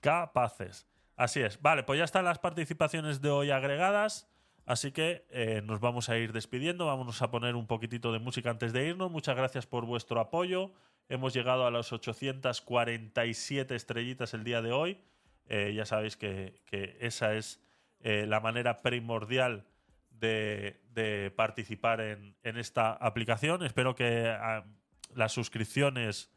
[0.00, 0.86] Capaces.
[1.16, 1.60] Así es.
[1.60, 4.28] Vale, pues ya están las participaciones de hoy agregadas.
[4.64, 6.86] Así que eh, nos vamos a ir despidiendo.
[6.86, 9.10] Vámonos a poner un poquitito de música antes de irnos.
[9.10, 10.70] Muchas gracias por vuestro apoyo.
[11.08, 15.02] Hemos llegado a las 847 estrellitas el día de hoy.
[15.48, 17.60] Eh, ya sabéis que, que esa es
[18.00, 19.66] eh, la manera primordial
[20.10, 23.62] de, de participar en, en esta aplicación.
[23.62, 24.64] Espero que ah,
[25.14, 26.32] las suscripciones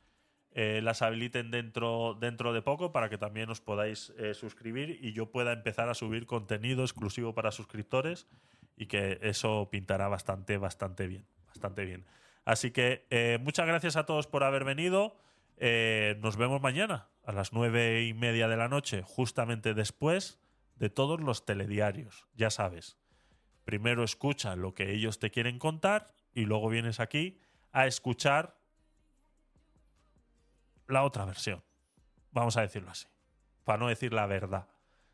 [0.52, 5.32] eh, las habiliten dentro, dentro de poco para que también os podáis suscribir y yo
[5.32, 8.28] pueda empezar a subir contenido exclusivo para suscriptores
[8.76, 11.26] y que eso pintará bastante, bastante bien.
[11.48, 12.06] Bastante bien.
[12.46, 13.06] Así que
[13.42, 15.18] muchas gracias a todos por haber venido.
[15.60, 20.40] Nos vemos mañana a las nueve y media de la noche, justamente después
[20.78, 22.28] de todos los telediarios.
[22.34, 22.98] Ya sabes,
[23.66, 27.40] primero escucha lo que ellos te quieren contar y luego vienes aquí
[27.72, 28.58] a escuchar
[30.88, 31.64] la otra versión.
[32.32, 33.06] Vamos a decirlo así.
[33.64, 34.68] Para no decir la verdad,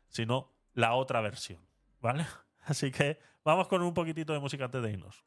[0.08, 1.60] sino la otra versión.
[2.00, 2.24] ¿Vale?
[2.64, 5.22] Así que vamos con un poquitito de música antes de irnos.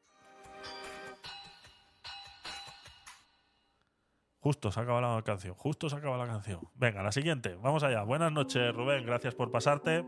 [4.39, 5.53] Justo se acaba la canción.
[5.55, 6.61] Justo se acaba la canción.
[6.75, 7.55] Venga, la siguiente.
[7.55, 8.03] Vamos allá.
[8.03, 9.05] Buenas noches, Rubén.
[9.05, 10.05] Gracias por pasarte.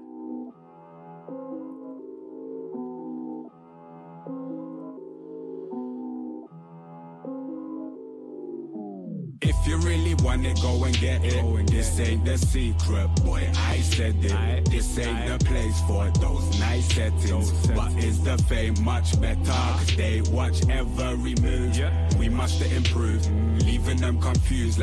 [10.51, 11.67] It, go and get it.
[11.67, 13.49] This ain't the secret, boy.
[13.55, 14.65] I said it.
[14.69, 17.67] This ain't the place for those nice settings.
[17.67, 19.43] But is the fame much better?
[19.45, 21.79] Cause they watch every move.
[22.17, 23.25] We must improve,
[23.63, 24.79] leaving them confused.